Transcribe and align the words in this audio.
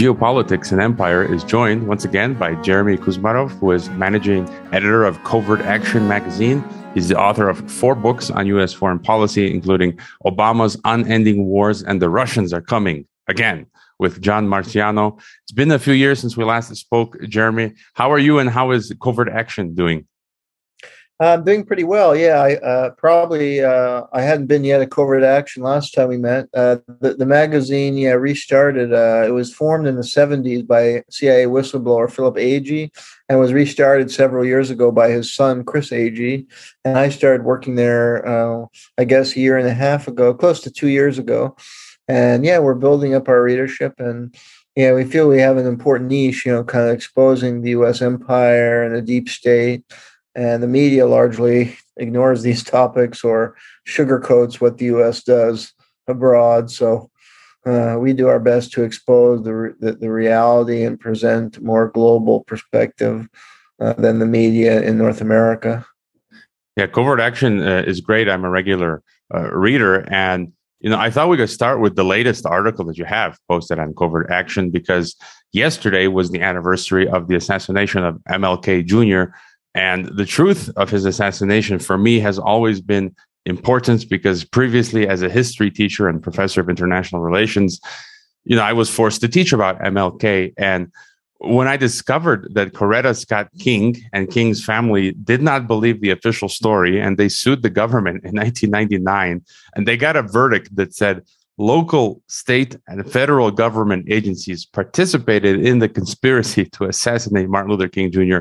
Geopolitics 0.00 0.72
and 0.72 0.80
Empire 0.80 1.22
is 1.22 1.44
joined 1.44 1.86
once 1.86 2.06
again 2.06 2.32
by 2.32 2.54
Jeremy 2.62 2.96
Kuzmarov, 2.96 3.50
who 3.58 3.70
is 3.72 3.90
managing 3.90 4.48
editor 4.72 5.04
of 5.04 5.22
Covert 5.24 5.60
Action 5.60 6.08
magazine. 6.08 6.64
He's 6.94 7.08
the 7.08 7.18
author 7.18 7.50
of 7.50 7.70
four 7.70 7.94
books 7.94 8.30
on 8.30 8.46
U.S. 8.46 8.72
foreign 8.72 8.98
policy, 8.98 9.52
including 9.52 9.98
Obama's 10.24 10.80
Unending 10.86 11.44
Wars 11.44 11.82
and 11.82 12.00
the 12.00 12.08
Russians 12.08 12.54
Are 12.54 12.62
Coming 12.62 13.06
Again 13.28 13.66
with 13.98 14.22
John 14.22 14.48
Marciano. 14.48 15.20
It's 15.42 15.52
been 15.52 15.70
a 15.70 15.78
few 15.78 15.92
years 15.92 16.18
since 16.18 16.34
we 16.34 16.44
last 16.44 16.74
spoke, 16.76 17.20
Jeremy. 17.28 17.74
How 17.92 18.10
are 18.10 18.18
you 18.18 18.38
and 18.38 18.48
how 18.48 18.70
is 18.70 18.90
Covert 19.02 19.28
Action 19.28 19.74
doing? 19.74 20.06
I'm 21.20 21.44
doing 21.44 21.66
pretty 21.66 21.84
well. 21.84 22.16
Yeah, 22.16 22.40
I 22.40 22.54
uh, 22.56 22.90
probably 22.90 23.62
uh, 23.62 24.04
I 24.14 24.22
hadn't 24.22 24.46
been 24.46 24.64
yet 24.64 24.80
at 24.80 24.90
Covert 24.90 25.22
Action 25.22 25.62
last 25.62 25.92
time 25.92 26.08
we 26.08 26.16
met. 26.16 26.48
Uh, 26.54 26.78
the, 27.00 27.12
the 27.12 27.26
magazine, 27.26 27.98
yeah, 27.98 28.12
restarted. 28.12 28.94
Uh, 28.94 29.24
it 29.26 29.32
was 29.32 29.52
formed 29.52 29.86
in 29.86 29.96
the 29.96 30.02
'70s 30.02 30.66
by 30.66 31.04
CIA 31.10 31.44
whistleblower 31.44 32.10
Philip 32.10 32.36
Agee, 32.36 32.90
and 33.28 33.38
was 33.38 33.52
restarted 33.52 34.10
several 34.10 34.46
years 34.46 34.70
ago 34.70 34.90
by 34.90 35.10
his 35.10 35.34
son 35.34 35.62
Chris 35.62 35.90
Agee. 35.90 36.46
And 36.86 36.96
I 36.96 37.10
started 37.10 37.44
working 37.44 37.74
there, 37.74 38.26
uh, 38.26 38.64
I 38.96 39.04
guess, 39.04 39.36
a 39.36 39.40
year 39.40 39.58
and 39.58 39.68
a 39.68 39.74
half 39.74 40.08
ago, 40.08 40.32
close 40.32 40.62
to 40.62 40.70
two 40.70 40.88
years 40.88 41.18
ago. 41.18 41.54
And 42.08 42.46
yeah, 42.46 42.60
we're 42.60 42.74
building 42.74 43.14
up 43.14 43.28
our 43.28 43.42
readership 43.42 43.94
and 43.98 44.34
yeah, 44.76 44.94
we 44.94 45.04
feel 45.04 45.28
we 45.28 45.40
have 45.40 45.56
an 45.56 45.66
important 45.66 46.08
niche, 46.10 46.46
you 46.46 46.52
know, 46.52 46.62
kind 46.62 46.88
of 46.88 46.94
exposing 46.94 47.60
the 47.60 47.70
U.S. 47.70 48.00
empire 48.00 48.82
and 48.82 48.94
the 48.94 49.02
deep 49.02 49.28
state 49.28 49.84
and 50.40 50.62
the 50.62 50.68
media 50.68 51.06
largely 51.06 51.76
ignores 51.98 52.42
these 52.42 52.64
topics 52.78 53.22
or 53.22 53.56
sugarcoats 53.86 54.60
what 54.60 54.78
the 54.78 54.86
U.S. 54.86 55.22
does 55.22 55.74
abroad. 56.08 56.70
So 56.70 57.10
uh, 57.66 57.96
we 58.00 58.14
do 58.14 58.28
our 58.28 58.40
best 58.40 58.72
to 58.72 58.82
expose 58.82 59.44
the, 59.44 59.74
the, 59.80 59.92
the 59.92 60.10
reality 60.10 60.82
and 60.82 60.98
present 60.98 61.60
more 61.62 61.88
global 61.88 62.42
perspective 62.44 63.28
uh, 63.80 63.92
than 63.94 64.18
the 64.18 64.26
media 64.26 64.80
in 64.80 64.96
North 64.96 65.20
America. 65.20 65.84
Yeah, 66.76 66.86
covert 66.86 67.20
action 67.20 67.62
uh, 67.62 67.84
is 67.86 68.00
great. 68.00 68.26
I'm 68.28 68.44
a 68.44 68.50
regular 68.50 69.02
uh, 69.34 69.50
reader, 69.52 70.08
and 70.10 70.52
you 70.80 70.88
know 70.88 70.98
I 70.98 71.10
thought 71.10 71.28
we 71.28 71.36
could 71.36 71.50
start 71.50 71.80
with 71.80 71.96
the 71.96 72.04
latest 72.04 72.46
article 72.46 72.86
that 72.86 72.96
you 72.96 73.04
have 73.04 73.36
posted 73.48 73.78
on 73.78 73.92
covert 73.94 74.30
action 74.30 74.70
because 74.70 75.16
yesterday 75.52 76.06
was 76.06 76.30
the 76.30 76.40
anniversary 76.40 77.08
of 77.08 77.28
the 77.28 77.34
assassination 77.34 78.04
of 78.04 78.16
MLK 78.30 78.86
Jr. 78.86 79.34
And 79.74 80.06
the 80.16 80.26
truth 80.26 80.70
of 80.76 80.90
his 80.90 81.04
assassination 81.04 81.78
for 81.78 81.96
me 81.96 82.18
has 82.20 82.38
always 82.38 82.80
been 82.80 83.14
important 83.46 84.08
because 84.08 84.44
previously, 84.44 85.08
as 85.08 85.22
a 85.22 85.28
history 85.28 85.70
teacher 85.70 86.08
and 86.08 86.22
professor 86.22 86.60
of 86.60 86.68
international 86.68 87.22
relations, 87.22 87.80
you 88.44 88.56
know, 88.56 88.62
I 88.62 88.72
was 88.72 88.90
forced 88.90 89.20
to 89.20 89.28
teach 89.28 89.52
about 89.52 89.78
MLK. 89.80 90.52
And 90.56 90.90
when 91.38 91.68
I 91.68 91.76
discovered 91.76 92.48
that 92.54 92.72
Coretta 92.72 93.16
Scott 93.16 93.48
King 93.58 93.96
and 94.12 94.30
King's 94.30 94.64
family 94.64 95.12
did 95.12 95.40
not 95.40 95.66
believe 95.66 96.00
the 96.00 96.10
official 96.10 96.48
story 96.48 97.00
and 97.00 97.16
they 97.16 97.28
sued 97.28 97.62
the 97.62 97.70
government 97.70 98.24
in 98.24 98.34
1999, 98.34 99.42
and 99.74 99.88
they 99.88 99.96
got 99.96 100.16
a 100.16 100.22
verdict 100.22 100.74
that 100.76 100.94
said 100.94 101.22
local, 101.56 102.22
state, 102.26 102.76
and 102.88 103.10
federal 103.10 103.50
government 103.50 104.06
agencies 104.10 104.64
participated 104.64 105.64
in 105.64 105.78
the 105.78 105.88
conspiracy 105.88 106.64
to 106.72 106.84
assassinate 106.84 107.48
Martin 107.48 107.70
Luther 107.70 107.88
King 107.88 108.10
Jr. 108.10 108.40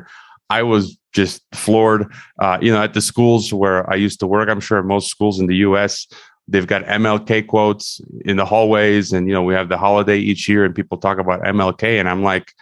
I 0.49 0.63
was 0.63 0.97
just 1.13 1.41
floored. 1.53 2.11
Uh, 2.39 2.57
you 2.61 2.71
know, 2.71 2.81
at 2.81 2.93
the 2.93 3.01
schools 3.01 3.53
where 3.53 3.89
I 3.89 3.95
used 3.95 4.19
to 4.21 4.27
work, 4.27 4.49
I'm 4.49 4.59
sure 4.59 4.81
most 4.83 5.09
schools 5.09 5.39
in 5.39 5.47
the 5.47 5.57
U.S. 5.57 6.07
they've 6.47 6.67
got 6.67 6.83
MLK 6.83 7.47
quotes 7.47 8.01
in 8.25 8.37
the 8.37 8.45
hallways, 8.45 9.11
and 9.13 9.27
you 9.27 9.33
know, 9.33 9.43
we 9.43 9.53
have 9.53 9.69
the 9.69 9.77
holiday 9.77 10.17
each 10.17 10.47
year, 10.49 10.65
and 10.65 10.75
people 10.75 10.97
talk 10.97 11.19
about 11.19 11.41
MLK, 11.41 11.99
and 11.99 12.09
I'm 12.09 12.23
like, 12.23 12.53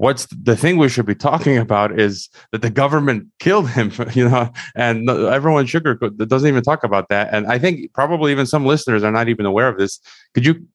what's 0.00 0.26
the 0.28 0.56
thing 0.56 0.78
we 0.78 0.88
should 0.88 1.04
be 1.04 1.14
talking 1.14 1.58
about 1.58 2.00
is 2.00 2.30
that 2.52 2.62
the 2.62 2.70
government 2.70 3.26
killed 3.38 3.68
him, 3.68 3.92
you 4.14 4.26
know, 4.26 4.50
and 4.74 5.08
everyone 5.10 5.66
sugar 5.66 5.94
doesn't 5.94 6.48
even 6.48 6.62
talk 6.62 6.82
about 6.82 7.10
that. 7.10 7.28
And 7.32 7.46
I 7.46 7.58
think 7.58 7.92
probably 7.92 8.32
even 8.32 8.46
some 8.46 8.64
listeners 8.64 9.04
are 9.04 9.12
not 9.12 9.28
even 9.28 9.44
aware 9.44 9.68
of 9.68 9.76
this. 9.76 10.00
Could 10.32 10.46
you 10.46 10.66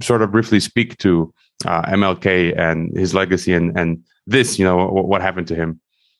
sort 0.00 0.22
of 0.22 0.32
briefly 0.32 0.60
speak 0.60 0.96
to 0.98 1.32
uh, 1.66 1.82
MLK 1.82 2.58
and 2.58 2.96
his 2.96 3.14
legacy 3.14 3.52
and 3.52 3.78
and 3.78 4.02
this, 4.26 4.58
you 4.58 4.64
know, 4.64 4.86
what 4.86 5.20
happened 5.20 5.48
to 5.48 5.54
him? 5.54 5.78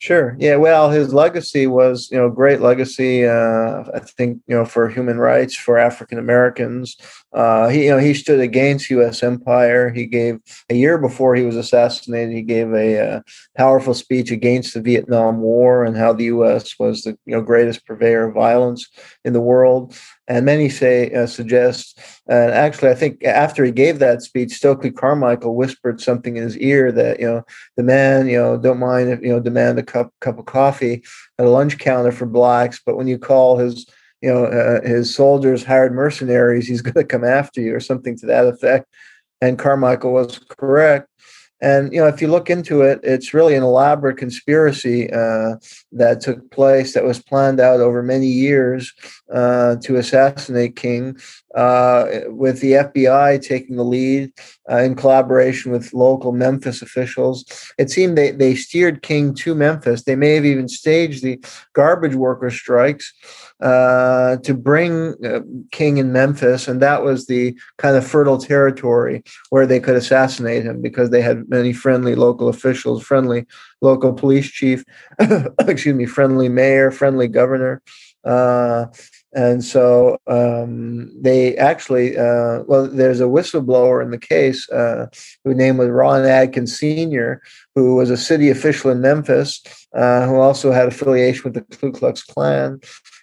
Sure. 0.00 0.34
Yeah. 0.38 0.56
Well, 0.56 0.88
his 0.88 1.12
legacy 1.12 1.66
was, 1.66 2.08
you 2.10 2.16
know, 2.16 2.30
great 2.30 2.62
legacy. 2.62 3.26
Uh, 3.26 3.84
I 3.94 3.98
think, 3.98 4.40
you 4.46 4.56
know, 4.56 4.64
for 4.64 4.88
human 4.88 5.18
rights 5.18 5.54
for 5.54 5.76
African 5.76 6.18
Americans. 6.18 6.96
Uh, 7.34 7.68
he, 7.68 7.84
you 7.84 7.90
know, 7.90 7.98
he 7.98 8.14
stood 8.14 8.40
against 8.40 8.88
U.S. 8.88 9.22
empire. 9.22 9.90
He 9.90 10.06
gave 10.06 10.40
a 10.70 10.74
year 10.74 10.96
before 10.96 11.34
he 11.34 11.42
was 11.42 11.54
assassinated. 11.54 12.34
He 12.34 12.40
gave 12.40 12.72
a 12.72 12.98
uh, 13.16 13.20
powerful 13.58 13.92
speech 13.92 14.30
against 14.30 14.72
the 14.72 14.80
Vietnam 14.80 15.42
War 15.42 15.84
and 15.84 15.94
how 15.94 16.14
the 16.14 16.24
U.S. 16.24 16.78
was 16.78 17.02
the, 17.02 17.10
you 17.26 17.36
know, 17.36 17.42
greatest 17.42 17.84
purveyor 17.84 18.28
of 18.28 18.34
violence 18.34 18.88
in 19.26 19.34
the 19.34 19.40
world. 19.42 19.94
And 20.28 20.46
many 20.46 20.68
say 20.68 21.12
uh, 21.12 21.26
suggest, 21.26 21.98
and 22.28 22.52
actually, 22.52 22.90
I 22.90 22.94
think 22.94 23.24
after 23.24 23.64
he 23.64 23.72
gave 23.72 23.98
that 23.98 24.22
speech, 24.22 24.52
Stokely 24.52 24.92
Carmichael 24.92 25.56
whispered 25.56 26.00
something 26.00 26.36
in 26.36 26.44
his 26.44 26.56
ear 26.58 26.92
that 26.92 27.18
you 27.18 27.26
know 27.26 27.42
the 27.76 27.82
man, 27.82 28.28
you 28.28 28.38
know, 28.38 28.56
don't 28.56 28.78
mind 28.78 29.08
you 29.24 29.30
know 29.30 29.40
demand 29.40 29.80
a 29.80 29.82
cup 29.90 30.12
cup 30.20 30.38
of 30.38 30.46
coffee 30.46 31.02
at 31.38 31.46
a 31.46 31.50
lunch 31.50 31.78
counter 31.78 32.12
for 32.12 32.26
blacks, 32.26 32.80
but 32.84 32.96
when 32.96 33.08
you 33.08 33.18
call 33.18 33.58
his 33.58 33.86
you 34.22 34.32
know 34.32 34.46
uh, 34.46 34.86
his 34.86 35.14
soldiers 35.14 35.64
hired 35.64 35.94
mercenaries, 35.94 36.66
he's 36.66 36.82
going 36.82 36.94
to 36.94 37.04
come 37.04 37.24
after 37.24 37.60
you 37.60 37.74
or 37.74 37.80
something 37.80 38.16
to 38.18 38.26
that 38.26 38.46
effect. 38.46 38.86
And 39.40 39.58
Carmichael 39.58 40.12
was 40.12 40.38
correct. 40.38 41.09
And 41.60 41.92
you 41.92 42.00
know, 42.00 42.06
if 42.06 42.22
you 42.22 42.28
look 42.28 42.48
into 42.48 42.82
it, 42.82 43.00
it's 43.02 43.34
really 43.34 43.54
an 43.54 43.62
elaborate 43.62 44.16
conspiracy 44.16 45.12
uh, 45.12 45.56
that 45.92 46.20
took 46.20 46.50
place 46.50 46.94
that 46.94 47.04
was 47.04 47.22
planned 47.22 47.60
out 47.60 47.80
over 47.80 48.02
many 48.02 48.26
years 48.26 48.92
uh, 49.32 49.76
to 49.76 49.96
assassinate 49.96 50.76
King, 50.76 51.18
uh, 51.54 52.06
with 52.26 52.60
the 52.60 52.72
FBI 52.72 53.42
taking 53.42 53.76
the 53.76 53.84
lead 53.84 54.32
uh, 54.70 54.78
in 54.78 54.94
collaboration 54.94 55.72
with 55.72 55.92
local 55.92 56.32
Memphis 56.32 56.80
officials. 56.80 57.44
It 57.76 57.90
seemed 57.90 58.16
they, 58.16 58.30
they 58.30 58.54
steered 58.54 59.02
King 59.02 59.34
to 59.34 59.54
Memphis. 59.54 60.04
They 60.04 60.16
may 60.16 60.34
have 60.34 60.46
even 60.46 60.68
staged 60.68 61.22
the 61.22 61.42
garbage 61.74 62.14
worker 62.14 62.50
strikes 62.50 63.12
uh, 63.60 64.36
to 64.38 64.54
bring 64.54 65.14
uh, 65.24 65.40
King 65.70 65.98
in 65.98 66.12
Memphis, 66.12 66.68
and 66.68 66.80
that 66.80 67.02
was 67.02 67.26
the 67.26 67.56
kind 67.78 67.96
of 67.96 68.06
fertile 68.06 68.38
territory 68.38 69.22
where 69.50 69.66
they 69.66 69.80
could 69.80 69.96
assassinate 69.96 70.64
him 70.64 70.80
because 70.80 71.10
they 71.10 71.22
had 71.22 71.48
many 71.48 71.72
friendly 71.72 72.14
local 72.14 72.48
officials, 72.48 73.02
friendly 73.02 73.46
local 73.80 74.12
police 74.12 74.48
chief, 74.48 74.84
excuse 75.60 75.94
me, 75.94 76.06
friendly 76.06 76.48
mayor, 76.48 76.90
friendly 76.90 77.28
governor. 77.28 77.82
Uh, 78.24 78.86
and 79.32 79.64
so 79.64 80.18
um, 80.26 81.10
they 81.22 81.56
actually, 81.56 82.18
uh, 82.18 82.62
well, 82.66 82.88
there's 82.88 83.20
a 83.20 83.24
whistleblower 83.24 84.02
in 84.02 84.10
the 84.10 84.18
case 84.18 84.68
uh, 84.70 85.06
whose 85.44 85.56
name 85.56 85.76
was 85.76 85.88
Ron 85.88 86.24
Adkins 86.24 86.78
Sr., 86.78 87.40
who 87.74 87.94
was 87.94 88.10
a 88.10 88.16
city 88.16 88.50
official 88.50 88.90
in 88.90 89.00
Memphis, 89.00 89.62
uh, 89.94 90.26
who 90.26 90.36
also 90.36 90.72
had 90.72 90.88
affiliation 90.88 91.44
with 91.44 91.54
the 91.54 91.76
Ku 91.76 91.92
Klux 91.92 92.24
Klan 92.24 92.80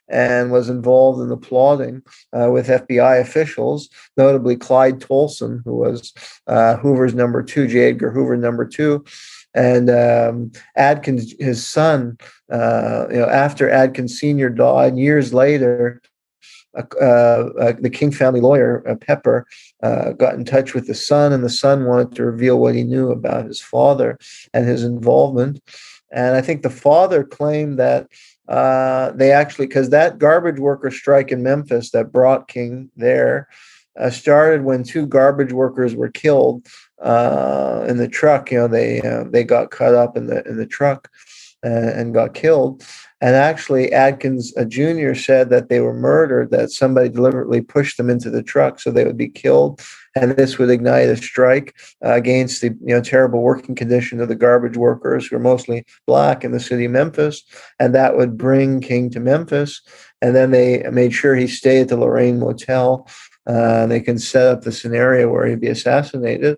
and 0.09 0.51
was 0.51 0.69
involved 0.69 1.22
in 1.22 1.29
the 1.29 1.38
plotting 1.38 2.01
uh, 2.34 2.50
with 2.51 2.68
FBI 2.68 3.19
officials, 3.19 3.90
notably 4.16 4.56
Clyde 4.56 5.00
Tolson, 5.00 5.62
who 5.66 5.75
was 5.75 6.13
uh, 6.47 6.78
Hoover's 6.78 7.13
number 7.13 7.44
two, 7.44 7.68
J. 7.68 7.90
Edgar 7.90 8.12
Hoover 8.12 8.38
number 8.38 8.66
two 8.66 9.03
and 9.57 9.90
um, 9.90 10.51
Adkins, 10.75 11.34
his 11.40 11.66
son, 11.66 12.18
uh, 12.51 13.07
you 13.09 13.18
know, 13.18 13.28
after 13.28 13.69
Adkins 13.69 14.18
Senior 14.19 14.50
died, 14.50 14.97
years 14.97 15.34
later, 15.34 16.01
uh, 16.75 17.74
the 17.79 17.89
King 17.91 18.12
family 18.12 18.39
lawyer 18.39 18.88
uh, 18.88 18.94
Pepper 18.95 19.47
uh, 19.81 20.12
got 20.12 20.35
in 20.35 20.45
touch 20.45 20.75
with 20.75 20.85
the 20.85 20.94
son, 20.94 21.34
and 21.34 21.44
the 21.44 21.50
son 21.50 21.85
wanted 21.85 22.13
to 22.16 22.25
reveal 22.25 22.59
what 22.59 22.75
he 22.75 22.83
knew 22.83 23.10
about 23.12 23.48
his 23.48 23.60
father 23.60 24.19
and 24.53 24.68
his 24.68 24.83
involvement. 24.83 25.60
And 26.12 26.36
I 26.36 26.42
think 26.42 26.62
the 26.62 26.69
father 26.69 27.24
claimed 27.24 27.80
that 27.80 28.07
uh, 28.47 29.11
they 29.11 29.31
actually, 29.31 29.67
because 29.67 29.89
that 29.89 30.19
garbage 30.19 30.59
worker 30.59 30.91
strike 30.91 31.31
in 31.31 31.44
Memphis 31.44 31.91
that 31.91 32.11
brought 32.11 32.47
King 32.47 32.89
there 32.95 33.47
started 34.11 34.63
when 34.63 34.83
two 34.83 35.07
garbage 35.07 35.51
workers 35.51 35.95
were 35.95 36.09
killed 36.09 36.67
uh, 37.01 37.85
in 37.88 37.97
the 37.97 38.07
truck. 38.07 38.51
You 38.51 38.59
know, 38.59 38.67
they 38.67 39.01
uh, 39.01 39.25
they 39.29 39.44
got 39.44 39.71
cut 39.71 39.95
up 39.95 40.15
in 40.15 40.27
the 40.27 40.47
in 40.47 40.57
the 40.57 40.67
truck 40.67 41.09
and, 41.67 41.89
and 41.89 42.13
got 42.13 42.33
killed. 42.33 42.83
And 43.19 43.35
actually, 43.35 43.91
Adkins 43.93 44.55
uh, 44.57 44.65
Jr. 44.65 45.15
said 45.15 45.49
that 45.49 45.69
they 45.69 45.79
were 45.79 45.93
murdered. 45.93 46.51
That 46.51 46.69
somebody 46.69 47.09
deliberately 47.09 47.61
pushed 47.61 47.97
them 47.97 48.11
into 48.11 48.29
the 48.29 48.43
truck 48.43 48.79
so 48.79 48.91
they 48.91 49.05
would 49.05 49.17
be 49.17 49.29
killed, 49.29 49.81
and 50.15 50.31
this 50.31 50.59
would 50.59 50.69
ignite 50.69 51.09
a 51.09 51.17
strike 51.17 51.75
uh, 52.05 52.13
against 52.13 52.61
the 52.61 52.67
you 52.67 52.93
know 52.93 53.01
terrible 53.01 53.41
working 53.41 53.73
condition 53.73 54.21
of 54.21 54.27
the 54.29 54.35
garbage 54.35 54.77
workers, 54.77 55.25
who 55.25 55.35
are 55.35 55.39
mostly 55.39 55.83
black 56.05 56.43
in 56.43 56.51
the 56.51 56.59
city 56.59 56.85
of 56.85 56.91
Memphis, 56.91 57.43
and 57.79 57.95
that 57.95 58.15
would 58.17 58.37
bring 58.37 58.81
King 58.81 59.09
to 59.09 59.19
Memphis. 59.19 59.81
And 60.21 60.35
then 60.35 60.51
they 60.51 60.83
made 60.91 61.13
sure 61.13 61.35
he 61.35 61.47
stayed 61.47 61.81
at 61.81 61.87
the 61.89 61.97
Lorraine 61.97 62.39
Motel. 62.39 63.07
Uh, 63.47 63.87
they 63.87 63.99
can 63.99 64.19
set 64.19 64.45
up 64.45 64.61
the 64.61 64.71
scenario 64.71 65.31
where 65.31 65.47
he'd 65.47 65.61
be 65.61 65.69
assassinated. 65.69 66.57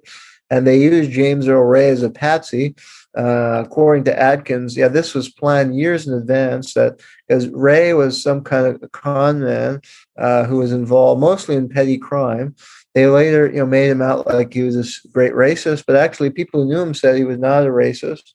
and 0.49 0.65
they 0.65 0.81
used 0.81 1.11
James 1.11 1.47
Earl 1.47 1.63
Ray 1.63 1.89
as 1.89 2.03
a 2.03 2.09
patsy. 2.09 2.75
Uh, 3.17 3.63
according 3.65 4.03
to 4.03 4.19
Adkins, 4.19 4.77
yeah, 4.77 4.87
this 4.87 5.15
was 5.15 5.31
planned 5.31 5.75
years 5.75 6.07
in 6.07 6.13
advance. 6.13 6.73
That 6.73 6.99
because 7.27 7.47
Ray 7.49 7.93
was 7.93 8.21
some 8.21 8.43
kind 8.43 8.67
of 8.67 8.91
con 8.91 9.41
man 9.41 9.81
uh, 10.17 10.45
who 10.45 10.57
was 10.57 10.71
involved 10.71 11.19
mostly 11.19 11.55
in 11.55 11.69
petty 11.69 11.97
crime. 11.97 12.55
They 12.95 13.07
later, 13.07 13.47
you 13.47 13.57
know, 13.57 13.65
made 13.65 13.89
him 13.89 14.01
out 14.01 14.27
like 14.27 14.53
he 14.53 14.63
was 14.63 14.75
this 14.75 14.99
great 14.99 15.33
racist, 15.33 15.85
but 15.87 15.95
actually, 15.95 16.29
people 16.29 16.61
who 16.61 16.69
knew 16.69 16.81
him 16.81 16.93
said 16.93 17.15
he 17.15 17.23
was 17.23 17.37
not 17.39 17.65
a 17.65 17.69
racist. 17.69 18.33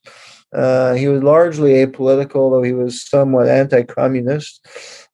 Uh, 0.55 0.95
he 0.95 1.09
was 1.09 1.23
largely 1.23 1.73
apolitical, 1.85 2.51
though 2.51 2.63
he 2.63 2.73
was 2.73 3.03
somewhat 3.03 3.49
anti-communist, 3.49 4.65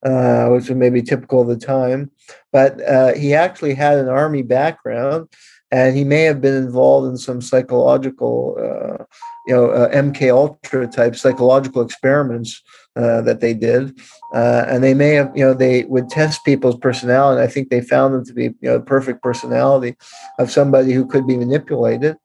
uh, 0.05 0.47
which 0.49 0.69
was 0.69 0.77
maybe 0.77 1.01
typical 1.01 1.41
of 1.41 1.47
the 1.47 1.57
time. 1.57 2.11
But 2.53 2.79
uh, 2.87 3.13
he 3.15 3.33
actually 3.33 3.73
had 3.73 3.97
an 3.97 4.07
army 4.07 4.43
background, 4.43 5.29
and 5.71 5.95
he 5.95 6.03
may 6.03 6.23
have 6.23 6.41
been 6.41 6.55
involved 6.55 7.07
in 7.07 7.17
some 7.17 7.41
psychological, 7.41 8.57
uh, 8.59 9.03
you 9.47 9.55
know, 9.55 9.71
uh, 9.71 9.89
MK 9.89 10.29
Ultra 10.29 10.87
type 10.87 11.15
psychological 11.15 11.81
experiments 11.81 12.61
uh, 12.95 13.21
that 13.21 13.39
they 13.39 13.53
did, 13.53 13.97
and 14.33 14.83
they 14.83 14.93
may 14.93 15.13
have, 15.13 15.31
you 15.35 15.45
know, 15.45 15.53
they 15.53 15.85
would 15.85 16.09
test 16.09 16.43
people's 16.43 16.77
personality. 16.77 17.41
I 17.41 17.47
think 17.47 17.69
they 17.69 17.81
found 17.81 18.13
them 18.13 18.25
to 18.25 18.33
be, 18.33 18.43
you 18.43 18.55
know, 18.63 18.77
the 18.77 18.83
perfect 18.83 19.23
personality 19.23 19.95
of 20.39 20.51
somebody 20.51 20.91
who 20.91 21.05
could 21.05 21.25
be 21.25 21.37
manipulated. 21.37 22.17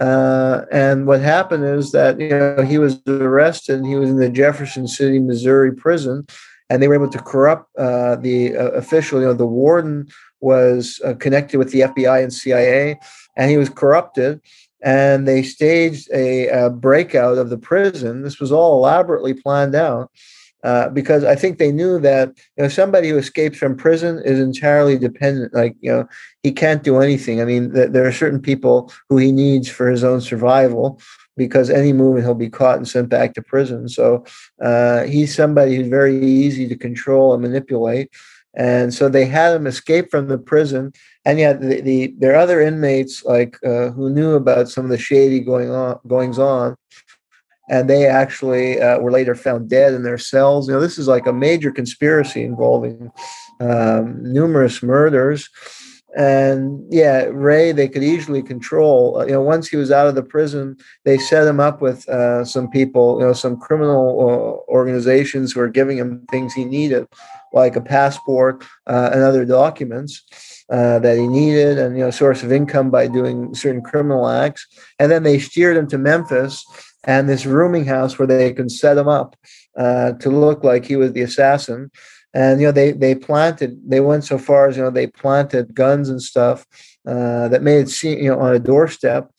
Uh, 0.00 0.64
and 0.72 1.06
what 1.06 1.20
happened 1.20 1.64
is 1.64 1.92
that 1.92 2.18
you 2.18 2.30
know 2.30 2.62
he 2.62 2.78
was 2.78 3.02
arrested. 3.06 3.84
He 3.84 3.96
was 3.96 4.08
in 4.08 4.16
the 4.16 4.30
Jefferson 4.30 4.88
City, 4.88 5.18
Missouri 5.18 5.74
prison, 5.74 6.26
and 6.70 6.82
they 6.82 6.88
were 6.88 6.94
able 6.94 7.10
to 7.10 7.18
corrupt 7.18 7.68
uh, 7.76 8.16
the 8.16 8.56
uh, 8.56 8.70
official. 8.70 9.20
You 9.20 9.26
know, 9.26 9.34
the 9.34 9.44
warden 9.44 10.08
was 10.40 11.00
uh, 11.04 11.14
connected 11.14 11.58
with 11.58 11.72
the 11.72 11.80
FBI 11.80 12.22
and 12.22 12.32
CIA, 12.32 12.98
and 13.36 13.50
he 13.50 13.56
was 13.56 13.68
corrupted. 13.68 14.40
And 14.82 15.28
they 15.28 15.42
staged 15.42 16.08
a, 16.10 16.48
a 16.48 16.70
breakout 16.70 17.36
of 17.36 17.50
the 17.50 17.58
prison. 17.58 18.22
This 18.22 18.40
was 18.40 18.50
all 18.50 18.78
elaborately 18.78 19.34
planned 19.34 19.74
out. 19.74 20.10
Uh, 20.62 20.90
because 20.90 21.24
I 21.24 21.36
think 21.36 21.56
they 21.56 21.72
knew 21.72 21.98
that 22.00 22.28
you 22.56 22.62
know 22.62 22.68
somebody 22.68 23.08
who 23.08 23.16
escapes 23.16 23.56
from 23.56 23.76
prison 23.76 24.20
is 24.24 24.38
entirely 24.38 24.98
dependent. 24.98 25.54
Like 25.54 25.74
you 25.80 25.90
know, 25.90 26.08
he 26.42 26.52
can't 26.52 26.82
do 26.82 26.98
anything. 26.98 27.40
I 27.40 27.46
mean, 27.46 27.72
th- 27.72 27.92
there 27.92 28.06
are 28.06 28.12
certain 28.12 28.40
people 28.40 28.92
who 29.08 29.16
he 29.16 29.32
needs 29.32 29.70
for 29.70 29.88
his 29.90 30.04
own 30.04 30.20
survival. 30.20 31.00
Because 31.36 31.70
any 31.70 31.94
movement 31.94 32.26
he'll 32.26 32.34
be 32.34 32.50
caught 32.50 32.76
and 32.76 32.86
sent 32.86 33.08
back 33.08 33.32
to 33.32 33.40
prison. 33.40 33.88
So 33.88 34.26
uh, 34.62 35.04
he's 35.04 35.34
somebody 35.34 35.74
who's 35.74 35.88
very 35.88 36.22
easy 36.22 36.68
to 36.68 36.76
control 36.76 37.32
and 37.32 37.40
manipulate. 37.40 38.10
And 38.54 38.92
so 38.92 39.08
they 39.08 39.26
had 39.26 39.54
him 39.54 39.66
escape 39.66 40.10
from 40.10 40.26
the 40.26 40.38
prison, 40.38 40.92
and 41.24 41.38
yet 41.38 41.60
the, 41.60 41.80
the 41.80 42.14
there 42.18 42.32
are 42.32 42.38
other 42.38 42.60
inmates 42.60 43.24
like 43.24 43.56
uh, 43.64 43.90
who 43.90 44.10
knew 44.10 44.34
about 44.34 44.68
some 44.68 44.84
of 44.84 44.90
the 44.90 44.98
shady 44.98 45.38
going 45.38 45.70
on 45.70 46.00
goings 46.08 46.38
on, 46.38 46.76
and 47.68 47.88
they 47.88 48.06
actually 48.06 48.80
uh, 48.80 48.98
were 48.98 49.12
later 49.12 49.36
found 49.36 49.70
dead 49.70 49.94
in 49.94 50.02
their 50.02 50.18
cells. 50.18 50.66
You 50.66 50.74
know, 50.74 50.80
this 50.80 50.98
is 50.98 51.06
like 51.06 51.28
a 51.28 51.32
major 51.32 51.70
conspiracy 51.70 52.42
involving 52.42 53.12
um, 53.60 54.20
numerous 54.20 54.82
murders. 54.82 55.48
And 56.16 56.84
yeah, 56.92 57.26
Ray, 57.30 57.72
they 57.72 57.88
could 57.88 58.02
easily 58.02 58.42
control. 58.42 59.18
Uh, 59.18 59.26
you 59.26 59.32
know, 59.32 59.42
once 59.42 59.68
he 59.68 59.76
was 59.76 59.90
out 59.90 60.08
of 60.08 60.14
the 60.14 60.22
prison, 60.22 60.76
they 61.04 61.18
set 61.18 61.46
him 61.46 61.60
up 61.60 61.80
with 61.80 62.08
uh, 62.08 62.44
some 62.44 62.68
people, 62.68 63.20
you 63.20 63.26
know, 63.26 63.32
some 63.32 63.56
criminal 63.56 64.64
uh, 64.68 64.72
organizations 64.72 65.52
who 65.52 65.60
were 65.60 65.68
giving 65.68 65.98
him 65.98 66.26
things 66.30 66.52
he 66.52 66.64
needed, 66.64 67.06
like 67.52 67.76
a 67.76 67.80
passport 67.80 68.64
uh, 68.86 69.10
and 69.12 69.22
other 69.22 69.44
documents. 69.44 70.24
Uh, 70.70 71.00
that 71.00 71.18
he 71.18 71.26
needed 71.26 71.78
and 71.78 71.98
you 71.98 72.04
know 72.04 72.12
source 72.12 72.44
of 72.44 72.52
income 72.52 72.92
by 72.92 73.08
doing 73.08 73.52
certain 73.56 73.82
criminal 73.82 74.28
acts 74.28 74.64
and 75.00 75.10
then 75.10 75.24
they 75.24 75.36
steered 75.36 75.76
him 75.76 75.88
to 75.88 75.98
memphis 75.98 76.64
and 77.04 77.28
this 77.28 77.46
rooming 77.46 77.84
house 77.84 78.18
where 78.18 78.28
they 78.28 78.52
can 78.52 78.68
set 78.68 78.96
him 78.96 79.08
up 79.08 79.36
uh, 79.76 80.12
to 80.12 80.30
look 80.30 80.64
like 80.64 80.84
he 80.84 80.96
was 80.96 81.12
the 81.12 81.22
assassin. 81.22 81.90
And 82.32 82.60
you 82.60 82.66
know 82.68 82.72
they 82.72 82.92
they 82.92 83.14
planted 83.14 83.80
they 83.84 84.00
went 84.00 84.24
so 84.24 84.38
far 84.38 84.68
as 84.68 84.76
you 84.76 84.82
know 84.82 84.90
they 84.90 85.08
planted 85.08 85.74
guns 85.74 86.08
and 86.08 86.22
stuff 86.22 86.64
uh, 87.06 87.48
that 87.48 87.62
made 87.62 87.80
it 87.80 87.88
seem 87.88 88.18
you 88.18 88.30
know 88.30 88.38
on 88.38 88.54
a 88.54 88.58
doorstep. 88.58 89.30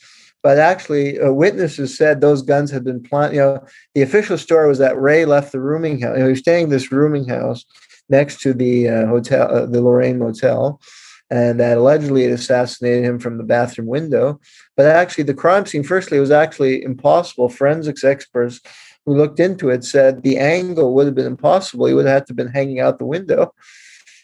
But 0.43 0.57
actually, 0.57 1.19
uh, 1.19 1.31
witnesses 1.31 1.95
said 1.95 2.19
those 2.19 2.41
guns 2.41 2.71
had 2.71 2.83
been 2.83 3.01
planted. 3.01 3.35
You 3.35 3.41
know, 3.41 3.65
the 3.93 4.01
official 4.01 4.37
story 4.37 4.67
was 4.67 4.79
that 4.79 4.99
Ray 4.99 5.25
left 5.25 5.51
the 5.51 5.61
rooming 5.61 6.01
house. 6.01 6.13
You 6.13 6.19
know, 6.19 6.25
he 6.25 6.31
was 6.31 6.39
staying 6.39 6.65
in 6.65 6.69
this 6.69 6.91
rooming 6.91 7.27
house 7.27 7.63
next 8.09 8.41
to 8.41 8.53
the 8.53 8.89
uh, 8.89 9.05
hotel, 9.05 9.55
uh, 9.55 9.65
the 9.67 9.81
Lorraine 9.81 10.17
Motel, 10.17 10.81
and 11.29 11.59
that 11.59 11.77
allegedly 11.77 12.25
it 12.25 12.31
assassinated 12.31 13.05
him 13.05 13.19
from 13.19 13.37
the 13.37 13.43
bathroom 13.43 13.87
window. 13.87 14.39
But 14.75 14.87
actually, 14.87 15.25
the 15.25 15.35
crime 15.35 15.67
scene, 15.67 15.83
firstly, 15.83 16.19
was 16.19 16.31
actually 16.31 16.83
impossible. 16.83 17.47
Forensics 17.47 18.03
experts 18.03 18.61
who 19.05 19.15
looked 19.15 19.39
into 19.39 19.69
it 19.69 19.83
said 19.83 20.23
the 20.23 20.37
angle 20.37 20.93
would 20.93 21.05
have 21.05 21.15
been 21.15 21.25
impossible. 21.25 21.85
He 21.85 21.93
would 21.93 22.05
have 22.05 22.13
had 22.13 22.27
to 22.27 22.31
have 22.31 22.37
been 22.37 22.47
hanging 22.47 22.79
out 22.79 22.99
the 22.99 23.05
window. 23.05 23.53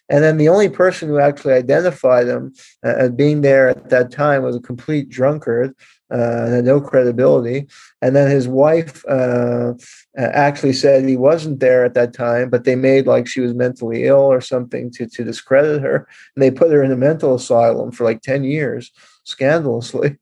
And 0.09 0.23
then 0.23 0.37
the 0.37 0.49
only 0.49 0.69
person 0.69 1.09
who 1.09 1.19
actually 1.19 1.53
identified 1.53 2.27
him 2.27 2.53
uh, 2.85 2.93
as 2.97 3.11
being 3.11 3.41
there 3.41 3.67
at 3.67 3.89
that 3.89 4.11
time 4.11 4.43
was 4.43 4.55
a 4.55 4.61
complete 4.61 5.09
drunkard 5.09 5.75
uh, 6.09 6.47
had 6.47 6.65
no 6.65 6.79
credibility. 6.79 7.67
And 8.01 8.15
then 8.15 8.29
his 8.29 8.47
wife 8.47 9.05
uh, 9.07 9.73
actually 10.17 10.73
said 10.73 11.03
he 11.03 11.17
wasn't 11.17 11.59
there 11.59 11.83
at 11.83 11.93
that 11.95 12.13
time, 12.13 12.49
but 12.49 12.63
they 12.63 12.75
made 12.75 13.07
like 13.07 13.27
she 13.27 13.41
was 13.41 13.53
mentally 13.53 14.05
ill 14.05 14.15
or 14.15 14.39
something 14.39 14.89
to, 14.91 15.07
to 15.07 15.23
discredit 15.23 15.81
her. 15.81 16.07
And 16.35 16.43
they 16.43 16.51
put 16.51 16.71
her 16.71 16.83
in 16.83 16.91
a 16.91 16.97
mental 16.97 17.35
asylum 17.35 17.91
for 17.91 18.05
like 18.05 18.21
10 18.21 18.43
years, 18.43 18.91
scandalously. 19.25 20.17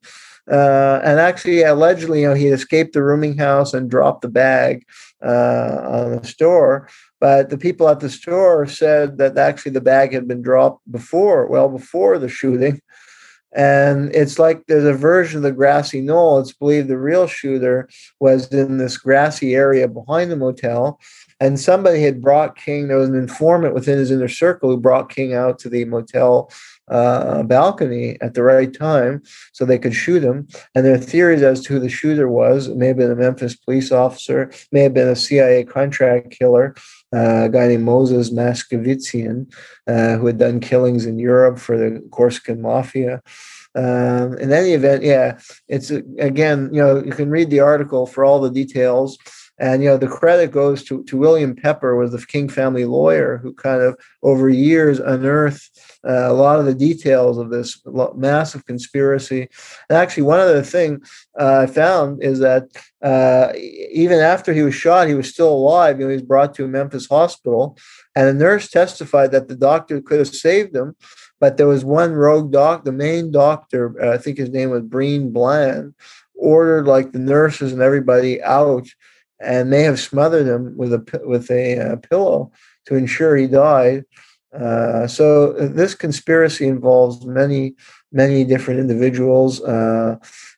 Uh, 0.52 1.02
and 1.04 1.20
actually, 1.20 1.64
allegedly, 1.64 2.22
you 2.22 2.28
know, 2.28 2.34
he 2.34 2.48
escaped 2.48 2.94
the 2.94 3.04
rooming 3.04 3.38
house 3.38 3.74
and 3.74 3.90
dropped 3.90 4.22
the 4.22 4.30
bag 4.30 4.86
uh, 5.24 5.82
on 5.84 6.16
the 6.18 6.28
store. 6.28 6.88
But 7.20 7.50
the 7.50 7.58
people 7.58 7.90
at 7.90 8.00
the 8.00 8.10
store 8.10 8.68
said 8.68 9.18
that 9.18 9.38
actually 9.38 9.72
the 9.72 9.82
bag 9.82 10.14
had 10.14 10.28
been 10.28 10.42
dropped 10.42 10.90
before, 10.92 11.48
well 11.48 11.70
before 11.70 12.20
the 12.20 12.30
shooting. 12.30 12.82
And 13.56 14.14
it's 14.14 14.38
like 14.38 14.66
there's 14.68 14.84
a 14.84 14.94
version 14.94 15.38
of 15.38 15.44
the 15.44 15.52
grassy 15.54 16.02
knoll. 16.02 16.40
It's 16.40 16.52
believed 16.52 16.90
the 16.90 16.98
real 16.98 17.26
shooter 17.26 17.88
was 18.20 18.52
in 18.52 18.78
this 18.78 18.98
grassy 18.98 19.56
area 19.56 19.88
behind 19.88 20.30
the 20.30 20.36
motel. 20.36 21.00
And 21.40 21.58
somebody 21.58 22.02
had 22.02 22.22
brought 22.22 22.58
King, 22.58 22.90
there 22.90 22.98
was 22.98 23.08
an 23.08 23.16
informant 23.16 23.74
within 23.74 23.98
his 23.98 24.12
inner 24.12 24.28
circle 24.28 24.70
who 24.70 24.78
brought 24.78 25.10
King 25.10 25.34
out 25.34 25.58
to 25.60 25.70
the 25.70 25.86
motel 25.86 26.52
uh, 26.88 27.44
balcony 27.44 28.18
at 28.22 28.34
the 28.34 28.44
right 28.44 28.74
time 28.74 29.22
so 29.54 29.66
they 29.66 29.80
could 29.80 29.96
shoot 29.96 30.24
him. 30.24 30.48
And 30.74 30.86
their 30.86 30.98
theories 30.98 31.42
as 31.42 31.62
to 31.62 31.74
who 31.74 31.80
the 31.80 31.90
shooter 31.90 32.28
was. 32.28 32.70
May 32.70 32.88
have 32.88 32.98
been 32.98 33.12
a 33.12 33.16
Memphis 33.16 33.56
police 33.56 33.92
officer, 33.92 34.52
may 34.72 34.82
have 34.82 34.94
been 34.94 35.08
a 35.08 35.16
CIA 35.16 35.64
contract 35.64 36.32
killer, 36.32 36.76
uh, 37.16 37.46
a 37.46 37.50
guy 37.50 37.68
named 37.68 37.84
Moses 37.84 38.32
Moscovitsian, 38.32 39.52
uh, 39.88 40.18
who 40.18 40.28
had 40.28 40.38
done 40.38 40.60
killings 40.60 41.06
in 41.06 41.20
Europe 41.20 41.60
for 41.60 41.78
the 41.78 42.02
Corsican 42.12 42.62
mafia. 42.62 43.22
Um, 43.76 44.38
in 44.38 44.54
any 44.54 44.72
event, 44.72 45.04
yeah, 45.04 45.38
it's 45.68 45.90
again, 45.92 46.70
you 46.72 46.82
know, 46.82 47.04
you 47.04 47.12
can 47.12 47.30
read 47.30 47.50
the 47.50 47.60
article 47.60 48.06
for 48.06 48.24
all 48.24 48.40
the 48.40 48.50
details. 48.50 49.18
And 49.58 49.82
you 49.82 49.90
know, 49.90 49.98
the 49.98 50.08
credit 50.08 50.52
goes 50.52 50.84
to, 50.86 51.04
to 51.06 51.18
William 51.18 51.56
Pepper, 51.56 51.96
was 51.96 52.12
the 52.12 52.26
King 52.26 52.50
family 52.50 52.86
lawyer 52.86 53.38
who 53.38 53.54
kind 53.54 53.82
of 53.82 53.98
over 54.22 54.50
years 54.50 55.00
unearthed 55.00 55.70
uh, 56.08 56.30
a 56.30 56.34
lot 56.34 56.60
of 56.60 56.66
the 56.66 56.76
details 56.76 57.38
of 57.38 57.50
this 57.52 57.82
massive 58.16 58.66
conspiracy. 58.66 59.48
And 59.90 59.98
actually, 59.98 60.24
one 60.24 60.40
other 60.40 60.62
thing 60.62 61.02
uh, 61.40 61.60
I 61.60 61.68
found 61.68 62.22
is 62.22 62.40
that 62.40 62.64
uh, 63.02 63.54
even 63.56 64.20
after 64.20 64.52
he 64.54 64.62
was 64.62 64.76
shot, 64.76 65.08
he 65.08 65.14
was 65.14 65.30
still 65.30 65.54
alive. 65.54 66.00
You 66.00 66.06
know, 66.06 66.10
he 66.10 66.16
was 66.16 66.24
brought 66.24 66.54
to 66.56 66.66
a 66.66 66.68
Memphis 66.68 67.08
hospital, 67.08 67.78
and 68.16 68.28
a 68.28 68.34
nurse 68.34 68.70
testified 68.70 69.32
that 69.32 69.48
the 69.48 69.56
doctor 69.56 70.02
could 70.02 70.20
have 70.20 70.28
saved 70.28 70.76
him, 70.76 70.96
but 71.40 71.58
there 71.58 71.68
was 71.68 71.86
one 71.86 72.14
rogue 72.14 72.52
doc. 72.52 72.84
The 72.84 72.92
main 72.92 73.32
doctor, 73.32 73.96
uh, 74.04 74.14
I 74.14 74.18
think 74.18 74.38
his 74.38 74.50
name 74.50 74.70
was 74.72 74.84
Breen 74.84 75.32
Bland, 75.32 75.94
ordered 76.34 76.88
like 76.88 77.12
the 77.12 77.20
nurses 77.20 77.72
and 77.72 77.82
everybody 77.82 78.42
out, 78.44 78.88
and 79.40 79.70
may 79.70 79.82
have 79.82 80.00
smothered 80.00 80.48
him 80.48 80.76
with 80.78 80.94
a 80.94 81.22
with 81.26 81.50
a 81.52 81.80
uh, 81.80 81.96
pillow 81.98 82.52
to 82.86 82.96
ensure 82.96 83.36
he 83.36 83.48
died. 83.48 84.06
Uh, 84.58 85.06
so 85.06 85.52
this 85.54 85.94
conspiracy 85.94 86.66
involves 86.66 87.26
many, 87.26 87.76
many 88.12 88.46
different 88.46 88.80
individuals. 88.80 89.62
Uh, 89.62 90.16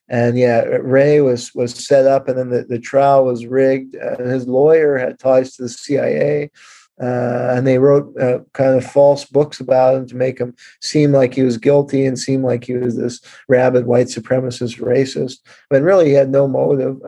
and 0.08 0.38
yeah, 0.38 0.60
Ray 0.60 1.20
was 1.20 1.52
was 1.54 1.74
set 1.74 2.06
up, 2.06 2.28
and 2.28 2.38
then 2.38 2.50
the, 2.50 2.64
the 2.64 2.78
trial 2.78 3.24
was 3.24 3.46
rigged. 3.46 3.94
And 3.94 4.30
his 4.30 4.46
lawyer 4.46 4.96
had 4.96 5.18
ties 5.18 5.56
to 5.56 5.62
the 5.62 5.68
CIA, 5.68 6.50
uh, 7.00 7.54
and 7.54 7.66
they 7.66 7.78
wrote 7.78 8.16
uh, 8.20 8.38
kind 8.54 8.76
of 8.76 8.84
false 8.84 9.24
books 9.24 9.60
about 9.60 9.94
him 9.94 10.06
to 10.08 10.16
make 10.16 10.38
him 10.38 10.54
seem 10.80 11.12
like 11.12 11.34
he 11.34 11.42
was 11.42 11.56
guilty 11.56 12.04
and 12.04 12.18
seem 12.18 12.42
like 12.42 12.64
he 12.64 12.74
was 12.74 12.96
this 12.96 13.20
rabid 13.48 13.86
white 13.86 14.08
supremacist 14.08 14.80
racist. 14.80 15.38
But 15.70 15.82
really, 15.82 16.06
he 16.06 16.12
had 16.12 16.30
no 16.30 16.48
motive 16.48 16.98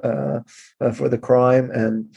for 0.95 1.09
the 1.09 1.19
crime. 1.19 1.71
And 1.73 2.09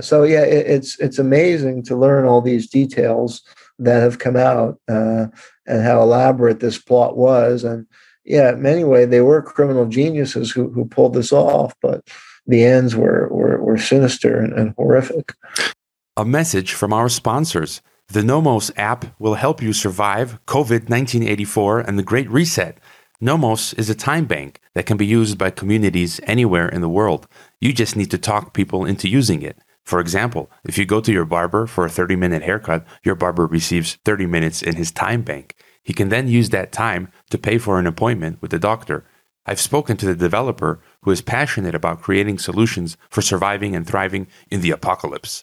so, 0.00 0.22
yeah, 0.24 0.42
it, 0.42 0.66
it's 0.66 0.98
it's 1.00 1.18
amazing 1.18 1.82
to 1.84 1.96
learn 1.96 2.26
all 2.26 2.40
these 2.40 2.68
details 2.68 3.42
that 3.78 4.00
have 4.00 4.18
come 4.18 4.36
out 4.36 4.78
uh, 4.88 5.26
and 5.66 5.82
how 5.82 6.02
elaborate 6.02 6.60
this 6.60 6.78
plot 6.78 7.16
was. 7.16 7.64
And 7.64 7.86
yeah, 8.24 8.50
in 8.50 8.62
many 8.62 8.84
ways, 8.84 9.08
they 9.08 9.20
were 9.20 9.42
criminal 9.42 9.86
geniuses 9.86 10.50
who, 10.50 10.70
who 10.70 10.84
pulled 10.84 11.14
this 11.14 11.32
off, 11.32 11.74
but 11.82 12.06
the 12.46 12.64
ends 12.64 12.94
were, 12.94 13.28
were, 13.30 13.62
were 13.62 13.78
sinister 13.78 14.38
and, 14.38 14.52
and 14.52 14.74
horrific. 14.76 15.34
A 16.16 16.24
message 16.24 16.74
from 16.74 16.92
our 16.92 17.08
sponsors. 17.08 17.82
The 18.06 18.22
Nomos 18.22 18.70
app 18.76 19.04
will 19.18 19.34
help 19.34 19.60
you 19.60 19.72
survive 19.72 20.38
COVID 20.46 20.88
1984 20.88 21.80
and 21.80 21.98
the 21.98 22.04
Great 22.04 22.30
Reset. 22.30 22.78
Nomos 23.20 23.72
is 23.72 23.90
a 23.90 23.96
time 23.96 24.26
bank 24.26 24.60
that 24.74 24.86
can 24.86 24.96
be 24.96 25.06
used 25.06 25.38
by 25.38 25.50
communities 25.50 26.20
anywhere 26.22 26.68
in 26.68 26.82
the 26.82 26.88
world. 26.88 27.26
You 27.60 27.72
just 27.72 27.96
need 27.96 28.12
to 28.12 28.18
talk 28.18 28.54
people 28.54 28.84
into 28.84 29.08
using 29.08 29.42
it. 29.42 29.58
For 29.82 29.98
example, 29.98 30.52
if 30.62 30.78
you 30.78 30.86
go 30.86 31.00
to 31.00 31.10
your 31.10 31.24
barber 31.24 31.66
for 31.66 31.84
a 31.84 31.90
30 31.90 32.14
minute 32.14 32.42
haircut, 32.42 32.86
your 33.02 33.16
barber 33.16 33.48
receives 33.48 33.94
30 34.04 34.26
minutes 34.26 34.62
in 34.62 34.76
his 34.76 34.92
time 34.92 35.22
bank. 35.22 35.56
He 35.82 35.92
can 35.92 36.10
then 36.10 36.28
use 36.28 36.50
that 36.50 36.70
time 36.70 37.10
to 37.30 37.38
pay 37.38 37.58
for 37.58 37.80
an 37.80 37.88
appointment 37.88 38.40
with 38.40 38.52
the 38.52 38.60
doctor. 38.60 39.04
I've 39.46 39.60
spoken 39.60 39.96
to 39.96 40.06
the 40.06 40.14
developer 40.14 40.80
who 41.02 41.10
is 41.10 41.22
passionate 41.22 41.74
about 41.74 42.02
creating 42.02 42.38
solutions 42.38 42.96
for 43.10 43.20
surviving 43.20 43.74
and 43.74 43.84
thriving 43.84 44.28
in 44.48 44.60
the 44.60 44.70
apocalypse. 44.70 45.42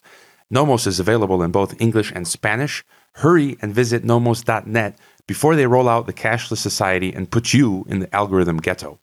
Nomos 0.54 0.86
is 0.86 1.00
available 1.00 1.42
in 1.42 1.52
both 1.52 1.80
English 1.80 2.12
and 2.12 2.28
Spanish. 2.28 2.84
Hurry 3.14 3.58
and 3.62 3.74
visit 3.74 4.04
nomos.net 4.04 4.98
before 5.26 5.56
they 5.56 5.66
roll 5.66 5.88
out 5.88 6.08
the 6.08 6.14
cashless 6.14 6.58
society 6.58 7.14
and 7.14 7.32
put 7.32 7.54
you 7.54 7.86
in 7.88 8.00
the 8.00 8.14
algorithm 8.14 8.58
ghetto. 8.58 9.00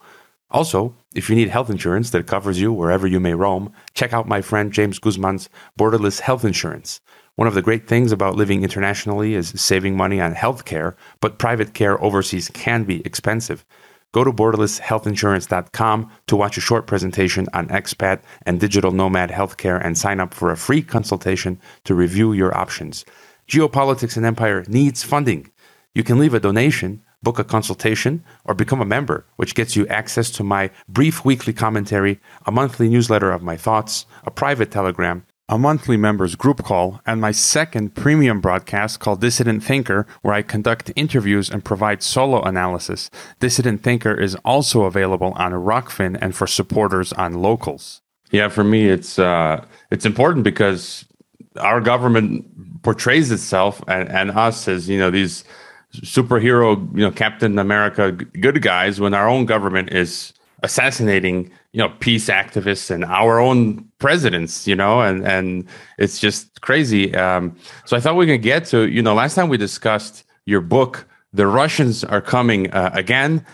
Also, 0.50 0.94
if 1.14 1.30
you 1.30 1.36
need 1.36 1.48
health 1.48 1.70
insurance 1.70 2.10
that 2.10 2.26
covers 2.26 2.60
you 2.60 2.70
wherever 2.70 3.06
you 3.06 3.18
may 3.18 3.32
roam, 3.32 3.72
check 3.94 4.12
out 4.12 4.28
my 4.28 4.42
friend 4.42 4.72
James 4.72 4.98
Guzman's 4.98 5.48
Borderless 5.78 6.20
Health 6.20 6.44
Insurance. 6.44 7.00
One 7.36 7.48
of 7.48 7.54
the 7.54 7.62
great 7.62 7.88
things 7.88 8.12
about 8.12 8.36
living 8.36 8.62
internationally 8.62 9.34
is 9.34 9.48
saving 9.60 9.96
money 9.96 10.20
on 10.20 10.32
health 10.32 10.66
care, 10.66 10.96
but 11.20 11.38
private 11.38 11.72
care 11.72 12.02
overseas 12.02 12.50
can 12.52 12.84
be 12.84 13.00
expensive. 13.06 13.64
Go 14.12 14.24
to 14.24 14.32
borderlesshealthinsurance.com 14.32 16.10
to 16.28 16.36
watch 16.36 16.56
a 16.56 16.62
short 16.62 16.86
presentation 16.86 17.46
on 17.52 17.68
expat 17.68 18.22
and 18.46 18.58
digital 18.58 18.90
nomad 18.90 19.30
healthcare 19.30 19.84
and 19.84 19.98
sign 19.98 20.18
up 20.18 20.32
for 20.32 20.50
a 20.50 20.56
free 20.56 20.82
consultation 20.82 21.60
to 21.84 21.94
review 21.94 22.32
your 22.32 22.56
options. 22.56 23.04
Geopolitics 23.48 24.16
and 24.16 24.24
Empire 24.24 24.64
needs 24.66 25.02
funding. 25.02 25.50
You 25.94 26.04
can 26.04 26.18
leave 26.18 26.32
a 26.32 26.40
donation, 26.40 27.02
book 27.22 27.38
a 27.38 27.44
consultation, 27.44 28.24
or 28.44 28.54
become 28.54 28.80
a 28.80 28.86
member, 28.86 29.26
which 29.36 29.54
gets 29.54 29.76
you 29.76 29.86
access 29.88 30.30
to 30.30 30.44
my 30.44 30.70
brief 30.88 31.24
weekly 31.24 31.52
commentary, 31.52 32.20
a 32.46 32.52
monthly 32.52 32.88
newsletter 32.88 33.30
of 33.30 33.42
my 33.42 33.56
thoughts, 33.56 34.06
a 34.24 34.30
private 34.30 34.70
telegram, 34.70 35.24
a 35.48 35.58
monthly 35.58 35.96
members 35.96 36.34
group 36.34 36.62
call, 36.62 37.00
and 37.06 37.20
my 37.20 37.30
second 37.30 37.94
premium 37.94 38.40
broadcast 38.40 39.00
called 39.00 39.20
Dissident 39.20 39.62
Thinker, 39.62 40.06
where 40.22 40.34
I 40.34 40.42
conduct 40.42 40.92
interviews 40.94 41.48
and 41.48 41.64
provide 41.64 42.02
solo 42.02 42.42
analysis. 42.42 43.10
Dissident 43.40 43.82
Thinker 43.82 44.14
is 44.14 44.34
also 44.44 44.82
available 44.82 45.32
on 45.36 45.52
Rokfin 45.52 46.18
and 46.20 46.34
for 46.34 46.46
supporters 46.46 47.12
on 47.14 47.34
Locals. 47.34 48.02
Yeah, 48.30 48.48
for 48.48 48.62
me, 48.62 48.88
it's 48.88 49.18
uh, 49.18 49.64
it's 49.90 50.04
important 50.04 50.44
because 50.44 51.06
our 51.58 51.80
government 51.80 52.82
portrays 52.82 53.30
itself 53.30 53.82
and, 53.88 54.08
and 54.10 54.30
us 54.32 54.68
as 54.68 54.88
you 54.88 54.98
know 54.98 55.10
these 55.10 55.44
superhero, 55.94 56.76
you 56.94 57.02
know, 57.02 57.10
Captain 57.10 57.58
America 57.58 58.12
good 58.12 58.60
guys 58.60 59.00
when 59.00 59.14
our 59.14 59.28
own 59.28 59.46
government 59.46 59.92
is 59.92 60.34
assassinating 60.62 61.50
you 61.72 61.78
know 61.78 61.88
peace 62.00 62.28
activists 62.28 62.90
and 62.90 63.04
our 63.04 63.38
own 63.38 63.84
presidents 63.98 64.66
you 64.66 64.74
know 64.74 65.00
and 65.00 65.26
and 65.26 65.66
it's 65.98 66.18
just 66.18 66.60
crazy 66.60 67.14
um, 67.14 67.56
so 67.84 67.96
i 67.96 68.00
thought 68.00 68.16
we 68.16 68.26
could 68.26 68.42
get 68.42 68.64
to 68.64 68.88
you 68.88 69.02
know 69.02 69.14
last 69.14 69.34
time 69.34 69.48
we 69.48 69.56
discussed 69.56 70.24
your 70.46 70.60
book 70.60 71.06
the 71.32 71.46
russians 71.46 72.02
are 72.04 72.20
coming 72.20 72.70
uh, 72.72 72.90
again 72.94 73.44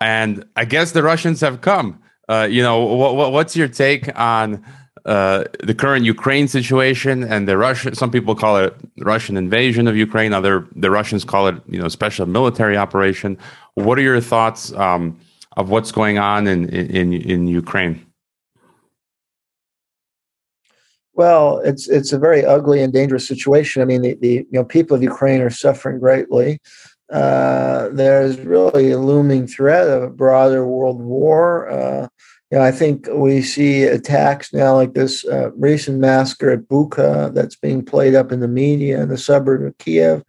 and 0.00 0.44
i 0.56 0.64
guess 0.64 0.92
the 0.92 1.02
russians 1.02 1.40
have 1.40 1.60
come 1.60 2.00
uh, 2.28 2.46
you 2.50 2.62
know 2.62 2.84
what, 2.84 3.32
what's 3.32 3.56
your 3.56 3.68
take 3.68 4.08
on 4.18 4.64
uh, 5.06 5.44
the 5.62 5.74
current 5.74 6.06
Ukraine 6.06 6.48
situation 6.48 7.22
and 7.22 7.46
the 7.46 7.58
Russian, 7.58 7.94
some 7.94 8.10
people 8.10 8.34
call 8.34 8.56
it 8.56 8.74
Russian 9.00 9.36
invasion 9.36 9.86
of 9.86 9.98
Ukraine. 9.98 10.32
Other, 10.32 10.66
the 10.74 10.90
Russians 10.90 11.24
call 11.26 11.46
it, 11.46 11.56
you 11.68 11.78
know, 11.78 11.88
special 11.88 12.24
military 12.24 12.78
operation. 12.78 13.36
What 13.74 13.98
are 13.98 14.02
your 14.02 14.22
thoughts? 14.22 14.72
Um, 14.72 15.20
of 15.56 15.70
what's 15.70 15.92
going 15.92 16.18
on 16.18 16.46
in 16.46 16.68
in 16.68 17.12
in 17.12 17.46
Ukraine? 17.46 18.04
Well, 21.14 21.58
it's 21.58 21.88
it's 21.88 22.12
a 22.12 22.18
very 22.18 22.44
ugly 22.44 22.82
and 22.82 22.92
dangerous 22.92 23.26
situation. 23.26 23.80
I 23.82 23.84
mean, 23.84 24.02
the, 24.02 24.14
the 24.14 24.32
you 24.32 24.46
know 24.50 24.64
people 24.64 24.96
of 24.96 25.02
Ukraine 25.02 25.40
are 25.40 25.50
suffering 25.50 26.00
greatly. 26.00 26.60
Uh, 27.12 27.88
there's 27.90 28.38
really 28.40 28.90
a 28.90 28.98
looming 28.98 29.46
threat 29.46 29.86
of 29.86 30.02
a 30.02 30.10
broader 30.10 30.66
world 30.66 31.00
war. 31.00 31.68
Uh, 31.70 32.08
you 32.50 32.58
know, 32.58 32.64
I 32.64 32.72
think 32.72 33.08
we 33.12 33.42
see 33.42 33.84
attacks 33.84 34.52
now 34.52 34.74
like 34.74 34.94
this 34.94 35.24
uh, 35.26 35.50
recent 35.52 35.98
massacre 35.98 36.50
at 36.50 36.68
Bucha 36.68 37.32
that's 37.34 37.56
being 37.56 37.84
played 37.84 38.14
up 38.14 38.32
in 38.32 38.40
the 38.40 38.48
media 38.48 39.00
in 39.02 39.08
the 39.08 39.18
suburb 39.18 39.62
of 39.62 39.78
Kiev. 39.78 40.24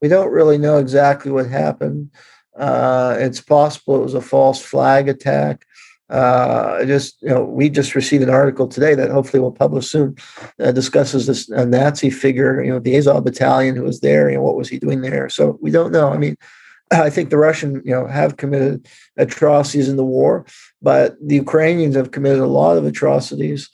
We 0.00 0.08
don't 0.08 0.30
really 0.30 0.58
know 0.58 0.78
exactly 0.78 1.32
what 1.32 1.46
happened. 1.46 2.10
Uh, 2.58 3.16
it's 3.18 3.40
possible 3.40 3.96
it 3.96 4.02
was 4.02 4.14
a 4.14 4.20
false 4.20 4.60
flag 4.60 5.08
attack. 5.08 5.64
Uh, 6.10 6.84
just 6.86 7.20
you 7.20 7.28
know, 7.28 7.44
we 7.44 7.68
just 7.68 7.94
received 7.94 8.22
an 8.22 8.30
article 8.30 8.66
today 8.66 8.94
that 8.94 9.10
hopefully 9.10 9.40
we'll 9.40 9.52
publish 9.52 9.86
soon. 9.86 10.16
Uh, 10.58 10.72
discusses 10.72 11.26
this 11.26 11.48
Nazi 11.50 12.10
figure, 12.10 12.62
you 12.62 12.70
know, 12.70 12.78
the 12.78 12.96
Azov 12.96 13.24
battalion 13.24 13.76
who 13.76 13.82
was 13.82 14.00
there. 14.00 14.30
You 14.30 14.38
know, 14.38 14.42
what 14.42 14.56
was 14.56 14.68
he 14.68 14.78
doing 14.78 15.02
there? 15.02 15.28
So 15.28 15.58
we 15.60 15.70
don't 15.70 15.92
know. 15.92 16.08
I 16.08 16.16
mean, 16.16 16.36
I 16.90 17.10
think 17.10 17.30
the 17.30 17.36
Russian, 17.36 17.82
you 17.84 17.92
know, 17.92 18.06
have 18.06 18.38
committed 18.38 18.88
atrocities 19.18 19.88
in 19.88 19.96
the 19.96 20.04
war, 20.04 20.46
but 20.80 21.16
the 21.20 21.36
Ukrainians 21.36 21.94
have 21.94 22.10
committed 22.10 22.40
a 22.40 22.46
lot 22.46 22.78
of 22.78 22.86
atrocities. 22.86 23.68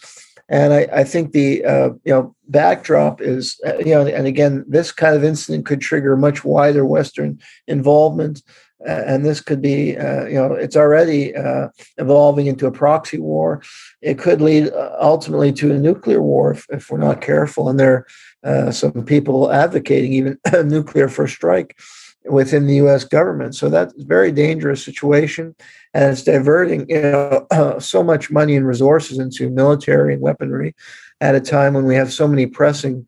And 0.49 0.75
I, 0.75 0.89
I 0.93 1.05
think 1.05 1.33
the 1.33 1.65
uh, 1.65 1.91
you 2.05 2.13
know 2.13 2.35
backdrop 2.49 3.21
is 3.21 3.59
uh, 3.67 3.79
you 3.79 3.95
know, 3.95 4.07
and 4.07 4.27
again, 4.27 4.65
this 4.69 4.91
kind 4.91 5.15
of 5.15 5.25
incident 5.25 5.67
could 5.67 5.81
trigger 5.81 6.17
much 6.17 6.45
wider 6.45 6.85
Western 6.85 7.41
involvement 7.67 8.43
and 8.87 9.25
this 9.25 9.41
could 9.41 9.63
be, 9.63 9.97
uh, 9.97 10.27
you 10.27 10.35
know, 10.35 10.53
it's 10.53 10.77
already 10.77 11.35
uh, 11.35 11.69
evolving 11.99 12.47
into 12.47 12.67
a 12.67 12.73
proxy 12.73 13.19
war. 13.19 13.63
It 14.03 14.19
could 14.19 14.41
lead 14.41 14.73
uh, 14.73 14.97
ultimately 15.01 15.53
to 15.55 15.73
a 15.73 15.79
nuclear 15.79 16.23
war 16.23 16.53
if, 16.53 16.67
if 16.71 16.91
we're 16.91 16.99
not 16.99 17.21
careful. 17.21 17.69
And 17.69 17.79
there 17.81 18.07
are 18.45 18.69
uh, 18.69 18.71
some 18.71 19.05
people 19.05 19.53
advocating 19.53 20.13
even 20.13 20.39
nuclear 20.69 21.09
first 21.09 21.35
strike 21.35 21.77
within 22.25 22.67
the 22.67 22.77
U.S. 22.77 23.05
government. 23.05 23.55
So 23.55 23.69
that's 23.69 23.95
a 23.95 24.05
very 24.05 24.33
dangerous 24.33 24.85
situation, 24.85 25.55
and 25.93 26.13
it's 26.13 26.23
diverting 26.23 26.87
you 26.89 27.03
know 27.03 27.47
so 27.79 28.03
much 28.03 28.31
money 28.31 28.57
and 28.57 28.67
resources 28.67 29.19
into 29.19 29.51
military 29.51 30.15
and 30.15 30.23
weaponry 30.23 30.75
at 31.21 31.35
a 31.35 31.41
time 31.41 31.75
when 31.75 31.85
we 31.85 31.95
have 31.95 32.13
so 32.13 32.27
many 32.27 32.47
pressing 32.47 33.07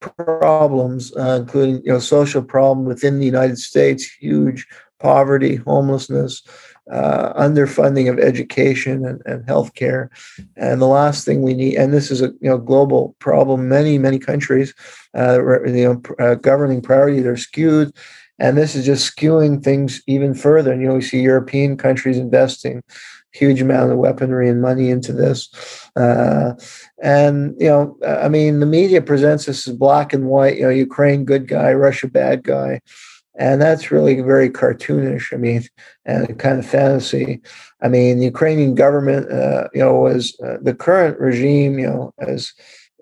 problems, 0.00 1.14
uh, 1.16 1.38
including 1.40 1.82
you 1.84 1.92
know 1.92 1.98
social 1.98 2.42
problem 2.42 2.86
within 2.86 3.18
the 3.18 3.26
United 3.26 3.58
States, 3.58 4.04
huge 4.04 4.66
poverty, 5.02 5.56
homelessness, 5.56 6.42
uh, 6.90 7.32
underfunding 7.34 8.08
of 8.08 8.18
education 8.18 9.04
and, 9.04 9.20
and 9.26 9.44
healthcare. 9.46 10.08
And 10.56 10.80
the 10.80 10.86
last 10.86 11.24
thing 11.24 11.42
we 11.42 11.54
need, 11.54 11.76
and 11.76 11.92
this 11.92 12.10
is 12.10 12.22
a 12.22 12.28
you 12.40 12.48
know 12.50 12.58
global 12.58 13.14
problem, 13.18 13.68
many 13.68 13.98
many 13.98 14.18
countries, 14.18 14.72
uh, 15.16 15.40
you 15.66 15.84
know, 15.84 16.02
uh, 16.24 16.36
governing 16.36 16.80
priorities 16.80 17.26
are 17.26 17.36
skewed, 17.36 17.92
and 18.38 18.56
this 18.56 18.74
is 18.74 18.86
just 18.86 19.14
skewing 19.14 19.62
things 19.62 20.00
even 20.06 20.34
further. 20.34 20.72
And 20.72 20.80
you 20.80 20.88
know, 20.88 20.94
we 20.94 21.02
see 21.02 21.20
European 21.20 21.76
countries 21.76 22.16
investing 22.18 22.82
huge 23.34 23.62
amount 23.62 23.90
of 23.90 23.96
weaponry 23.96 24.46
and 24.46 24.60
money 24.60 24.90
into 24.90 25.10
this. 25.10 25.48
Uh, 25.96 26.52
and, 27.02 27.56
you 27.58 27.66
know, 27.66 27.96
I 28.06 28.28
mean, 28.28 28.60
the 28.60 28.66
media 28.66 29.00
presents 29.00 29.46
this 29.46 29.66
as 29.66 29.74
black 29.74 30.12
and 30.12 30.26
white, 30.26 30.58
you 30.58 30.64
know, 30.64 30.68
Ukraine 30.68 31.24
good 31.24 31.48
guy, 31.48 31.72
Russia 31.72 32.08
bad 32.08 32.42
guy 32.42 32.82
and 33.36 33.62
that's 33.62 33.90
really 33.90 34.20
very 34.20 34.50
cartoonish. 34.50 35.32
I 35.32 35.36
mean, 35.36 35.62
and 36.04 36.38
kind 36.38 36.58
of 36.58 36.66
fantasy. 36.66 37.40
I 37.80 37.88
mean, 37.88 38.18
the 38.18 38.26
Ukrainian 38.26 38.74
government, 38.74 39.30
uh, 39.30 39.68
you 39.72 39.80
know, 39.80 39.94
was 39.94 40.38
uh, 40.44 40.58
the 40.60 40.74
current 40.74 41.18
regime, 41.18 41.78
you 41.78 41.86
know, 41.86 42.14
as 42.18 42.52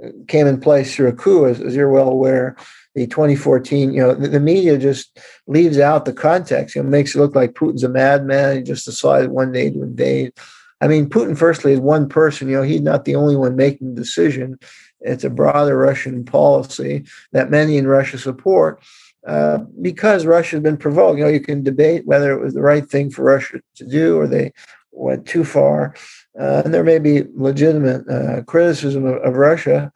uh, 0.04 0.08
came 0.28 0.46
in 0.46 0.60
place 0.60 0.94
through 0.94 1.08
a 1.08 1.12
coup, 1.12 1.46
as, 1.46 1.60
as 1.60 1.74
you're 1.74 1.90
well 1.90 2.08
aware. 2.08 2.56
The 2.94 3.06
2014, 3.06 3.92
you 3.92 4.00
know, 4.00 4.14
the, 4.14 4.28
the, 4.28 4.40
media 4.40 4.76
just 4.76 5.16
leaves 5.46 5.78
out 5.78 6.04
the 6.04 6.12
context. 6.12 6.74
You 6.74 6.82
know, 6.82 6.88
makes 6.88 7.14
it 7.14 7.18
look 7.18 7.36
like 7.36 7.52
Putin's 7.52 7.84
a 7.84 7.88
madman. 7.88 8.56
He 8.56 8.62
just 8.62 8.84
decided 8.84 9.30
one 9.30 9.52
day 9.52 9.70
to 9.70 9.82
invade. 9.82 10.32
I 10.80 10.88
mean, 10.88 11.08
Putin, 11.08 11.38
firstly, 11.38 11.72
is 11.72 11.80
one 11.80 12.08
person. 12.08 12.48
You 12.48 12.56
know, 12.56 12.62
he's 12.62 12.80
not 12.80 13.04
the 13.04 13.14
only 13.14 13.36
one 13.36 13.54
making 13.54 13.94
the 13.94 14.00
decision. 14.00 14.58
It's 15.00 15.24
a 15.24 15.30
broader 15.30 15.76
Russian 15.76 16.24
policy 16.24 17.04
that 17.32 17.50
many 17.50 17.76
in 17.76 17.86
Russia 17.86 18.18
support 18.18 18.82
uh, 19.26 19.58
because 19.80 20.26
Russia 20.26 20.56
has 20.56 20.62
been 20.62 20.76
provoked. 20.76 21.18
You 21.18 21.24
know, 21.24 21.30
you 21.30 21.40
can 21.40 21.62
debate 21.62 22.06
whether 22.06 22.32
it 22.32 22.40
was 22.40 22.54
the 22.54 22.62
right 22.62 22.88
thing 22.88 23.10
for 23.10 23.22
Russia 23.22 23.60
to 23.76 23.86
do 23.86 24.18
or 24.18 24.26
they 24.26 24.52
went 24.92 25.26
too 25.26 25.44
far. 25.44 25.94
Uh, 26.38 26.62
and 26.64 26.72
there 26.72 26.84
may 26.84 26.98
be 26.98 27.24
legitimate 27.34 28.08
uh, 28.08 28.42
criticism 28.44 29.04
of, 29.04 29.16
of, 29.22 29.34
Russia. 29.34 29.92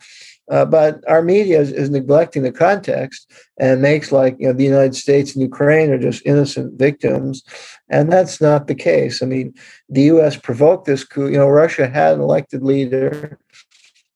Uh, 0.50 0.64
but 0.64 1.02
our 1.08 1.22
media 1.22 1.58
is, 1.58 1.72
is, 1.72 1.88
neglecting 1.88 2.42
the 2.42 2.52
context 2.52 3.32
and 3.58 3.80
makes 3.80 4.12
like 4.12 4.36
you 4.38 4.46
know 4.46 4.52
the 4.52 4.64
United 4.64 4.94
States 4.94 5.32
and 5.32 5.40
Ukraine 5.42 5.90
are 5.90 5.98
just 5.98 6.26
innocent 6.26 6.78
victims, 6.78 7.42
and 7.88 8.12
that's 8.12 8.42
not 8.42 8.66
the 8.66 8.74
case. 8.74 9.22
I 9.22 9.26
mean, 9.26 9.54
the 9.88 10.02
U.S. 10.02 10.36
provoked 10.36 10.84
this 10.84 11.02
coup. 11.02 11.28
You 11.28 11.38
know, 11.38 11.48
Russia 11.48 11.88
had 11.88 12.16
an 12.16 12.20
elected 12.20 12.62
leader, 12.62 13.38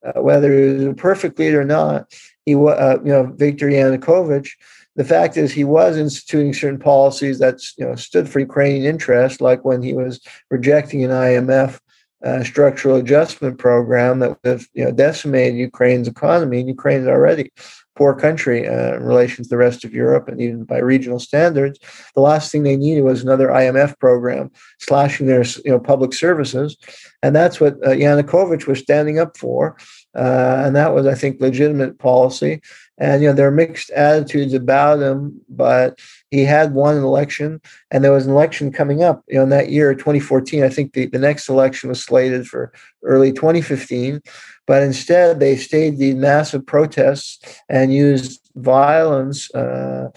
uh, 0.04 0.20
whether 0.20 0.52
he 0.52 0.74
was 0.74 0.84
a 0.84 0.92
perfect 0.92 1.38
leader 1.38 1.62
or 1.62 1.64
not. 1.64 2.12
He, 2.44 2.54
uh, 2.54 2.98
you 2.98 3.12
know, 3.12 3.32
Viktor 3.34 3.68
Yanukovych. 3.68 4.50
The 4.98 5.04
fact 5.04 5.36
is, 5.36 5.52
he 5.52 5.62
was 5.62 5.96
instituting 5.96 6.52
certain 6.52 6.80
policies 6.80 7.38
that 7.38 7.60
you 7.76 7.86
know 7.86 7.94
stood 7.94 8.28
for 8.28 8.40
Ukrainian 8.40 8.84
interest, 8.84 9.40
like 9.40 9.64
when 9.64 9.80
he 9.80 9.94
was 9.94 10.20
rejecting 10.50 11.04
an 11.04 11.12
IMF 11.12 11.78
uh, 12.24 12.42
structural 12.42 12.96
adjustment 12.96 13.58
program 13.58 14.18
that 14.18 14.30
would 14.30 14.38
have 14.44 14.66
you 14.74 14.84
know 14.84 14.90
decimated 14.90 15.56
Ukraine's 15.56 16.08
economy. 16.08 16.58
And 16.58 16.68
Ukraine 16.68 17.02
is 17.02 17.06
already 17.06 17.44
a 17.44 17.62
poor 17.94 18.12
country 18.12 18.66
uh, 18.66 18.96
in 18.96 19.04
relation 19.04 19.44
to 19.44 19.48
the 19.48 19.56
rest 19.56 19.84
of 19.84 19.94
Europe 19.94 20.26
and 20.26 20.40
even 20.40 20.64
by 20.64 20.78
regional 20.78 21.20
standards. 21.20 21.78
The 22.16 22.20
last 22.20 22.50
thing 22.50 22.64
they 22.64 22.76
needed 22.76 23.02
was 23.02 23.22
another 23.22 23.50
IMF 23.50 23.96
program 24.00 24.50
slashing 24.80 25.28
their 25.28 25.44
you 25.64 25.70
know 25.70 25.78
public 25.78 26.12
services, 26.12 26.76
and 27.22 27.36
that's 27.36 27.60
what 27.60 27.74
uh, 27.86 27.90
Yanukovych 27.90 28.66
was 28.66 28.80
standing 28.80 29.20
up 29.20 29.36
for. 29.36 29.76
Uh, 30.16 30.62
and 30.64 30.74
that 30.74 30.92
was, 30.92 31.06
I 31.06 31.14
think, 31.14 31.40
legitimate 31.40 31.98
policy. 31.98 32.60
And 32.98 33.22
you 33.22 33.28
know 33.28 33.34
there 33.34 33.46
are 33.46 33.52
mixed 33.52 33.90
attitudes 33.90 34.54
about 34.54 35.00
him, 35.00 35.40
but 35.48 35.98
he 36.30 36.44
had 36.44 36.74
won 36.74 36.96
an 36.96 37.04
election, 37.04 37.60
and 37.90 38.02
there 38.02 38.12
was 38.12 38.26
an 38.26 38.32
election 38.32 38.72
coming 38.72 39.02
up. 39.02 39.22
You 39.28 39.36
know, 39.36 39.44
in 39.44 39.48
that 39.50 39.70
year, 39.70 39.94
2014, 39.94 40.64
I 40.64 40.68
think 40.68 40.92
the, 40.92 41.06
the 41.06 41.18
next 41.18 41.48
election 41.48 41.88
was 41.88 42.02
slated 42.02 42.46
for 42.46 42.72
early 43.04 43.32
2015, 43.32 44.20
but 44.66 44.82
instead 44.82 45.38
they 45.38 45.56
staged 45.56 45.98
these 45.98 46.16
massive 46.16 46.66
protests 46.66 47.38
and 47.68 47.94
used 47.94 48.50
violence 48.56 49.52
uh, 49.54 50.08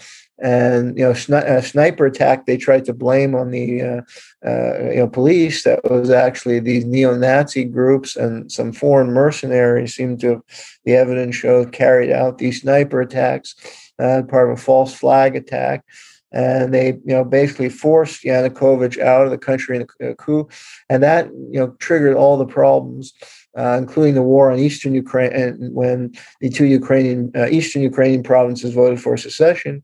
and 0.42 0.98
you 0.98 1.04
know 1.04 1.12
a 1.12 1.62
sniper 1.62 2.04
attack 2.04 2.46
they 2.46 2.56
tried 2.56 2.84
to 2.84 2.92
blame 2.92 3.34
on 3.34 3.52
the 3.52 3.80
uh, 3.80 4.00
uh, 4.44 4.90
you 4.90 4.96
know 4.96 5.08
police. 5.08 5.62
That 5.62 5.88
was 5.88 6.10
actually 6.10 6.58
these 6.58 6.84
neo-nazi 6.84 7.64
groups 7.64 8.16
and 8.16 8.50
some 8.50 8.72
foreign 8.72 9.12
mercenaries 9.12 9.94
seemed 9.94 10.20
to 10.20 10.30
have 10.30 10.42
the 10.84 10.96
evidence 10.96 11.36
showed 11.36 11.72
carried 11.72 12.10
out 12.10 12.38
these 12.38 12.60
sniper 12.60 13.00
attacks 13.00 13.54
uh, 14.00 14.22
part 14.28 14.50
of 14.50 14.58
a 14.58 14.60
false 14.60 14.92
flag 14.92 15.36
attack. 15.36 15.84
And 16.32 16.74
they 16.74 16.88
you 16.88 17.14
know 17.14 17.24
basically 17.24 17.68
forced 17.68 18.24
Yanukovych 18.24 18.98
out 18.98 19.24
of 19.24 19.30
the 19.30 19.38
country 19.38 19.76
in 19.76 19.86
a 20.08 20.14
coup. 20.16 20.48
And 20.88 21.02
that 21.04 21.26
you 21.26 21.60
know 21.60 21.76
triggered 21.78 22.16
all 22.16 22.36
the 22.36 22.46
problems 22.46 23.12
uh, 23.56 23.76
including 23.78 24.14
the 24.14 24.22
war 24.22 24.50
on 24.50 24.58
eastern 24.58 24.94
Ukraine, 24.94 25.32
and 25.32 25.74
when 25.74 26.14
the 26.40 26.48
two 26.48 26.64
Ukrainian 26.64 27.30
uh, 27.36 27.48
eastern 27.48 27.82
Ukrainian 27.82 28.22
provinces 28.22 28.72
voted 28.72 29.00
for 29.00 29.16
secession, 29.16 29.82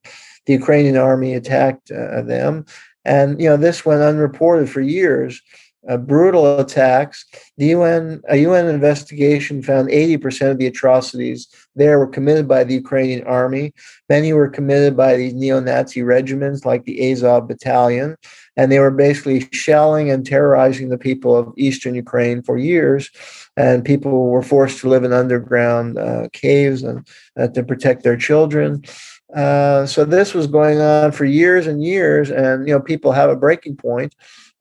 the 0.49 0.55
Ukrainian 0.55 0.97
army 0.97 1.35
attacked 1.35 1.93
uh, 1.93 2.23
them. 2.23 2.65
And 3.05 3.41
you 3.41 3.49
know 3.49 3.57
this 3.57 3.85
went 3.85 4.03
unreported 4.03 4.69
for 4.69 4.81
years. 4.81 5.41
Uh, 5.89 5.97
brutal 5.97 6.59
attacks. 6.59 7.25
The 7.57 7.67
UN 7.67 8.21
a 8.29 8.39
UN 8.39 8.67
investigation 8.67 9.63
found 9.63 9.89
80% 9.89 10.51
of 10.51 10.59
the 10.59 10.67
atrocities 10.67 11.47
there 11.77 11.99
were 11.99 12.09
committed 12.09 12.49
by 12.49 12.65
the 12.65 12.75
Ukrainian 12.75 13.23
army. 13.25 13.73
Many 14.09 14.33
were 14.33 14.49
committed 14.49 14.97
by 14.97 15.17
these 15.17 15.35
neo-Nazi 15.35 16.03
regiments 16.03 16.65
like 16.65 16.85
the 16.85 17.11
Azov 17.11 17.47
Battalion, 17.47 18.17
and 18.57 18.71
they 18.71 18.81
were 18.81 18.91
basically 18.91 19.49
shelling 19.53 20.11
and 20.11 20.27
terrorizing 20.27 20.89
the 20.89 20.99
people 20.99 21.37
of 21.37 21.55
eastern 21.57 21.95
Ukraine 21.95 22.43
for 22.43 22.59
years. 22.59 23.11
And 23.57 23.85
people 23.85 24.31
were 24.31 24.43
forced 24.43 24.81
to 24.81 24.89
live 24.89 25.05
in 25.05 25.13
underground 25.13 25.99
uh, 25.99 26.29
caves 26.33 26.83
and 26.83 27.07
uh, 27.39 27.49
to 27.49 27.63
protect 27.63 28.03
their 28.03 28.17
children. 28.17 28.83
Uh, 29.35 29.85
so 29.85 30.05
this 30.05 30.33
was 30.33 30.47
going 30.47 30.81
on 30.81 31.13
for 31.13 31.25
years 31.25 31.67
and 31.67 31.85
years, 31.85 32.31
and 32.31 32.67
you 32.67 32.75
know 32.75 32.81
people 32.81 33.13
have 33.13 33.29
a 33.29 33.37
breaking 33.37 33.77
point, 33.77 34.15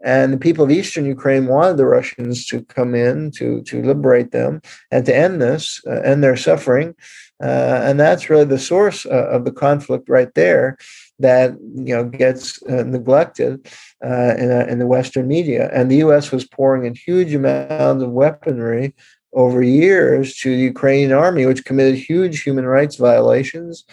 and 0.03 0.33
the 0.33 0.37
people 0.37 0.65
of 0.65 0.71
eastern 0.71 1.05
Ukraine 1.05 1.47
wanted 1.47 1.77
the 1.77 1.85
Russians 1.85 2.45
to 2.47 2.63
come 2.65 2.93
in 2.93 3.31
to 3.31 3.61
to 3.63 3.81
liberate 3.81 4.31
them 4.31 4.61
and 4.91 5.05
to 5.05 5.15
end 5.15 5.41
this, 5.41 5.81
uh, 5.87 6.01
end 6.01 6.21
their 6.21 6.35
suffering, 6.35 6.95
uh, 7.41 7.81
and 7.83 7.97
that's 7.97 8.29
really 8.29 8.43
the 8.43 8.59
source 8.59 9.05
uh, 9.05 9.29
of 9.29 9.45
the 9.45 9.53
conflict 9.53 10.09
right 10.09 10.33
there 10.33 10.77
that 11.19 11.51
you 11.75 11.95
know 11.95 12.03
gets 12.03 12.61
uh, 12.63 12.83
neglected 12.83 13.65
uh, 14.03 14.35
in, 14.37 14.51
in 14.69 14.79
the 14.79 14.87
Western 14.87 15.29
media. 15.29 15.69
And 15.71 15.89
the 15.89 15.97
U.S. 15.97 16.29
was 16.29 16.45
pouring 16.45 16.85
in 16.85 16.93
huge 16.93 17.33
amounts 17.33 18.03
of 18.03 18.11
weaponry 18.11 18.93
over 19.31 19.61
years 19.61 20.35
to 20.37 20.49
the 20.49 20.63
Ukrainian 20.63 21.13
army, 21.13 21.45
which 21.45 21.63
committed 21.63 21.95
huge 21.95 22.41
human 22.41 22.65
rights 22.65 22.97
violations 22.97 23.85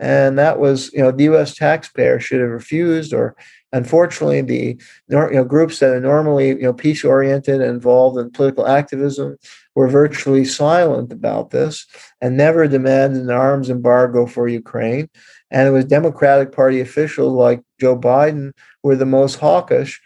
and 0.00 0.38
that 0.38 0.58
was 0.58 0.90
you 0.94 1.00
know 1.00 1.12
the 1.12 1.24
U.S. 1.24 1.54
taxpayer 1.54 2.18
should 2.18 2.40
have 2.40 2.48
refused, 2.48 3.12
or 3.12 3.36
unfortunately 3.72 4.40
the 4.40 4.76
you 5.08 5.30
know 5.30 5.44
groups 5.44 5.78
that 5.78 5.92
are 5.92 6.00
normally 6.00 6.48
you 6.48 6.62
know 6.62 6.72
peace 6.72 7.04
oriented 7.04 7.60
and 7.60 7.70
involved 7.70 8.18
in 8.18 8.30
political 8.30 8.66
activism 8.66 9.36
were 9.74 9.88
virtually 9.88 10.44
silent 10.44 11.12
about 11.12 11.50
this 11.50 11.86
and 12.20 12.36
never 12.36 12.66
demanded 12.66 13.22
an 13.22 13.30
arms 13.30 13.70
embargo 13.70 14.26
for 14.26 14.48
Ukraine. 14.48 15.08
And 15.50 15.68
it 15.68 15.70
was 15.70 15.84
Democratic 15.84 16.52
Party 16.52 16.80
officials 16.80 17.34
like 17.34 17.62
Joe 17.80 17.98
Biden 17.98 18.52
were 18.82 18.96
the 18.96 19.06
most 19.06 19.36
hawkish. 19.36 20.00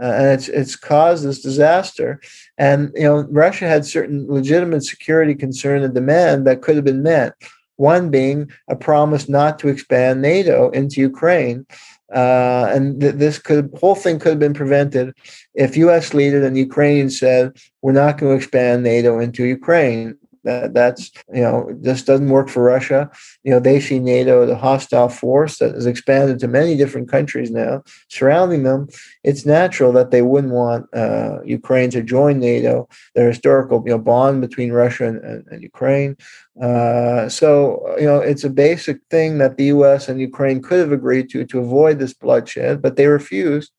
Uh, 0.00 0.06
and 0.06 0.26
it's 0.28 0.48
it's 0.48 0.76
caused 0.76 1.24
this 1.24 1.42
disaster. 1.42 2.20
And 2.56 2.92
you 2.94 3.02
know, 3.02 3.26
Russia 3.30 3.66
had 3.66 3.84
certain 3.84 4.26
legitimate 4.28 4.84
security 4.84 5.34
concern 5.34 5.82
and 5.82 5.92
demand 5.92 6.46
that 6.46 6.62
could 6.62 6.76
have 6.76 6.84
been 6.84 7.02
met 7.02 7.34
one 7.80 8.10
being 8.10 8.50
a 8.68 8.76
promise 8.76 9.28
not 9.28 9.58
to 9.58 9.68
expand 9.68 10.20
NATO 10.20 10.68
into 10.70 11.00
Ukraine. 11.00 11.66
Uh, 12.14 12.66
and 12.74 13.00
th- 13.00 13.14
this 13.14 13.38
could 13.38 13.70
whole 13.80 13.94
thing 13.94 14.18
could 14.18 14.30
have 14.30 14.38
been 14.38 14.52
prevented 14.62 15.14
if 15.54 15.76
U.S. 15.76 16.12
leaders 16.12 16.44
and 16.44 16.58
Ukrainians 16.58 17.18
said 17.18 17.56
we're 17.82 17.92
not 17.92 18.18
going 18.18 18.32
to 18.32 18.36
expand 18.36 18.82
NATO 18.82 19.18
into 19.18 19.44
Ukraine. 19.44 20.18
That 20.44 20.72
that's 20.72 21.10
you 21.32 21.42
know 21.42 21.76
just 21.82 22.06
doesn't 22.06 22.28
work 22.28 22.48
for 22.48 22.62
Russia. 22.62 23.10
You 23.44 23.52
know 23.52 23.60
they 23.60 23.80
see 23.80 23.98
NATO 23.98 24.42
as 24.42 24.50
a 24.50 24.56
hostile 24.56 25.08
force 25.08 25.58
that 25.58 25.74
has 25.74 25.86
expanded 25.86 26.38
to 26.38 26.48
many 26.48 26.76
different 26.76 27.10
countries 27.10 27.50
now 27.50 27.82
surrounding 28.08 28.62
them. 28.62 28.88
It's 29.22 29.44
natural 29.44 29.92
that 29.92 30.10
they 30.10 30.22
wouldn't 30.22 30.52
want 30.52 30.86
uh, 30.94 31.42
Ukraine 31.44 31.90
to 31.90 32.02
join 32.02 32.40
NATO. 32.40 32.88
The 33.14 33.24
historical 33.24 33.82
you 33.84 33.92
know 33.92 33.98
bond 33.98 34.40
between 34.40 34.72
Russia 34.72 35.08
and, 35.08 35.18
and, 35.18 35.46
and 35.48 35.62
Ukraine. 35.62 36.16
Uh, 36.60 37.28
so 37.28 37.94
you 37.98 38.06
know 38.06 38.18
it's 38.18 38.44
a 38.44 38.50
basic 38.50 38.98
thing 39.10 39.38
that 39.38 39.56
the 39.56 39.64
U.S. 39.66 40.08
and 40.08 40.20
Ukraine 40.20 40.60
could 40.62 40.80
have 40.80 40.92
agreed 40.92 41.30
to 41.30 41.44
to 41.44 41.58
avoid 41.58 41.98
this 41.98 42.14
bloodshed, 42.14 42.82
but 42.82 42.96
they 42.96 43.06
refused, 43.06 43.72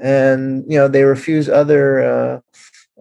and 0.00 0.64
you 0.68 0.78
know 0.78 0.88
they 0.88 1.04
refuse 1.04 1.48
other. 1.48 1.82
Uh, 2.02 2.40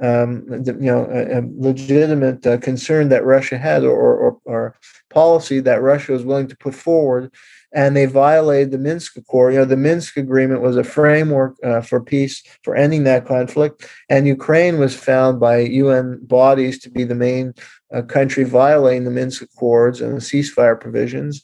um, 0.02 0.46
you 0.66 0.74
know, 0.74 1.06
a, 1.06 1.40
a 1.40 1.42
legitimate 1.56 2.46
uh, 2.48 2.58
concern 2.58 3.10
that 3.10 3.26
Russia 3.26 3.58
had 3.58 3.84
or, 3.84 4.16
or, 4.16 4.38
or, 4.46 4.76
policy 5.10 5.60
that 5.60 5.84
Russia 5.84 6.12
was 6.12 6.26
willing 6.26 6.48
to 6.48 6.58
put 6.58 6.74
forward, 6.74 7.32
and 7.72 7.96
they 7.96 8.08
violated 8.08 8.72
the 8.72 8.80
Minsk 8.80 9.16
Accord. 9.16 9.54
You 9.54 9.60
know, 9.60 9.66
the 9.66 9.78
Minsk 9.78 10.18
Agreement 10.18 10.62
was 10.62 10.76
a 10.76 10.84
framework 10.84 11.56
uh, 11.64 11.82
for 11.82 12.02
peace, 12.02 12.42
for 12.64 12.76
ending 12.76 13.04
that 13.04 13.28
conflict, 13.28 13.88
and 14.10 14.28
Ukraine 14.28 14.80
was 14.80 14.96
found 14.96 15.40
by 15.40 15.60
UN 15.60 16.18
bodies 16.26 16.80
to 16.80 16.90
be 16.90 17.04
the 17.04 17.14
main 17.14 17.54
uh, 17.94 18.02
country 18.02 18.44
violating 18.44 19.04
the 19.04 19.12
Minsk 19.12 19.44
Accords 19.44 20.02
and 20.02 20.16
the 20.16 20.22
ceasefire 20.22 20.80
provisions. 20.80 21.44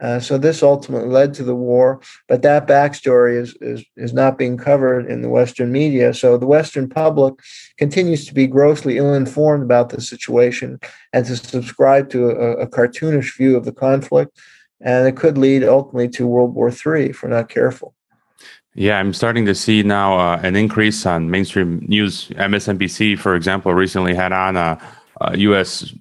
Uh, 0.00 0.20
so 0.20 0.38
this 0.38 0.62
ultimately 0.62 1.08
led 1.08 1.34
to 1.34 1.42
the 1.42 1.54
war, 1.54 2.00
but 2.28 2.42
that 2.42 2.68
backstory 2.68 3.36
is, 3.36 3.56
is 3.60 3.84
is 3.96 4.12
not 4.12 4.38
being 4.38 4.56
covered 4.56 5.06
in 5.06 5.22
the 5.22 5.28
Western 5.28 5.72
media. 5.72 6.14
So 6.14 6.36
the 6.36 6.46
Western 6.46 6.88
public 6.88 7.34
continues 7.78 8.24
to 8.26 8.34
be 8.34 8.46
grossly 8.46 8.96
ill-informed 8.96 9.64
about 9.64 9.88
the 9.88 10.00
situation 10.00 10.78
and 11.12 11.26
to 11.26 11.36
subscribe 11.36 12.10
to 12.10 12.30
a, 12.30 12.58
a 12.58 12.66
cartoonish 12.68 13.36
view 13.36 13.56
of 13.56 13.64
the 13.64 13.72
conflict, 13.72 14.38
and 14.80 15.08
it 15.08 15.16
could 15.16 15.36
lead 15.36 15.64
ultimately 15.64 16.08
to 16.10 16.26
World 16.26 16.54
War 16.54 16.68
III 16.68 17.10
if 17.10 17.22
we're 17.22 17.30
not 17.30 17.48
careful. 17.48 17.94
Yeah, 18.74 19.00
I'm 19.00 19.12
starting 19.12 19.46
to 19.46 19.54
see 19.56 19.82
now 19.82 20.16
uh, 20.18 20.40
an 20.44 20.54
increase 20.54 21.04
on 21.04 21.30
mainstream 21.30 21.84
news. 21.88 22.28
MSNBC, 22.28 23.18
for 23.18 23.34
example, 23.34 23.74
recently 23.74 24.14
had 24.14 24.30
on 24.30 24.56
a, 24.56 24.78
a 25.20 25.36
U.S. 25.38 25.92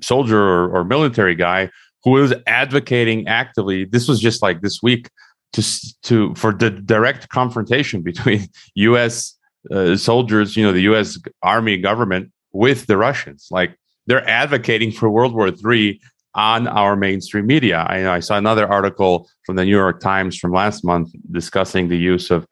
soldier 0.00 0.40
or, 0.40 0.70
or 0.70 0.84
military 0.84 1.34
guy 1.34 1.70
who 2.04 2.10
was 2.12 2.34
advocating 2.46 3.26
actively. 3.26 3.84
This 3.84 4.08
was 4.08 4.20
just 4.20 4.42
like 4.42 4.60
this 4.60 4.82
week 4.82 5.10
to 5.52 5.62
to 6.02 6.34
for 6.34 6.52
the 6.52 6.70
direct 6.70 7.28
confrontation 7.28 8.02
between 8.02 8.46
U.S. 8.74 9.34
Uh, 9.70 9.96
soldiers, 9.96 10.56
you 10.56 10.64
know, 10.64 10.72
the 10.72 10.82
U.S. 10.82 11.18
Army 11.42 11.76
government 11.76 12.30
with 12.52 12.86
the 12.86 12.96
Russians. 12.96 13.48
Like 13.50 13.76
they're 14.06 14.26
advocating 14.28 14.92
for 14.92 15.10
World 15.10 15.34
War 15.34 15.48
III 15.48 16.00
on 16.34 16.68
our 16.68 16.96
mainstream 16.96 17.46
media. 17.46 17.78
I, 17.88 18.16
I 18.16 18.20
saw 18.20 18.36
another 18.36 18.66
article 18.66 19.28
from 19.44 19.56
the 19.56 19.64
New 19.64 19.76
York 19.76 20.00
Times 20.00 20.38
from 20.38 20.52
last 20.52 20.84
month 20.84 21.10
discussing 21.30 21.88
the 21.88 21.96
use 21.96 22.30
of 22.30 22.46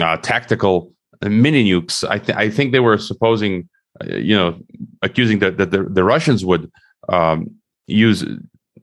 uh, 0.00 0.16
tactical 0.18 0.92
mini 1.22 1.70
nukes. 1.70 2.08
I, 2.08 2.18
th- 2.18 2.36
I 2.36 2.48
think 2.48 2.72
they 2.72 2.80
were 2.80 2.98
supposing, 2.98 3.68
uh, 4.00 4.16
you 4.16 4.34
know, 4.34 4.58
accusing 5.02 5.40
that 5.40 5.58
the, 5.58 5.66
the, 5.66 5.82
the 5.84 6.04
Russians 6.04 6.44
would 6.44 6.70
um, 7.08 7.50
use 7.86 8.24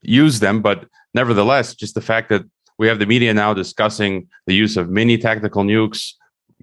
use 0.07 0.39
them. 0.39 0.61
But 0.61 0.85
nevertheless, 1.13 1.75
just 1.75 1.95
the 1.95 2.01
fact 2.01 2.29
that 2.29 2.43
we 2.77 2.87
have 2.87 2.99
the 2.99 3.05
media 3.05 3.33
now 3.33 3.53
discussing 3.53 4.27
the 4.47 4.53
use 4.53 4.77
of 4.77 4.89
mini 4.89 5.17
tactical 5.17 5.63
nukes, 5.63 6.13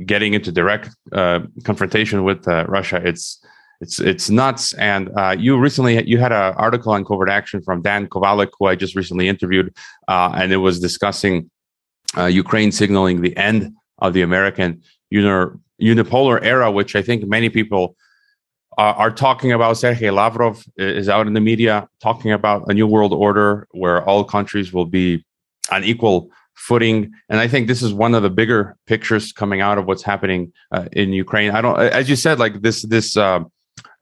getting 0.07 0.35
into 0.35 0.53
direct 0.53 0.91
uh, 1.13 1.41
confrontation 1.65 2.25
with 2.25 2.47
uh, 2.49 2.65
Russia, 2.67 3.01
it's 3.05 3.45
it's 3.81 3.99
it's 3.99 4.31
nuts. 4.31 4.75
And 4.75 5.11
uh, 5.17 5.35
you 5.39 5.59
recently 5.59 6.07
you 6.07 6.19
had 6.19 6.33
an 6.33 6.55
article 6.55 6.93
on 6.93 7.05
covert 7.05 7.29
action 7.29 7.63
from 7.63 7.83
Dan 7.83 8.07
Kovalik, 8.07 8.51
who 8.59 8.67
I 8.67 8.77
just 8.77 8.95
recently 8.95 9.29
interviewed, 9.29 9.75
uh, 10.09 10.33
and 10.35 10.53
it 10.53 10.59
was 10.59 10.81
discussing 10.81 11.51
uh, 12.17 12.27
Ukraine 12.27 12.73
signaling 12.73 13.23
the 13.23 13.37
end 13.37 13.73
of 13.99 14.13
the 14.13 14.23
American 14.23 14.83
unipolar 15.13 16.39
era, 16.43 16.71
which 16.71 16.95
I 16.95 17.03
think 17.03 17.25
many 17.27 17.49
people 17.49 17.97
uh, 18.79 18.95
are 18.97 19.11
talking 19.11 19.53
about. 19.53 19.77
Sergei 19.77 20.11
Lavrov 20.11 20.65
is 20.77 21.09
out 21.09 21.27
in 21.27 21.35
the 21.35 21.41
media 21.41 21.89
talking 22.01 22.33
about 22.33 22.71
a 22.71 22.75
new 22.75 22.87
world 22.87 23.13
order 23.13 23.67
where 23.73 24.03
all 24.05 24.25
countries 24.25 24.73
will 24.73 24.87
be 24.87 25.25
on 25.71 25.85
equal 25.85 26.31
footing. 26.55 27.13
And 27.29 27.41
I 27.41 27.49
think 27.49 27.67
this 27.67 27.83
is 27.83 27.93
one 27.93 28.15
of 28.15 28.23
the 28.23 28.31
bigger 28.31 28.77
pictures 28.87 29.33
coming 29.33 29.61
out 29.61 29.79
of 29.79 29.87
what's 29.87 30.03
happening 30.03 30.53
uh, 30.71 30.89
in 30.93 31.13
Ukraine. 31.13 31.51
I 31.51 31.61
don't, 31.61 31.79
as 31.79 32.09
you 32.09 32.17
said, 32.17 32.39
like 32.39 32.63
this 32.63 32.83
this 32.83 33.17
uh, 33.17 33.41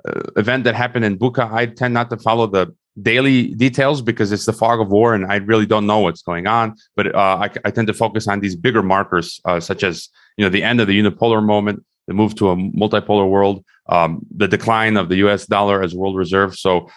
uh 0.08 0.20
event 0.36 0.64
that 0.64 0.74
happened 0.74 1.04
in 1.04 1.18
Bucha. 1.18 1.50
I 1.52 1.66
tend 1.66 1.94
not 1.94 2.10
to 2.10 2.16
follow 2.16 2.46
the 2.46 2.74
daily 3.00 3.54
details 3.54 4.02
because 4.02 4.32
it's 4.32 4.46
the 4.46 4.52
fog 4.52 4.80
of 4.80 4.88
war 4.88 5.14
and 5.14 5.24
I 5.26 5.36
really 5.36 5.66
don't 5.66 5.86
know 5.86 6.00
what's 6.00 6.22
going 6.22 6.46
on. 6.46 6.74
But 6.96 7.14
uh, 7.14 7.18
I, 7.44 7.50
I, 7.64 7.70
tend 7.70 7.86
to 7.86 7.94
focus 7.94 8.26
on 8.26 8.40
these 8.40 8.56
bigger 8.56 8.82
markers, 8.82 9.40
uh, 9.44 9.60
such 9.60 9.82
as 9.84 10.08
you 10.36 10.44
know 10.44 10.50
the 10.50 10.62
end 10.62 10.80
of 10.80 10.86
the 10.88 11.00
unipolar 11.00 11.42
moment, 11.42 11.84
the 12.08 12.14
move 12.14 12.34
to 12.36 12.50
a 12.50 12.56
multipolar 12.56 13.28
world, 13.28 13.64
um, 13.90 14.20
the 14.34 14.48
decline 14.48 14.96
of 14.96 15.08
the 15.08 15.16
U.S. 15.16 15.46
dollar 15.46 15.82
as 15.82 15.94
world 15.94 16.16
reserve. 16.16 16.56
So, 16.56 16.88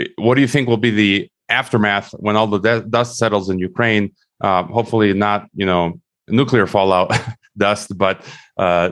uh, 0.00 0.04
what 0.16 0.34
do 0.34 0.40
you 0.40 0.48
think 0.48 0.68
will 0.68 0.76
be 0.76 0.90
the 0.90 1.30
aftermath 1.48 2.10
when 2.12 2.36
all 2.36 2.46
the 2.46 2.58
de- 2.58 2.82
dust 2.82 3.18
settles 3.18 3.48
in 3.50 3.58
Ukraine? 3.58 4.14
Uh, 4.40 4.64
hopefully, 4.64 5.12
not 5.12 5.46
you 5.54 5.66
know 5.66 6.00
nuclear 6.28 6.66
fallout 6.66 7.12
dust, 7.56 7.96
but 7.96 8.24
uh, 8.56 8.90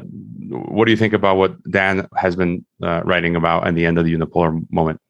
what 0.69 0.85
do 0.85 0.90
you 0.90 0.97
think 0.97 1.12
about 1.12 1.37
what 1.37 1.57
Dan 1.71 2.07
has 2.16 2.37
been 2.37 2.64
uh, 2.83 3.03
writing 3.05 3.35
about 3.37 3.66
and 3.66 3.77
the 3.77 3.87
end 3.87 3.99
of 3.99 4.05
the 4.05 4.14
unipolar 4.14 4.61
moment? 4.71 5.01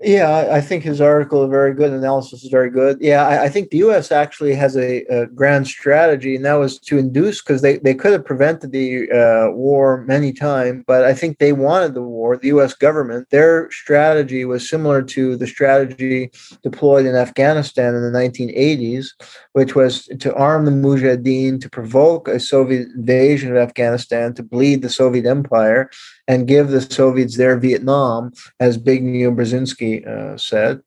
Yeah, 0.00 0.50
I 0.52 0.60
think 0.60 0.84
his 0.84 1.00
article 1.00 1.42
is 1.42 1.50
very 1.50 1.74
good. 1.74 1.92
Analysis 1.92 2.44
is 2.44 2.50
very 2.50 2.70
good. 2.70 2.98
Yeah, 3.00 3.26
I, 3.26 3.44
I 3.44 3.48
think 3.48 3.70
the 3.70 3.78
U.S. 3.78 4.12
actually 4.12 4.54
has 4.54 4.76
a, 4.76 5.02
a, 5.06 5.26
grand 5.26 5.66
strategy, 5.66 6.36
and 6.36 6.44
that 6.44 6.54
was 6.54 6.78
to 6.80 6.98
induce 6.98 7.42
because 7.42 7.62
they, 7.62 7.78
they 7.78 7.94
could 7.94 8.12
have 8.12 8.24
prevented 8.24 8.70
the 8.70 9.10
uh, 9.10 9.50
war 9.50 10.04
many 10.06 10.32
times, 10.32 10.84
but 10.86 11.02
I 11.02 11.14
think 11.14 11.38
they 11.38 11.52
wanted 11.52 11.94
the 11.94 12.02
war. 12.02 12.36
The 12.36 12.46
U.S. 12.48 12.74
government, 12.74 13.30
their 13.30 13.68
strategy 13.72 14.44
was 14.44 14.70
similar 14.70 15.02
to 15.02 15.36
the 15.36 15.48
strategy 15.48 16.30
deployed 16.62 17.04
in 17.04 17.16
Afghanistan 17.16 17.96
in 17.96 18.02
the 18.02 18.16
1980s, 18.16 19.08
which 19.54 19.74
was 19.74 20.06
to 20.20 20.32
arm 20.36 20.64
the 20.64 20.70
Mujahideen, 20.70 21.60
to 21.60 21.68
provoke 21.68 22.28
a 22.28 22.38
Soviet 22.38 22.86
invasion 22.94 23.50
of 23.50 23.56
Afghanistan, 23.56 24.32
to 24.34 24.44
bleed 24.44 24.82
the 24.82 24.90
Soviet 24.90 25.26
Empire, 25.26 25.90
and 26.28 26.46
give 26.46 26.68
the 26.68 26.82
Soviets 26.82 27.36
their 27.36 27.58
Vietnam, 27.58 28.30
as 28.60 28.78
Zbigniew 28.78 29.34
Brzezinski 29.34 29.87
uh, 30.04 30.36
said. 30.36 30.82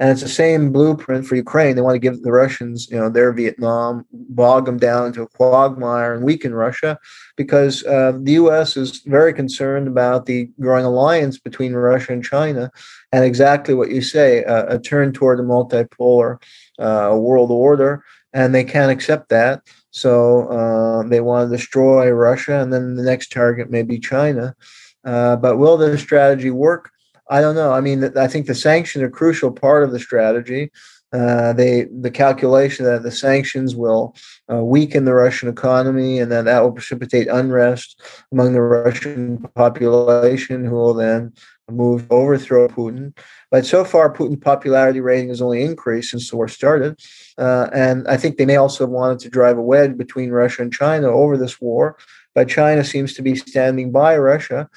And 0.00 0.08
it's 0.08 0.22
the 0.22 0.28
same 0.44 0.72
blueprint 0.72 1.26
for 1.26 1.36
Ukraine. 1.36 1.76
They 1.76 1.82
want 1.82 1.94
to 1.94 2.06
give 2.06 2.22
the 2.22 2.32
Russians, 2.32 2.88
you 2.90 2.96
know, 2.96 3.10
their 3.10 3.32
Vietnam, 3.34 4.06
bog 4.12 4.64
them 4.64 4.78
down 4.78 5.08
into 5.08 5.20
a 5.20 5.28
quagmire 5.28 6.14
and 6.14 6.24
weaken 6.24 6.54
Russia, 6.54 6.98
because 7.36 7.84
uh, 7.84 8.12
the 8.18 8.32
U.S. 8.42 8.78
is 8.78 9.02
very 9.04 9.34
concerned 9.34 9.86
about 9.88 10.24
the 10.24 10.48
growing 10.58 10.86
alliance 10.86 11.38
between 11.38 11.74
Russia 11.74 12.14
and 12.14 12.24
China, 12.24 12.70
and 13.12 13.26
exactly 13.26 13.74
what 13.74 13.90
you 13.90 14.00
say, 14.00 14.42
uh, 14.44 14.74
a 14.74 14.78
turn 14.78 15.12
toward 15.12 15.38
a 15.38 15.42
multipolar 15.42 16.42
uh, 16.78 17.14
world 17.14 17.50
order, 17.50 18.02
and 18.32 18.54
they 18.54 18.64
can't 18.64 18.90
accept 18.90 19.28
that. 19.28 19.60
So 19.90 20.48
uh, 20.48 21.02
they 21.08 21.20
want 21.20 21.50
to 21.50 21.56
destroy 21.56 22.08
Russia, 22.10 22.54
and 22.62 22.72
then 22.72 22.94
the 22.94 23.02
next 23.02 23.32
target 23.32 23.70
may 23.70 23.82
be 23.82 23.98
China. 23.98 24.56
Uh, 25.04 25.36
but 25.36 25.58
will 25.58 25.76
this 25.76 26.00
strategy 26.00 26.50
work? 26.50 26.90
I 27.30 27.40
don't 27.40 27.54
know. 27.54 27.72
I 27.72 27.80
mean, 27.80 28.16
I 28.18 28.26
think 28.26 28.46
the 28.46 28.54
sanctions 28.54 29.02
are 29.02 29.06
a 29.06 29.10
crucial 29.10 29.52
part 29.52 29.84
of 29.84 29.92
the 29.92 30.00
strategy. 30.00 30.70
Uh, 31.12 31.52
they 31.52 31.86
the 31.90 32.10
calculation 32.10 32.84
that 32.84 33.02
the 33.02 33.10
sanctions 33.10 33.74
will 33.74 34.14
uh, 34.52 34.62
weaken 34.62 35.04
the 35.04 35.14
Russian 35.14 35.48
economy 35.48 36.20
and 36.20 36.30
then 36.30 36.44
that 36.44 36.60
will 36.60 36.70
precipitate 36.70 37.26
unrest 37.26 38.00
among 38.30 38.52
the 38.52 38.62
Russian 38.62 39.38
population, 39.56 40.64
who 40.64 40.76
will 40.76 40.94
then 40.94 41.32
move 41.68 42.08
to 42.08 42.14
overthrow 42.14 42.68
Putin. 42.68 43.16
But 43.50 43.66
so 43.66 43.84
far, 43.84 44.12
Putin's 44.12 44.40
popularity 44.40 45.00
rating 45.00 45.28
has 45.28 45.42
only 45.42 45.62
increased 45.62 46.10
since 46.10 46.30
the 46.30 46.36
war 46.36 46.48
started. 46.48 47.00
Uh, 47.38 47.68
and 47.72 48.06
I 48.08 48.16
think 48.16 48.36
they 48.36 48.46
may 48.46 48.56
also 48.56 48.84
have 48.84 48.90
wanted 48.90 49.20
to 49.20 49.30
drive 49.30 49.58
a 49.58 49.62
wedge 49.62 49.96
between 49.96 50.30
Russia 50.30 50.62
and 50.62 50.72
China 50.72 51.08
over 51.08 51.36
this 51.36 51.60
war. 51.60 51.96
But 52.34 52.48
China 52.48 52.84
seems 52.84 53.14
to 53.14 53.22
be 53.22 53.34
standing 53.34 53.90
by 53.90 54.16
Russia. 54.16 54.68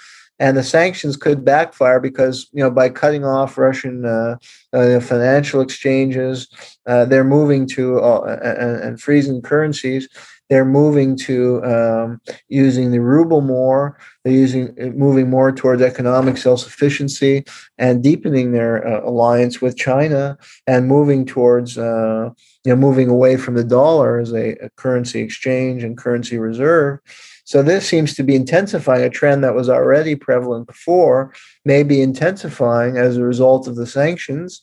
And 0.44 0.58
the 0.58 0.64
sanctions 0.64 1.16
could 1.16 1.46
backfire 1.46 2.02
because, 2.02 2.50
you 2.52 2.62
know, 2.62 2.70
by 2.70 2.90
cutting 2.90 3.24
off 3.24 3.58
Russian 3.58 4.04
uh, 4.04 4.36
uh, 4.74 5.00
financial 5.00 5.62
exchanges, 5.62 6.50
uh, 6.86 7.06
they're 7.06 7.24
moving 7.24 7.66
to 7.68 8.02
uh, 8.02 8.40
and, 8.44 8.76
and 8.84 9.02
freezing 9.02 9.42
currencies 9.42 10.10
they're 10.54 10.64
moving 10.64 11.18
to 11.18 11.64
um, 11.66 12.22
using 12.48 12.92
the 12.92 13.02
ruble 13.02 13.42
more. 13.42 13.98
They're 14.24 14.34
using 14.34 14.76
moving 14.96 15.28
more 15.28 15.52
towards 15.52 15.82
economic 15.82 16.38
self-sufficiency 16.38 17.46
and 17.80 18.04
deepening 18.04 18.52
their 18.52 18.88
uh, 18.88 19.10
alliance 19.10 19.62
with 19.62 19.76
China 19.76 20.38
and 20.68 20.88
moving 20.88 21.26
towards 21.26 21.76
uh, 21.80 22.30
you 22.64 22.72
know 22.72 22.76
moving 22.76 23.10
away 23.10 23.36
from 23.36 23.56
the 23.56 23.64
dollar 23.64 24.20
as 24.20 24.32
a, 24.32 24.52
a 24.64 24.70
currency 24.76 25.22
exchange 25.22 25.84
and 25.84 25.98
currency 25.98 26.38
reserve. 26.38 27.00
So 27.46 27.64
this 27.64 27.88
seems 27.88 28.14
to 28.14 28.24
be 28.24 28.36
intensifying 28.36 29.04
a 29.04 29.10
trend 29.10 29.44
that 29.44 29.56
was 29.56 29.70
already 29.70 30.16
prevalent 30.16 30.68
before, 30.68 31.34
maybe 31.66 32.00
intensifying 32.04 32.98
as 32.98 33.18
a 33.18 33.24
result 33.24 33.68
of 33.68 33.76
the 33.76 33.88
sanctions. 33.88 34.62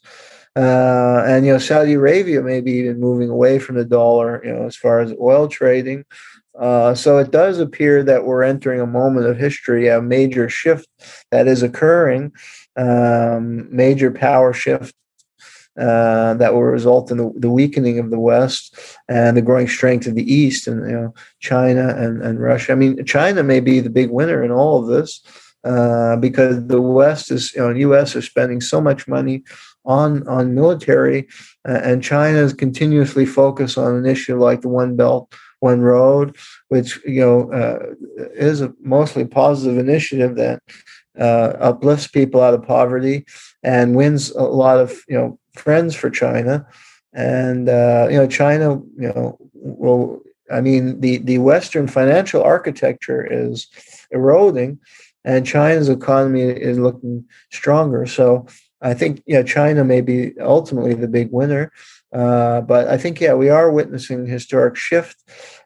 Uh, 0.57 1.23
and 1.27 1.47
you 1.47 1.53
know, 1.53 1.59
Saudi 1.59 1.95
Arabia 1.95 2.43
may 2.43 2.61
be 2.61 2.73
even 2.73 2.99
moving 2.99 3.31
away 3.31 3.59
from 3.59 3.77
the 3.77 3.85
dollar, 3.85 4.45
you 4.45 4.53
know, 4.53 4.67
as 4.67 4.77
far 4.77 5.01
as 5.01 5.13
oil 5.21 5.49
trading. 5.49 6.05
Uh, 6.59 6.95
so 6.95 7.19
it 7.19 7.31
does 7.31 7.59
appear 7.59 8.03
that 8.03 8.25
we're 8.25 8.43
entering 8.43 8.81
a 8.81 8.87
moment 8.87 9.27
of 9.27 9.39
history, 9.39 9.89
a 9.89 10.03
major 10.03 10.49
shift 10.49 10.89
that 11.31 11.47
is 11.47 11.63
occurring, 11.63 12.33
um, 12.77 13.75
major 13.75 14.11
power 14.11 14.53
shift 14.53 14.95
uh, 15.79 16.35
that 16.35 16.53
will 16.53 16.63
result 16.63 17.11
in 17.11 17.17
the, 17.17 17.33
the, 17.37 17.51
weakening 17.51 17.99
of 17.99 18.11
the 18.11 18.19
West 18.19 18.77
and 19.09 19.37
the 19.37 19.43
growing 19.43 19.69
strength 19.69 20.07
of 20.07 20.17
the 20.17 20.33
East, 20.33 20.67
and 20.67 20.85
you 20.91 20.97
know 20.97 21.15
China 21.39 21.95
and, 21.97 22.21
and 22.23 22.41
Russia. 22.41 22.73
I 22.73 22.75
mean, 22.75 23.05
China 23.07 23.43
may 23.43 23.61
be 23.61 23.81
the 23.81 23.89
big 23.89 24.11
winner 24.11 24.43
in 24.43 24.51
all 24.51 24.81
of 24.81 24.89
this 24.89 25.23
uh, 25.65 26.17
because 26.17 26.67
the 26.67 26.81
West 26.81 27.31
is, 27.31 27.55
you 27.55 27.61
know, 27.61 27.71
U.S. 27.71 28.17
are 28.17 28.23
spending 28.23 28.61
so 28.61 28.81
much 28.81 29.07
money 29.07 29.45
on 29.85 30.27
on 30.29 30.55
military, 30.55 31.29
uh, 31.69 31.81
and 31.83 32.03
China 32.03 32.39
is 32.39 32.53
continuously 32.53 33.27
focused 33.27 33.79
on 33.79 33.95
an 33.95 34.07
issue 34.07 34.39
like 34.39 34.61
the 34.61 34.69
One 34.69 34.97
Belt 34.97 35.33
One 35.61 35.81
Road, 35.81 36.37
which 36.69 36.99
you 37.05 37.21
know 37.21 37.53
uh, 37.53 37.95
is 38.35 38.61
a 38.61 38.73
mostly 38.83 39.25
positive 39.25 39.79
initiative 39.79 40.37
that 40.37 40.63
uh, 41.19 41.55
uplifts 41.61 42.07
people 42.07 42.41
out 42.41 42.55
of 42.55 42.67
poverty 42.67 43.25
and 43.63 43.97
wins 43.97 44.31
a 44.31 44.43
lot 44.43 44.79
of 44.79 45.01
you 45.09 45.17
know 45.17 45.39
friends 45.55 45.95
for 45.95 46.11
China, 46.11 46.67
and 47.13 47.69
uh, 47.69 48.07
you 48.11 48.17
know 48.17 48.27
China 48.27 48.81
you 48.97 49.09
know 49.09 49.39
will 49.55 50.21
I 50.51 50.61
mean 50.61 51.01
the 51.01 51.19
the 51.19 51.39
Western 51.39 51.87
financial 51.89 52.43
architecture 52.43 53.27
is 53.31 53.67
eroding 54.11 54.79
and 55.25 55.47
China's 55.47 55.89
economy 55.89 56.43
is 56.43 56.79
looking 56.79 57.25
stronger. 57.51 58.07
So 58.07 58.47
I 58.83 58.95
think 58.95 59.23
yeah, 59.27 59.43
China 59.43 59.85
may 59.85 60.01
be 60.01 60.33
ultimately 60.41 60.95
the 60.95 61.09
big 61.09 61.31
winner, 61.31 61.73
uh, 62.13 62.63
but 62.63 62.89
I 62.89 62.97
think 62.97 63.21
yeah, 63.21 63.35
we 63.35 63.49
are 63.49 63.71
witnessing 63.71 64.27
historic 64.27 64.77
shift, 64.77 65.23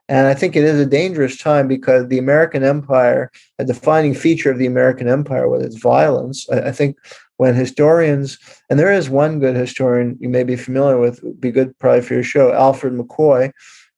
and 0.09 0.27
I 0.27 0.35
think 0.35 0.57
it 0.57 0.65
is 0.65 0.79
a 0.81 0.87
dangerous 0.87 1.39
time 1.39 1.69
because 1.69 2.09
the 2.09 2.19
American 2.19 2.63
empire, 2.63 3.31
a 3.59 3.65
defining 3.65 4.15
feature 4.15 4.51
of 4.51 4.59
the 4.59 4.67
American 4.67 5.09
empire, 5.09 5.49
was 5.49 5.65
its 5.65 5.77
violence. 5.77 6.49
I, 6.51 6.69
I 6.69 6.73
think 6.73 6.97
when 7.37 7.55
historians, 7.55 8.39
and 8.69 8.79
there 8.79 8.93
is 8.93 9.09
one 9.09 9.41
good 9.41 9.57
historian 9.57 10.17
you 10.21 10.29
may 10.29 10.45
be 10.45 10.57
familiar 10.57 10.99
with, 10.99 11.23
would 11.23 11.41
be 11.41 11.51
good 11.51 11.77
probably 11.79 12.03
for 12.03 12.15
your 12.15 12.23
show, 12.23 12.53
Alfred 12.53 12.95
McCoy, 12.95 13.53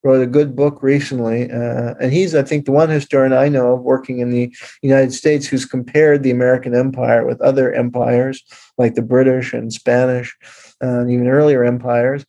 wrote 0.07 0.23
a 0.23 0.27
good 0.27 0.55
book 0.55 0.83
recently, 0.83 1.51
uh, 1.51 1.95
and 2.01 2.12
he's, 2.12 2.35
I 2.35 2.42
think, 2.42 2.64
the 2.64 2.73
one 2.73 2.88
historian 2.88 3.33
I 3.33 3.49
know 3.49 3.75
of 3.75 3.83
working 3.83 4.21
in 4.21 4.31
the 4.31 4.55
United 4.81 5.12
States 5.12 5.47
who's 5.47 5.66
compared 5.66 6.23
the 6.23 6.31
American 6.31 6.75
Empire 6.75 7.27
with 7.27 7.40
other 7.40 7.73
empires 7.73 8.42
like 8.79 8.95
the 8.95 9.03
British 9.03 9.53
and 9.53 9.73
Spanish 9.73 10.37
uh, 10.83 11.01
and 11.01 11.11
even 11.11 11.27
earlier 11.27 11.64
empires. 11.64 12.25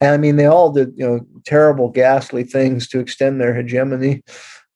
And 0.00 0.10
I 0.10 0.16
mean, 0.18 0.36
they 0.36 0.46
all 0.46 0.70
did, 0.72 0.92
you 0.96 1.06
know, 1.06 1.20
terrible, 1.44 1.88
ghastly 1.88 2.44
things 2.44 2.86
to 2.88 3.00
extend 3.00 3.40
their 3.40 3.54
hegemony. 3.54 4.22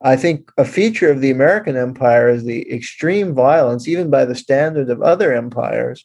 I 0.03 0.16
think 0.16 0.51
a 0.57 0.64
feature 0.64 1.11
of 1.11 1.21
the 1.21 1.31
American 1.31 1.77
empire 1.77 2.29
is 2.29 2.45
the 2.45 2.71
extreme 2.73 3.35
violence, 3.35 3.88
even 3.88 4.11
by 4.11 4.25
the 4.25 4.35
standard 4.35 4.88
of 4.90 5.03
other 5.03 5.35
empires. 5.35 6.05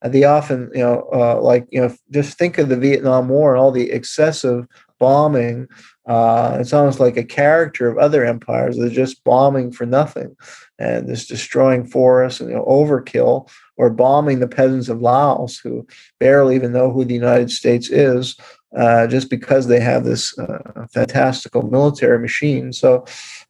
Uh, 0.00 0.08
the 0.08 0.24
often, 0.24 0.70
you 0.72 0.80
know, 0.80 1.08
uh, 1.12 1.40
like, 1.40 1.66
you 1.70 1.80
know, 1.80 1.94
just 2.10 2.38
think 2.38 2.58
of 2.58 2.68
the 2.68 2.76
Vietnam 2.76 3.28
War 3.28 3.54
and 3.54 3.60
all 3.60 3.72
the 3.72 3.90
excessive 3.90 4.66
bombing. 5.02 5.66
Uh, 6.06 6.58
it's 6.60 6.72
almost 6.72 7.00
like 7.00 7.16
a 7.16 7.24
character 7.24 7.88
of 7.88 7.98
other 7.98 8.24
empires. 8.24 8.78
They're 8.78 8.88
just 8.88 9.24
bombing 9.24 9.72
for 9.72 9.84
nothing 9.84 10.36
and 10.78 11.08
just 11.08 11.28
destroying 11.28 11.84
forests 11.84 12.40
and 12.40 12.50
you 12.50 12.54
know, 12.54 12.64
overkill 12.64 13.50
or 13.76 13.90
bombing 13.90 14.38
the 14.38 14.46
peasants 14.46 14.88
of 14.88 15.02
Laos 15.02 15.58
who 15.58 15.84
barely 16.20 16.54
even 16.54 16.72
know 16.72 16.92
who 16.92 17.04
the 17.04 17.14
United 17.14 17.50
States 17.50 17.90
is 17.90 18.36
uh, 18.76 19.06
just 19.06 19.28
because 19.28 19.66
they 19.66 19.80
have 19.80 20.04
this 20.04 20.36
uh, 20.38 20.86
fantastical 20.90 21.62
military 21.62 22.18
machine. 22.18 22.72
So 22.72 23.04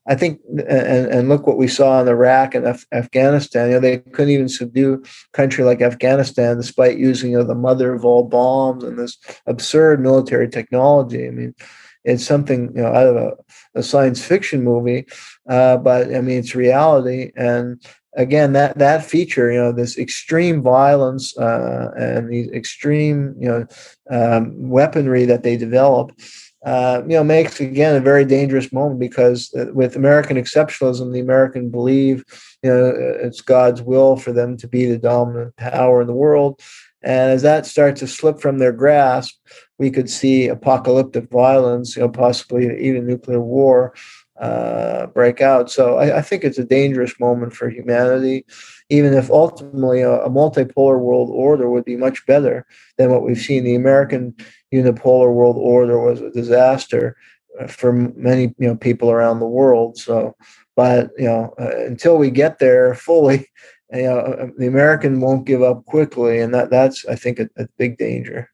I 0.09 0.15
think, 0.17 0.41
and, 0.49 1.07
and 1.07 1.29
look 1.29 1.47
what 1.47 1.59
we 1.59 1.69
saw 1.69 2.01
in 2.01 2.09
Iraq 2.09 2.55
and 2.55 2.67
Af- 2.67 2.87
Afghanistan. 2.93 3.69
You 3.69 3.75
know, 3.75 3.81
they 3.81 3.99
couldn't 3.99 4.35
even 4.35 4.49
subdue 4.49 4.95
a 4.95 5.37
country 5.37 5.65
like 5.65 5.81
Afghanistan 5.81 6.57
despite 6.57 6.99
using 6.99 7.33
you 7.33 7.39
know, 7.39 7.45
the 7.45 7.55
mother 7.55 7.95
of 7.95 8.05
all 8.05 8.25
bombs 8.25 8.83
and 8.83 8.99
this 8.99 9.17
absurd 9.47 10.01
military 10.01 10.49
technology. 10.49 11.27
I 11.27 11.31
mean, 11.31 11.55
it's 12.05 12.27
something 12.27 12.73
you 12.75 12.83
know 12.83 12.93
out 12.93 13.07
of 13.07 13.17
a, 13.17 13.33
a 13.77 13.83
science 13.83 14.25
fiction 14.25 14.65
movie, 14.65 15.07
uh, 15.49 15.77
but 15.77 16.15
I 16.15 16.21
mean 16.21 16.41
it's 16.41 16.55
reality. 16.55 17.31
And 17.37 17.81
again 18.17 18.53
that 18.53 18.77
that 18.79 19.05
feature 19.05 19.51
you 19.51 19.59
know 19.59 19.73
this 19.73 19.99
extreme 19.99 20.63
violence 20.63 21.37
uh, 21.39 21.91
and 21.97 22.31
the 22.31 22.51
extreme 22.55 23.35
you 23.39 23.49
know 23.49 23.67
um, 24.11 24.53
weaponry 24.69 25.25
that 25.25 25.43
they 25.43 25.57
develop 25.57 26.13
uh, 26.65 27.03
you 27.05 27.17
know 27.17 27.25
makes 27.25 27.61
again 27.61 27.97
a 27.97 28.01
very 28.01 28.25
dangerous 28.25 28.73
moment 28.73 29.01
because 29.01 29.53
uh, 29.55 29.67
with 29.73 29.97
american 29.97 30.37
exceptionalism 30.37 31.13
the 31.13 31.21
american 31.21 31.71
believe 31.71 32.25
you 32.63 32.71
know 32.71 32.93
it's 33.21 33.41
god's 33.41 33.83
will 33.83 34.17
for 34.17 34.33
them 34.33 34.57
to 34.57 34.69
be 34.69 34.87
the 34.87 34.99
dominant 34.99 35.55
power 35.57 36.01
in 36.01 36.07
the 36.07 36.15
world. 36.15 36.61
And 37.05 37.33
as 37.33 37.43
that 37.43 37.67
starts 37.67 37.99
to 37.99 38.07
slip 38.07 38.41
from 38.41 38.59
their 38.59 38.71
grasp 38.71 39.35
we 39.77 39.91
could 39.91 40.09
see 40.09 40.47
apocalyptic 40.47 41.29
violence 41.31 41.97
you 41.97 42.03
know 42.03 42.09
possibly 42.09 42.81
even 42.81 43.07
nuclear 43.07 43.41
war 43.41 43.93
uh, 44.41 45.07
break 45.09 45.41
out. 45.41 45.71
So 45.71 45.99
I, 45.99 46.19
I, 46.19 46.23
think 46.23 46.43
it's 46.43 46.59
a 46.59 46.65
dangerous 46.65 47.19
moment 47.21 47.53
for 47.53 47.69
humanity, 47.69 48.47
even 48.89 49.13
if 49.13 49.31
ultimately 49.31 50.01
a, 50.01 50.23
a, 50.23 50.31
multipolar 50.31 50.99
world 50.99 51.29
order 51.31 51.71
would 51.71 51.85
be 51.85 51.97
much 51.97 52.25
better 52.25 52.67
than 52.97 53.11
what 53.11 53.23
we've 53.23 53.39
seen. 53.39 53.63
The 53.63 53.75
American 53.75 54.35
unipolar 54.73 55.33
world 55.33 55.57
order 55.59 56.01
was 56.01 56.23
a 56.23 56.31
disaster 56.31 57.15
uh, 57.61 57.67
for 57.67 57.93
many 57.93 58.55
you 58.59 58.69
know 58.69 58.77
people 58.77 59.11
around 59.11 59.39
the 59.39 59.47
world. 59.47 59.99
So, 59.99 60.35
but 60.77 61.11
you 61.19 61.27
know 61.27 61.55
uh, 61.61 61.85
until 61.85 62.17
we 62.17 62.31
get 62.31 62.59
there 62.59 62.95
fully. 62.95 63.49
You 63.95 64.05
know, 64.05 64.21
uh, 64.21 64.47
the 64.57 64.67
American 64.67 65.21
won't 65.21 65.45
give 65.45 65.63
up 65.63 65.85
quickly, 65.85 66.39
and 66.39 66.55
that, 66.55 66.71
that's 66.71 67.05
I 67.05 67.15
think 67.15 67.39
a, 67.39 67.51
a 67.59 67.69
big 67.77 67.99
danger. 67.99 68.49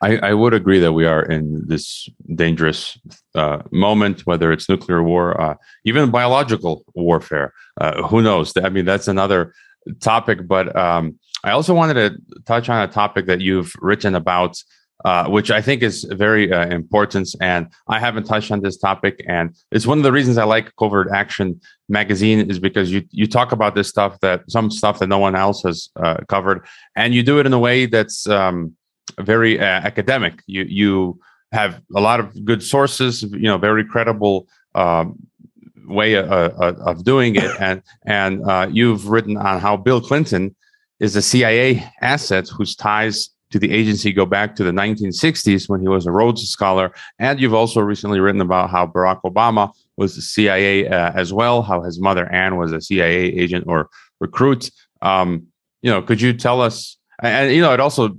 I, 0.00 0.16
I, 0.16 0.32
would 0.32 0.54
agree 0.54 0.78
that 0.78 0.94
we 0.94 1.04
are 1.04 1.22
in 1.22 1.64
this 1.66 2.08
dangerous 2.34 2.98
uh, 3.34 3.62
moment, 3.70 4.26
whether 4.26 4.52
it's 4.52 4.68
nuclear 4.68 5.02
war, 5.02 5.40
uh, 5.40 5.54
even 5.84 6.10
biological 6.10 6.84
warfare. 6.94 7.52
Uh, 7.80 8.02
who 8.08 8.22
knows? 8.22 8.52
I 8.56 8.68
mean, 8.68 8.84
that's 8.84 9.08
another 9.08 9.54
topic. 10.00 10.46
But 10.46 10.74
um, 10.76 11.18
I 11.44 11.50
also 11.52 11.74
wanted 11.74 11.94
to 11.94 12.42
touch 12.44 12.68
on 12.68 12.82
a 12.88 12.92
topic 12.92 13.26
that 13.26 13.40
you've 13.40 13.72
written 13.80 14.14
about, 14.14 14.56
uh, 15.04 15.28
which 15.28 15.50
I 15.50 15.62
think 15.62 15.82
is 15.82 16.04
very 16.04 16.52
uh, 16.52 16.66
important. 16.68 17.28
And 17.40 17.68
I 17.88 17.98
haven't 17.98 18.24
touched 18.24 18.50
on 18.50 18.60
this 18.60 18.76
topic. 18.76 19.24
And 19.26 19.54
it's 19.70 19.86
one 19.86 19.98
of 19.98 20.04
the 20.04 20.12
reasons 20.12 20.36
I 20.36 20.44
like 20.44 20.74
Covert 20.76 21.08
Action 21.14 21.60
magazine 21.88 22.50
is 22.50 22.58
because 22.58 22.92
you 22.92 23.04
you 23.10 23.26
talk 23.26 23.52
about 23.52 23.74
this 23.74 23.88
stuff 23.88 24.18
that 24.20 24.42
some 24.48 24.70
stuff 24.70 24.98
that 24.98 25.08
no 25.08 25.18
one 25.18 25.34
else 25.34 25.62
has 25.62 25.88
uh, 25.96 26.18
covered, 26.28 26.66
and 26.96 27.14
you 27.14 27.22
do 27.22 27.38
it 27.38 27.46
in 27.46 27.52
a 27.52 27.58
way 27.58 27.86
that's 27.86 28.26
um, 28.26 28.74
very 29.20 29.58
academic. 29.58 30.42
You 30.46 30.64
you 30.64 31.20
have 31.52 31.80
a 31.94 32.00
lot 32.00 32.20
of 32.20 32.44
good 32.44 32.62
sources, 32.62 33.22
you 33.22 33.40
know, 33.40 33.58
very 33.58 33.84
credible 33.84 34.48
um, 34.74 35.18
way 35.86 36.16
uh, 36.16 36.22
uh, 36.22 36.74
of 36.84 37.04
doing 37.04 37.36
it, 37.36 37.50
and 37.60 37.82
and 38.06 38.42
uh, 38.48 38.68
you've 38.70 39.08
written 39.08 39.36
on 39.36 39.60
how 39.60 39.76
Bill 39.76 40.00
Clinton 40.00 40.54
is 41.00 41.16
a 41.16 41.22
CIA 41.22 41.84
asset 42.02 42.48
whose 42.48 42.76
ties 42.76 43.30
to 43.50 43.58
the 43.58 43.72
agency 43.72 44.12
go 44.12 44.24
back 44.24 44.54
to 44.54 44.62
the 44.62 44.70
1960s 44.70 45.68
when 45.68 45.80
he 45.80 45.88
was 45.88 46.06
a 46.06 46.12
Rhodes 46.12 46.48
Scholar, 46.48 46.92
and 47.18 47.40
you've 47.40 47.54
also 47.54 47.80
recently 47.80 48.20
written 48.20 48.40
about 48.40 48.70
how 48.70 48.86
Barack 48.86 49.22
Obama 49.22 49.72
was 49.96 50.14
the 50.14 50.22
CIA 50.22 50.88
uh, 50.88 51.12
as 51.14 51.32
well, 51.32 51.62
how 51.62 51.82
his 51.82 52.00
mother 52.00 52.30
Anne 52.32 52.56
was 52.56 52.72
a 52.72 52.80
CIA 52.80 53.24
agent 53.24 53.64
or 53.66 53.88
recruit. 54.20 54.70
Um, 55.02 55.46
you 55.82 55.90
know, 55.90 56.00
could 56.02 56.20
you 56.20 56.32
tell 56.32 56.60
us 56.60 56.96
and, 57.22 57.52
you 57.52 57.60
know, 57.60 57.72
it 57.72 57.80
also, 57.80 58.16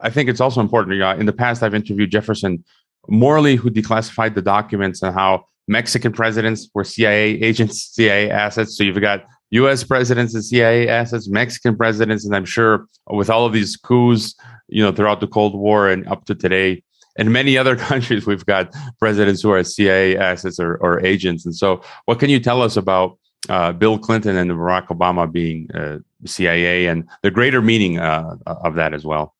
I 0.00 0.10
think 0.10 0.28
it's 0.28 0.40
also 0.40 0.60
important. 0.60 0.94
You 0.94 1.00
know, 1.00 1.10
in 1.12 1.26
the 1.26 1.32
past, 1.32 1.62
I've 1.62 1.74
interviewed 1.74 2.10
Jefferson 2.10 2.64
Morley, 3.08 3.56
who 3.56 3.70
declassified 3.70 4.34
the 4.34 4.42
documents 4.42 5.02
and 5.02 5.14
how 5.14 5.46
Mexican 5.68 6.12
presidents 6.12 6.68
were 6.74 6.84
CIA 6.84 7.40
agents, 7.42 7.90
CIA 7.94 8.30
assets. 8.30 8.76
So 8.76 8.84
you've 8.84 9.00
got 9.00 9.24
U.S. 9.50 9.84
presidents 9.84 10.34
and 10.34 10.44
CIA 10.44 10.88
assets, 10.88 11.28
Mexican 11.28 11.76
presidents, 11.76 12.24
and 12.24 12.34
I'm 12.34 12.44
sure 12.44 12.86
with 13.08 13.28
all 13.28 13.44
of 13.44 13.52
these 13.52 13.76
coups, 13.76 14.34
you 14.68 14.82
know, 14.82 14.92
throughout 14.92 15.20
the 15.20 15.26
Cold 15.26 15.54
War 15.54 15.88
and 15.88 16.06
up 16.08 16.24
to 16.26 16.34
today, 16.34 16.82
in 17.16 17.30
many 17.30 17.58
other 17.58 17.76
countries, 17.88 18.26
we've 18.26 18.46
got 18.46 18.72
presidents 18.98 19.42
who 19.42 19.52
are 19.52 19.62
CIA 19.62 20.16
assets 20.16 20.58
or, 20.58 20.76
or 20.76 21.04
agents. 21.04 21.44
And 21.44 21.54
so, 21.54 21.82
what 22.06 22.18
can 22.18 22.30
you 22.30 22.40
tell 22.40 22.62
us 22.62 22.76
about 22.76 23.18
uh, 23.48 23.72
Bill 23.72 23.98
Clinton 23.98 24.36
and 24.36 24.50
Barack 24.50 24.88
Obama 24.88 25.30
being 25.30 25.70
uh, 25.72 25.98
CIA 26.24 26.86
and 26.86 27.08
the 27.22 27.30
greater 27.30 27.60
meaning 27.60 27.98
uh, 27.98 28.36
of 28.46 28.74
that 28.74 28.94
as 28.94 29.04
well. 29.04 29.34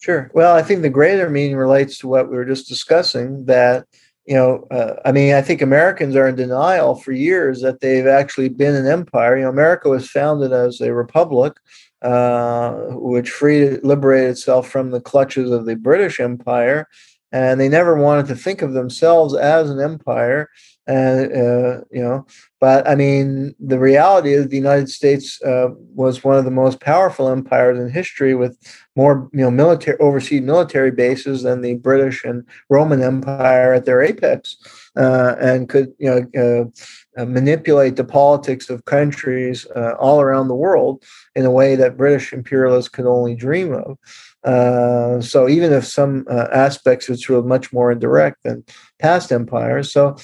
Sure. 0.00 0.30
Well, 0.34 0.56
I 0.56 0.62
think 0.62 0.82
the 0.82 0.90
greater 0.90 1.30
meaning 1.30 1.56
relates 1.56 1.98
to 1.98 2.08
what 2.08 2.28
we 2.28 2.36
were 2.36 2.44
just 2.44 2.68
discussing 2.68 3.44
that, 3.46 3.86
you 4.26 4.34
know, 4.34 4.66
uh, 4.70 4.94
I 5.04 5.12
mean, 5.12 5.34
I 5.34 5.42
think 5.42 5.62
Americans 5.62 6.16
are 6.16 6.26
in 6.26 6.34
denial 6.34 6.96
for 6.96 7.12
years 7.12 7.60
that 7.62 7.80
they've 7.80 8.06
actually 8.06 8.48
been 8.48 8.74
an 8.74 8.86
empire. 8.86 9.36
You 9.36 9.44
know, 9.44 9.50
America 9.50 9.88
was 9.88 10.10
founded 10.10 10.52
as 10.52 10.80
a 10.80 10.92
republic, 10.92 11.54
uh, 12.02 12.72
which 12.90 13.30
freed, 13.30 13.84
liberated 13.84 14.30
itself 14.30 14.68
from 14.68 14.90
the 14.90 15.00
clutches 15.00 15.52
of 15.52 15.66
the 15.66 15.76
British 15.76 16.18
Empire. 16.18 16.88
And 17.32 17.60
they 17.60 17.68
never 17.68 17.96
wanted 17.96 18.26
to 18.26 18.36
think 18.36 18.62
of 18.62 18.74
themselves 18.74 19.34
as 19.34 19.70
an 19.70 19.80
empire 19.80 20.50
and 20.86 21.32
uh, 21.32 21.80
you 21.92 22.02
know 22.02 22.26
but 22.60 22.86
i 22.88 22.94
mean 22.94 23.54
the 23.60 23.78
reality 23.78 24.32
is 24.32 24.48
the 24.48 24.56
united 24.56 24.88
states 24.88 25.40
uh, 25.42 25.68
was 25.94 26.24
one 26.24 26.36
of 26.36 26.44
the 26.44 26.50
most 26.50 26.80
powerful 26.80 27.28
empires 27.28 27.78
in 27.78 27.88
history 27.88 28.34
with 28.34 28.58
more 28.96 29.28
you 29.32 29.40
know 29.40 29.50
military 29.50 29.96
overseas 29.98 30.42
military 30.42 30.90
bases 30.90 31.44
than 31.44 31.60
the 31.60 31.74
british 31.74 32.24
and 32.24 32.44
roman 32.68 33.00
empire 33.00 33.72
at 33.72 33.84
their 33.84 34.02
apex 34.02 34.56
uh, 34.96 35.36
and 35.40 35.68
could 35.68 35.92
you 35.98 36.28
know 36.34 36.72
uh, 37.16 37.24
manipulate 37.24 37.94
the 37.94 38.04
politics 38.04 38.68
of 38.68 38.84
countries 38.86 39.66
uh, 39.76 39.92
all 40.00 40.20
around 40.20 40.48
the 40.48 40.54
world 40.54 41.04
in 41.36 41.44
a 41.44 41.50
way 41.50 41.76
that 41.76 41.96
british 41.96 42.32
imperialists 42.32 42.88
could 42.88 43.06
only 43.06 43.36
dream 43.36 43.72
of 43.72 43.96
so 44.44 45.48
even 45.48 45.72
if 45.72 45.84
some 45.84 46.26
aspects 46.30 47.08
which 47.08 47.28
were 47.28 47.42
much 47.42 47.72
more 47.72 47.92
indirect 47.92 48.42
than 48.42 48.64
past 48.98 49.30
empires 49.30 49.92
so 49.92 50.16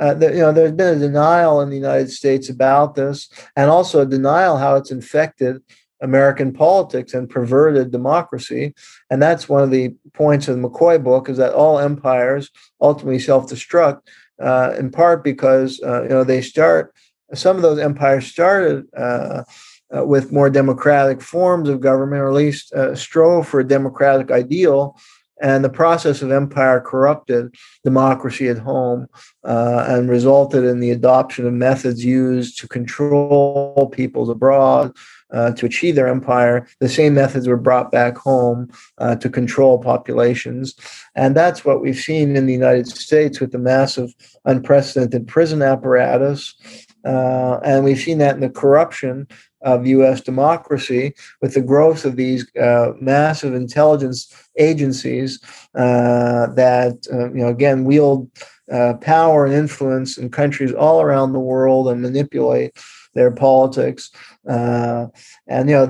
uh, 0.00 0.14
you 0.20 0.38
know, 0.38 0.52
there's 0.52 0.72
been 0.72 0.96
a 0.96 0.98
denial 0.98 1.60
in 1.60 1.68
the 1.68 1.76
United 1.76 2.10
States 2.10 2.48
about 2.48 2.94
this, 2.94 3.28
and 3.56 3.70
also 3.70 4.00
a 4.00 4.06
denial 4.06 4.56
how 4.56 4.74
it's 4.74 4.90
infected 4.90 5.62
American 6.00 6.52
politics 6.52 7.14
and 7.14 7.28
perverted 7.28 7.92
democracy. 7.92 8.74
And 9.10 9.22
that's 9.22 9.48
one 9.48 9.62
of 9.62 9.70
the 9.70 9.94
points 10.14 10.48
of 10.48 10.56
the 10.56 10.68
McCoy 10.68 11.02
book: 11.02 11.28
is 11.28 11.36
that 11.36 11.52
all 11.52 11.78
empires 11.78 12.50
ultimately 12.80 13.18
self-destruct, 13.18 14.00
uh, 14.40 14.74
in 14.78 14.90
part 14.90 15.22
because 15.22 15.80
uh, 15.82 16.02
you 16.04 16.08
know 16.08 16.24
they 16.24 16.40
start. 16.40 16.94
Some 17.34 17.56
of 17.56 17.62
those 17.62 17.78
empires 17.78 18.26
started. 18.26 18.86
Uh, 19.94 20.04
with 20.04 20.32
more 20.32 20.48
democratic 20.48 21.20
forms 21.20 21.68
of 21.68 21.80
government, 21.80 22.22
or 22.22 22.28
at 22.28 22.34
least 22.34 22.72
uh, 22.72 22.94
strove 22.94 23.46
for 23.46 23.60
a 23.60 23.68
democratic 23.68 24.30
ideal, 24.30 24.96
and 25.42 25.64
the 25.64 25.68
process 25.68 26.22
of 26.22 26.30
empire 26.30 26.80
corrupted 26.80 27.54
democracy 27.84 28.48
at 28.48 28.58
home 28.58 29.08
uh, 29.44 29.84
and 29.88 30.08
resulted 30.08 30.64
in 30.64 30.78
the 30.78 30.92
adoption 30.92 31.46
of 31.46 31.52
methods 31.52 32.04
used 32.04 32.58
to 32.60 32.68
control 32.68 33.90
peoples 33.92 34.30
abroad 34.30 34.96
uh, 35.32 35.50
to 35.52 35.66
achieve 35.66 35.96
their 35.96 36.08
empire. 36.08 36.68
The 36.78 36.88
same 36.88 37.14
methods 37.14 37.48
were 37.48 37.56
brought 37.56 37.90
back 37.90 38.16
home 38.16 38.70
uh, 38.98 39.16
to 39.16 39.28
control 39.28 39.78
populations. 39.78 40.76
And 41.16 41.34
that's 41.34 41.64
what 41.64 41.80
we've 41.80 41.96
seen 41.96 42.36
in 42.36 42.46
the 42.46 42.52
United 42.52 42.86
States 42.86 43.40
with 43.40 43.50
the 43.50 43.58
massive, 43.58 44.14
unprecedented 44.44 45.26
prison 45.26 45.60
apparatus. 45.60 46.54
Uh, 47.04 47.58
and 47.64 47.82
we've 47.82 47.98
seen 47.98 48.18
that 48.18 48.36
in 48.36 48.40
the 48.40 48.50
corruption 48.50 49.26
of 49.62 49.86
U.S. 49.86 50.20
democracy 50.20 51.14
with 51.40 51.54
the 51.54 51.62
growth 51.62 52.04
of 52.04 52.16
these 52.16 52.46
uh, 52.56 52.92
massive 53.00 53.54
intelligence 53.54 54.32
agencies 54.58 55.40
uh, 55.74 56.46
that 56.54 57.06
uh, 57.12 57.32
you 57.32 57.42
know 57.42 57.48
again 57.48 57.84
wield 57.84 58.30
uh, 58.70 58.94
power 58.94 59.44
and 59.44 59.54
influence 59.54 60.16
in 60.18 60.30
countries 60.30 60.72
all 60.72 61.02
around 61.02 61.32
the 61.32 61.40
world 61.40 61.88
and 61.88 62.00
manipulate 62.00 62.72
their 63.14 63.30
politics. 63.30 64.10
Uh, 64.48 65.06
and 65.46 65.68
you 65.68 65.76
know, 65.76 65.84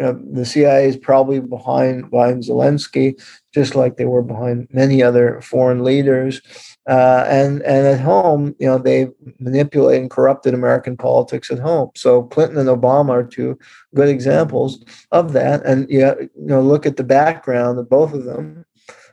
uh, 0.00 0.14
the 0.32 0.44
CIA 0.44 0.88
is 0.88 0.96
probably 0.96 1.40
behind 1.40 2.10
behind 2.10 2.44
Zelensky, 2.44 3.20
just 3.58 3.74
like 3.74 3.96
they 3.96 4.04
were 4.04 4.22
behind 4.22 4.68
many 4.70 5.02
other 5.02 5.40
foreign 5.40 5.82
leaders. 5.82 6.40
Uh, 6.88 7.24
and 7.28 7.60
and 7.62 7.86
at 7.88 8.00
home, 8.00 8.54
you 8.60 8.66
know, 8.66 8.78
they 8.78 9.08
manipulated 9.40 10.02
and 10.02 10.10
corrupted 10.10 10.54
American 10.54 10.96
politics 10.96 11.50
at 11.50 11.58
home. 11.58 11.90
So 11.96 12.22
Clinton 12.22 12.58
and 12.58 12.68
Obama 12.68 13.10
are 13.10 13.24
two 13.24 13.58
good 13.96 14.08
examples 14.08 14.84
of 15.10 15.32
that. 15.32 15.66
And 15.66 15.90
you 15.90 16.30
know, 16.36 16.62
look 16.62 16.86
at 16.86 16.96
the 16.96 17.04
background 17.04 17.80
of 17.80 17.90
both 17.90 18.14
of 18.14 18.24
them. 18.24 18.64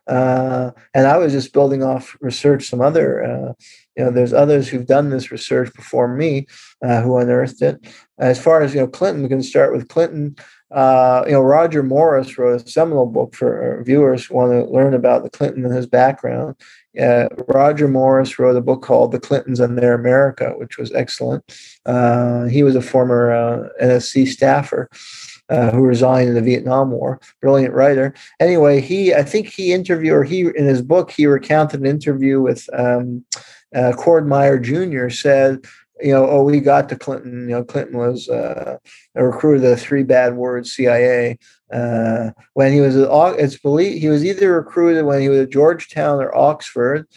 Uh, 0.07 0.69
and 0.93 1.07
I 1.07 1.17
was 1.17 1.33
just 1.33 1.53
building 1.53 1.81
off 1.81 2.15
research. 2.21 2.69
Some 2.69 2.81
other, 2.81 3.23
uh, 3.23 3.53
you 3.97 4.05
know, 4.05 4.11
there's 4.11 4.33
others 4.33 4.67
who've 4.67 4.85
done 4.85 5.09
this 5.09 5.31
research 5.31 5.73
before 5.73 6.07
me 6.07 6.45
uh, 6.83 7.01
who 7.01 7.17
unearthed 7.17 7.63
it. 7.63 7.83
As 8.19 8.39
far 8.39 8.61
as 8.61 8.75
you 8.75 8.81
know, 8.81 8.87
Clinton, 8.87 9.23
we 9.23 9.29
can 9.29 9.41
start 9.41 9.73
with 9.73 9.87
Clinton. 9.87 10.35
Uh, 10.75 11.23
you 11.25 11.31
know, 11.31 11.41
Roger 11.41 11.81
Morris 11.81 12.37
wrote 12.37 12.61
a 12.61 12.67
seminal 12.67 13.05
book 13.05 13.33
for 13.33 13.81
viewers 13.85 14.25
who 14.25 14.35
want 14.35 14.51
to 14.51 14.69
learn 14.69 14.93
about 14.93 15.23
the 15.23 15.29
Clinton 15.29 15.63
and 15.63 15.73
his 15.73 15.87
background. 15.87 16.55
Uh, 17.01 17.29
Roger 17.47 17.87
Morris 17.87 18.37
wrote 18.37 18.57
a 18.57 18.61
book 18.61 18.81
called 18.81 19.13
The 19.13 19.19
Clintons 19.19 19.61
and 19.61 19.77
Their 19.77 19.93
America, 19.93 20.53
which 20.57 20.77
was 20.77 20.91
excellent. 20.91 21.43
Uh, 21.85 22.45
he 22.45 22.61
was 22.61 22.75
a 22.75 22.81
former 22.81 23.31
uh, 23.31 23.69
NSC 23.81 24.27
staffer. 24.27 24.89
Uh, 25.47 25.69
who 25.69 25.83
resigned 25.83 26.27
in 26.27 26.33
the 26.33 26.41
Vietnam 26.41 26.89
War. 26.89 27.21
Brilliant 27.39 27.75
writer. 27.75 28.15
Anyway, 28.39 28.81
he 28.81 29.13
I 29.13 29.21
think 29.21 29.45
he 29.45 29.73
interviewed 29.73 30.11
or 30.11 30.23
he 30.23 30.39
in 30.39 30.65
his 30.65 30.81
book 30.81 31.11
he 31.11 31.27
recounted 31.27 31.81
an 31.81 31.85
interview 31.85 32.41
with 32.41 32.67
um, 32.73 33.23
uh, 33.75 33.91
Cord 33.95 34.27
Meyer 34.27 34.57
Jr. 34.57 35.09
said 35.09 35.63
you 36.01 36.11
know, 36.11 36.27
oh, 36.29 36.43
we 36.43 36.59
got 36.59 36.89
to 36.89 36.97
Clinton. 36.97 37.49
You 37.49 37.55
know, 37.55 37.63
Clinton 37.63 37.97
was 37.97 38.27
uh, 38.29 38.77
a 39.15 39.25
recruiter 39.25 39.55
of 39.55 39.61
the 39.61 39.77
three 39.77 40.03
bad 40.03 40.35
words 40.35 40.73
CIA. 40.73 41.37
Uh, 41.71 42.31
when 42.53 42.71
he 42.71 42.81
was 42.81 42.95
at, 42.97 43.39
it's 43.39 43.57
believed 43.57 44.01
he 44.01 44.09
was 44.09 44.25
either 44.25 44.53
recruited 44.53 45.05
when 45.05 45.21
he 45.21 45.29
was 45.29 45.39
at 45.39 45.49
Georgetown 45.49 46.21
or 46.21 46.35
Oxford. 46.35 47.07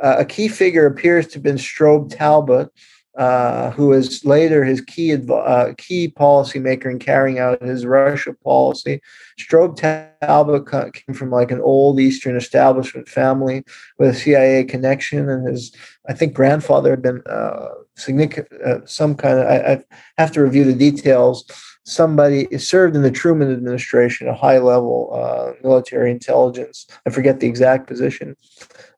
Uh, 0.00 0.16
a 0.18 0.24
key 0.24 0.48
figure 0.48 0.86
appears 0.86 1.26
to 1.26 1.34
have 1.34 1.42
been 1.42 1.56
Strobe 1.56 2.16
Talbott, 2.16 2.70
uh, 3.20 3.70
who 3.72 3.88
was 3.88 4.24
later 4.24 4.64
his 4.64 4.80
key 4.80 5.12
uh, 5.12 5.74
key 5.76 6.08
policymaker 6.08 6.90
in 6.90 6.98
carrying 6.98 7.38
out 7.38 7.60
his 7.60 7.84
Russia 7.84 8.32
policy. 8.42 8.98
Strobe 9.38 9.76
Talbott 9.76 10.94
came 10.94 11.14
from 11.14 11.30
like 11.30 11.50
an 11.50 11.60
old 11.60 12.00
Eastern 12.00 12.34
establishment 12.34 13.10
family 13.10 13.62
with 13.98 14.08
a 14.08 14.14
CIA 14.14 14.64
connection, 14.64 15.28
and 15.28 15.46
his 15.46 15.70
I 16.08 16.14
think 16.14 16.32
grandfather 16.32 16.88
had 16.88 17.02
been 17.02 17.22
uh, 17.26 17.68
significant 17.94 18.48
uh, 18.62 18.86
some 18.86 19.14
kind 19.14 19.38
of 19.38 19.46
I, 19.46 19.72
I, 19.72 19.84
have 20.16 20.32
to 20.32 20.42
review 20.42 20.64
the 20.64 20.72
details. 20.72 21.44
Somebody 21.84 22.58
served 22.58 22.94
in 22.94 23.02
the 23.02 23.10
Truman 23.10 23.50
administration, 23.52 24.28
a 24.28 24.34
high 24.34 24.58
level 24.58 25.10
uh, 25.12 25.52
military 25.62 26.10
intelligence. 26.10 26.86
I 27.06 27.10
forget 27.10 27.40
the 27.40 27.48
exact 27.48 27.86
position, 27.86 28.36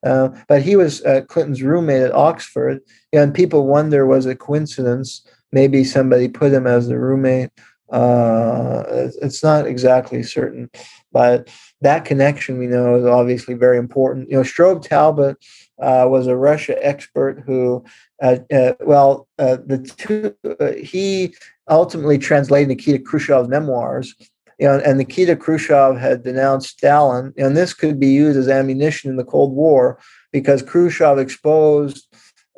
uh, 0.05 0.31
but 0.49 0.63
he 0.63 0.77
was 0.77 1.01
Clinton's 1.29 1.63
roommate 1.63 2.03
at 2.03 2.15
Oxford 2.15 2.81
and 3.13 3.35
people 3.35 3.67
wonder 3.67 4.07
was 4.07 4.27
it 4.27 4.39
coincidence? 4.39 5.27
Maybe 5.53 5.85
somebody 5.85 6.29
put 6.29 6.53
him 6.53 6.67
as 6.67 6.89
the 6.89 6.99
roommate. 6.99 7.51
Uh, 7.91 8.85
it's 9.21 9.43
not 9.43 9.67
exactly 9.67 10.23
certain, 10.23 10.71
but 11.13 11.51
that 11.83 12.05
connection 12.05 12.59
we 12.59 12.67
know 12.67 12.97
is 12.97 13.05
obviously 13.05 13.55
very 13.55 13.77
important. 13.77 14.31
You 14.31 14.37
know, 14.37 14.43
Strobe 14.43 14.83
Talbott 14.83 15.37
uh, 15.81 16.07
was 16.09 16.27
a 16.27 16.37
Russia 16.37 16.77
expert 16.85 17.43
who, 17.45 17.85
uh, 18.23 18.39
uh 18.53 18.73
well, 18.81 19.29
uh, 19.39 19.59
the 19.67 19.79
two 19.79 20.35
uh, 20.61 20.73
he 20.73 21.35
ultimately 21.69 22.19
translated 22.19 22.69
Nikita 22.69 23.01
Khrushchev's 23.01 23.49
memoirs. 23.49 24.15
You 24.59 24.69
know, 24.69 24.79
and 24.85 24.99
Nikita 24.99 25.35
Khrushchev 25.35 25.99
had 25.99 26.23
denounced 26.23 26.69
Stalin, 26.69 27.33
and 27.37 27.57
this 27.57 27.75
could 27.75 27.99
be 27.99 28.09
used 28.09 28.39
as 28.39 28.49
ammunition 28.49 29.11
in 29.11 29.17
the 29.17 29.25
Cold 29.25 29.53
War 29.55 29.99
because 30.31 30.63
Khrushchev 30.63 31.19
exposed 31.19 32.07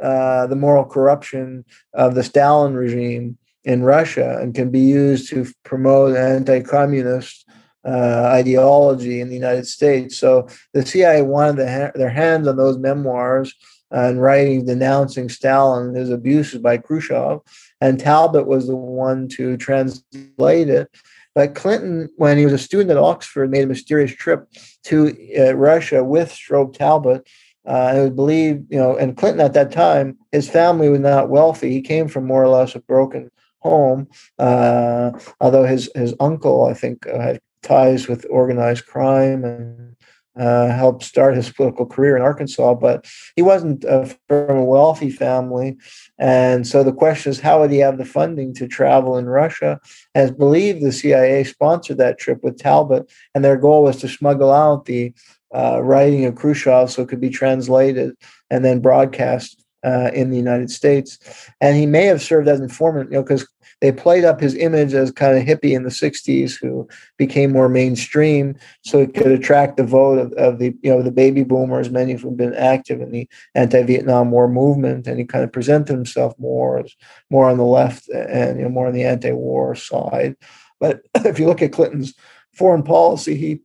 uh, 0.03 0.47
the 0.47 0.57
moral 0.57 0.85
corruption 0.85 1.65
of 1.95 2.15
the 2.15 2.23
Stalin 2.23 2.75
regime 2.75 3.39
in 3.65 3.83
Russia 3.83 4.39
and 4.41 4.55
can 4.55 4.71
be 4.71 4.81
used 4.81 5.31
to 5.31 5.47
promote 5.65 6.17
anti-communist 6.17 7.44
uh, 7.85 8.31
ideology 8.33 9.21
in 9.21 9.29
the 9.29 9.35
United 9.35 9.67
States. 9.67 10.19
So 10.19 10.49
the 10.73 10.85
CIA 10.85 11.23
wanted 11.23 11.69
ha- 11.69 11.93
their 11.95 12.11
hands 12.11 12.49
on 12.49 12.57
those 12.57 12.79
memoirs 12.79 13.55
and 13.91 14.21
writing 14.21 14.65
denouncing 14.65 15.29
Stalin 15.29 15.89
and 15.89 15.97
his 15.97 16.11
abuses 16.11 16.61
by 16.61 16.79
Khrushchev, 16.79 17.41
and 17.81 18.01
Talbott 18.01 18.47
was 18.47 18.67
the 18.67 18.77
one 18.77 19.29
to 19.29 19.57
translate 19.57 20.69
it. 20.69 20.91
But 21.35 21.55
Clinton, 21.55 22.09
when 22.17 22.39
he 22.39 22.45
was 22.45 22.55
a 22.55 22.59
student 22.59 22.91
at 22.91 22.97
Oxford, 22.97 23.51
made 23.51 23.65
a 23.65 23.69
mysterious 23.69 24.13
trip 24.13 24.49
to 24.85 25.17
uh, 25.39 25.55
Russia 25.55 26.03
with 26.03 26.31
Strobe 26.31 26.75
Talbott. 26.77 27.27
uh, 27.67 27.95
it 27.97 28.01
was 28.01 28.11
believed, 28.11 28.73
you 28.73 28.79
know, 28.79 28.97
and 28.97 29.17
Clinton 29.17 29.41
at 29.41 29.55
that 29.55 29.73
time, 29.73 30.19
his 30.33 30.49
family 30.49 30.89
was 30.89 31.01
not 31.01 31.31
wealthy. 31.31 31.71
He 31.71 31.81
came 31.81 32.09
from 32.09 32.27
more 32.27 32.43
or 32.43 32.49
less 32.49 32.75
a 32.75 32.81
broken 32.81 33.31
home, 33.61 34.09
uh, 34.39 35.13
although 35.41 35.65
his 35.65 35.91
his 35.95 36.15
uncle, 36.21 36.67
I 36.67 36.75
think, 36.75 37.07
uh, 37.07 37.19
had 37.19 37.41
ties 37.65 38.07
with 38.07 38.27
organized 38.31 38.87
crime 38.87 39.45
and 39.45 39.97
uh, 40.37 40.69
helped 40.69 41.05
start 41.05 41.37
his 41.37 41.51
political 41.51 41.87
career 41.87 42.17
in 42.17 42.23
Arkansas. 42.23 42.75
But 42.75 43.07
he 43.37 43.43
wasn't 43.43 43.85
uh, 43.85 44.07
from 44.29 44.59
a 44.59 44.65
wealthy 44.65 45.11
family, 45.11 45.77
and 46.19 46.67
so 46.67 46.83
the 46.83 46.93
question 46.93 47.31
is, 47.31 47.41
how 47.41 47.61
would 47.61 47.71
he 47.71 47.79
have 47.79 47.99
the 47.99 48.05
funding 48.05 48.55
to 48.55 48.69
travel 48.69 49.17
in 49.17 49.27
Russia? 49.27 49.81
As 50.15 50.31
believed, 50.31 50.83
the 50.83 50.93
CIA 50.93 51.45
sponsored 51.45 51.99
that 51.99 52.19
trip 52.19 52.43
with 52.43 52.59
Talbott, 52.59 53.11
and 53.35 53.45
their 53.45 53.57
goal 53.57 53.85
was 53.85 53.97
to 53.99 54.09
smuggle 54.09 54.53
out 54.53 54.87
the 54.87 55.13
uh, 55.55 55.81
writing 55.83 56.25
of 56.25 56.35
Khrushchev 56.35 56.91
so 56.91 57.03
it 57.03 57.09
could 57.09 57.21
be 57.21 57.31
translated 57.31 58.17
and 58.51 58.65
then 58.65 58.81
broadcast 58.81 59.64
uh, 59.85 60.11
in 60.15 60.31
the 60.31 60.37
United 60.37 60.71
States. 60.71 61.19
And 61.61 61.77
he 61.77 61.87
may 61.87 62.05
have 62.05 62.23
served 62.23 62.49
as 62.49 62.61
informant, 62.61 63.11
you 63.11 63.17
know, 63.17 63.23
because 63.23 63.47
they 63.81 63.93
played 63.93 64.25
up 64.25 64.41
his 64.41 64.55
image 64.55 64.95
as 64.95 65.11
kind 65.11 65.37
of 65.37 65.45
hippie 65.45 65.75
in 65.75 65.83
the 65.83 65.91
60s 65.91 66.59
who 66.59 66.89
became 67.19 67.53
more 67.53 67.69
mainstream 67.69 68.57
so 68.83 69.01
it 69.01 69.15
could 69.15 69.31
attract 69.31 69.77
the 69.77 69.85
vote 69.85 70.19
of, 70.19 70.33
of 70.35 70.59
the 70.59 70.75
you 70.83 70.91
know 70.91 71.03
the 71.03 71.11
baby 71.11 71.45
boomers 71.45 71.91
many 71.91 72.13
have 72.13 72.37
been 72.37 72.55
active 72.55 73.03
in 73.03 73.11
the 73.11 73.29
anti-vietnam 73.55 74.31
war 74.31 74.49
movement 74.49 75.07
and 75.07 75.19
he 75.19 75.25
kind 75.25 75.45
of 75.45 75.53
presented 75.53 75.93
himself 75.93 76.33
more 76.39 76.79
as 76.79 76.95
more 77.31 77.51
on 77.51 77.59
the 77.59 77.65
left 77.65 78.09
and 78.09 78.59
you 78.59 78.65
know 78.65 78.71
more 78.71 78.87
on 78.87 78.95
the 78.95 79.05
anti-war 79.05 79.75
side 79.75 80.35
but 80.81 81.03
if 81.17 81.39
you 81.39 81.47
look 81.47 81.61
at 81.61 81.73
clinton's 81.73 82.15
foreign 82.55 82.83
policy 82.83 83.35
he 83.35 83.61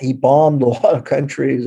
he 0.00 0.12
bombed 0.12 0.62
a 0.62 0.68
lot 0.68 0.94
of 0.94 1.04
countries. 1.04 1.66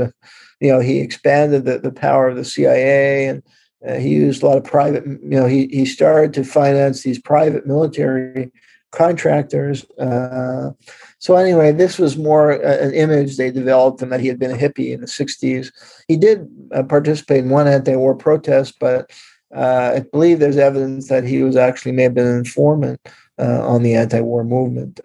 You 0.59 0.71
know, 0.71 0.79
he 0.79 0.99
expanded 0.99 1.65
the, 1.65 1.79
the 1.79 1.91
power 1.91 2.27
of 2.27 2.35
the 2.35 2.45
CIA 2.45 3.27
and 3.27 3.43
uh, 3.87 3.95
he 3.95 4.09
used 4.09 4.43
a 4.43 4.45
lot 4.45 4.57
of 4.57 4.63
private, 4.63 5.05
you 5.05 5.19
know, 5.21 5.45
he, 5.45 5.67
he 5.67 5.85
started 5.85 6.33
to 6.33 6.43
finance 6.43 7.03
these 7.03 7.19
private 7.19 7.65
military 7.65 8.51
contractors. 8.91 9.89
Uh, 9.91 10.71
so 11.19 11.35
anyway, 11.35 11.71
this 11.71 11.97
was 11.97 12.17
more 12.17 12.51
an 12.51 12.93
image 12.93 13.37
they 13.37 13.51
developed 13.51 14.01
and 14.01 14.11
that 14.11 14.19
he 14.19 14.27
had 14.27 14.37
been 14.37 14.51
a 14.51 14.57
hippie 14.57 14.93
in 14.93 15.01
the 15.01 15.07
60s. 15.07 15.71
He 16.07 16.17
did 16.17 16.47
uh, 16.73 16.83
participate 16.83 17.43
in 17.43 17.49
one 17.49 17.67
anti-war 17.67 18.15
protest, 18.15 18.75
but 18.79 19.11
uh, 19.55 19.93
I 19.95 19.99
believe 20.11 20.39
there's 20.39 20.57
evidence 20.57 21.07
that 21.09 21.23
he 21.23 21.41
was 21.41 21.55
actually 21.55 21.93
may 21.93 22.03
have 22.03 22.13
been 22.13 22.27
an 22.27 22.37
informant 22.37 22.99
uh, 23.39 23.65
on 23.67 23.81
the 23.83 23.95
anti-war 23.95 24.43
movement. 24.43 24.99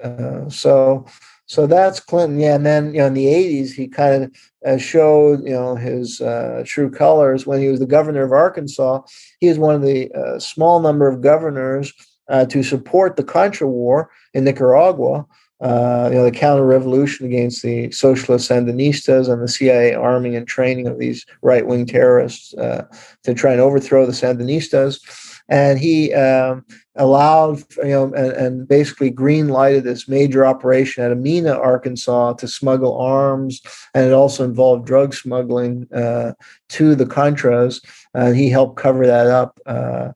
so 0.48 1.06
so 1.46 1.66
that's 1.66 2.00
Clinton. 2.00 2.40
Yeah, 2.40 2.56
and 2.56 2.66
then 2.66 2.92
you 2.92 3.00
know 3.00 3.06
in 3.06 3.14
the 3.14 3.26
'80s 3.26 3.72
he 3.72 3.86
kind 3.86 4.24
of 4.24 4.36
uh, 4.66 4.76
showed 4.78 5.44
you 5.44 5.52
know 5.52 5.76
his 5.76 6.20
uh, 6.20 6.64
true 6.66 6.90
colors 6.90 7.46
when 7.46 7.60
he 7.60 7.68
was 7.68 7.78
the 7.78 7.86
governor 7.86 8.24
of 8.24 8.32
Arkansas. 8.32 9.02
He 9.40 9.48
was 9.48 9.58
one 9.58 9.74
of 9.74 9.82
the 9.82 10.12
uh, 10.12 10.38
small 10.40 10.80
number 10.80 11.08
of 11.08 11.20
governors 11.20 11.92
uh, 12.28 12.46
to 12.46 12.62
support 12.62 13.16
the 13.16 13.24
Contra 13.24 13.68
War 13.68 14.10
in 14.34 14.44
Nicaragua. 14.44 15.24
Uh, 15.58 16.10
you 16.12 16.18
know 16.18 16.24
the 16.24 16.30
counter-revolution 16.30 17.24
against 17.24 17.62
the 17.62 17.90
socialist 17.90 18.50
Sandinistas 18.50 19.32
and 19.32 19.40
the 19.40 19.48
CIA 19.48 19.94
arming 19.94 20.36
and 20.36 20.46
training 20.46 20.86
of 20.86 20.98
these 20.98 21.24
right-wing 21.40 21.86
terrorists 21.86 22.50
to 22.50 23.34
try 23.34 23.52
and 23.52 23.60
overthrow 23.60 24.04
the 24.04 24.12
Sandinistas 24.12 25.00
and 25.48 25.78
he 25.78 26.12
um, 26.12 26.64
allowed 26.96 27.62
you 27.78 27.90
know 27.90 28.04
and, 28.14 28.32
and, 28.32 28.68
basically 28.68 29.10
green 29.10 29.48
lighted 29.48 29.84
this 29.84 30.08
major 30.08 30.44
operation 30.44 31.04
at 31.04 31.12
Amina, 31.12 31.52
Arkansas, 31.52 32.34
to 32.34 32.48
smuggle 32.48 32.98
arms, 32.98 33.60
and 33.94 34.06
it 34.06 34.12
also 34.12 34.44
involved 34.44 34.86
drug 34.86 35.14
smuggling 35.14 35.86
uh, 35.94 36.32
to 36.70 36.94
the 36.94 37.06
Contras, 37.06 37.84
and 38.14 38.36
he 38.36 38.50
helped 38.50 38.76
cover 38.76 39.06
that 39.06 39.26
up. 39.26 39.58
Uh, 39.66 40.12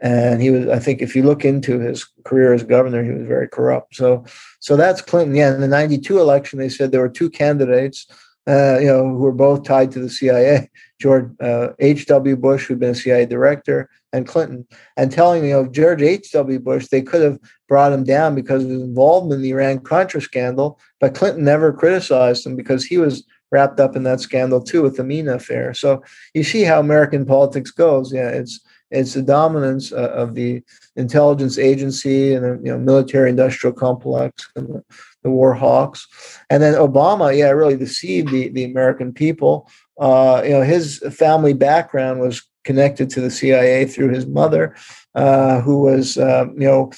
and 0.00 0.42
he 0.42 0.50
was, 0.50 0.66
I 0.68 0.80
think, 0.80 1.00
if 1.00 1.14
you 1.14 1.22
look 1.22 1.44
into 1.44 1.78
his 1.78 2.04
career 2.24 2.52
as 2.52 2.64
governor, 2.64 3.04
he 3.04 3.12
was 3.12 3.24
very 3.24 3.48
corrupt. 3.48 3.94
So, 3.94 4.24
so 4.58 4.76
that's 4.76 5.00
Clinton. 5.00 5.36
Yeah, 5.36 5.54
in 5.54 5.60
the 5.60 5.68
'92 5.68 6.18
election, 6.18 6.58
they 6.58 6.68
said 6.68 6.90
there 6.90 7.00
were 7.00 7.08
two 7.08 7.30
candidates. 7.30 8.06
uh, 8.48 8.78
you 8.80 8.86
know, 8.88 9.08
who 9.08 9.18
were 9.18 9.32
both 9.32 9.62
tied 9.62 9.92
to 9.92 10.00
the 10.00 10.10
CIA. 10.10 10.68
George 11.00 11.30
uh, 11.40 11.68
H.W. 11.78 12.36
Bush, 12.36 12.66
who'd 12.66 12.80
been 12.80 12.90
a 12.90 12.94
CIA 12.94 13.26
director, 13.26 13.88
and 14.12 14.26
Clinton, 14.26 14.66
and 14.96 15.10
telling 15.10 15.44
you 15.44 15.50
know 15.50 15.66
George 15.66 16.02
H.W. 16.02 16.58
Bush 16.60 16.88
they 16.88 17.02
could 17.02 17.22
have 17.22 17.38
brought 17.68 17.92
him 17.92 18.04
down 18.04 18.34
because 18.34 18.64
of 18.64 18.70
his 18.70 18.82
involvement 18.82 19.38
in 19.38 19.42
the 19.42 19.50
Iran 19.50 19.80
Contra 19.80 20.20
scandal, 20.20 20.78
but 21.00 21.14
Clinton 21.14 21.44
never 21.44 21.72
criticized 21.72 22.46
him 22.46 22.56
because 22.56 22.84
he 22.84 22.98
was 22.98 23.24
wrapped 23.50 23.80
up 23.80 23.96
in 23.96 24.02
that 24.02 24.20
scandal 24.20 24.60
too 24.60 24.82
with 24.82 24.96
the 24.96 25.04
Mena 25.04 25.34
affair. 25.34 25.74
So 25.74 26.02
you 26.34 26.42
see 26.42 26.62
how 26.62 26.80
American 26.80 27.24
politics 27.24 27.70
goes. 27.70 28.12
Yeah, 28.12 28.28
it's 28.28 28.60
it's 28.92 29.14
the 29.14 29.22
dominance 29.22 29.92
uh, 29.92 30.10
of 30.10 30.34
the 30.34 30.62
intelligence 30.96 31.58
agency 31.58 32.34
and 32.34 32.44
the 32.44 32.60
you 32.62 32.72
know, 32.72 32.78
military 32.78 33.30
industrial 33.30 33.74
complex 33.74 34.48
and 34.54 34.68
the, 34.68 34.84
the 35.22 35.30
war 35.30 35.54
hawks. 35.54 36.06
And 36.50 36.62
then 36.62 36.74
Obama, 36.74 37.36
yeah, 37.36 37.50
really 37.50 37.76
deceived 37.76 38.30
the, 38.30 38.48
the 38.48 38.64
American 38.64 39.12
people. 39.14 39.68
Uh, 39.98 40.42
you 40.44 40.50
know, 40.50 40.62
his 40.62 40.98
family 41.10 41.54
background 41.54 42.20
was 42.20 42.42
connected 42.64 43.10
to 43.10 43.20
the 43.20 43.30
CIA 43.30 43.84
through 43.84 44.10
his 44.10 44.26
mother, 44.26 44.74
uh, 45.14 45.60
who 45.60 45.82
was, 45.82 46.18
uh, 46.18 46.46
you 46.54 46.66
know, 46.66 46.90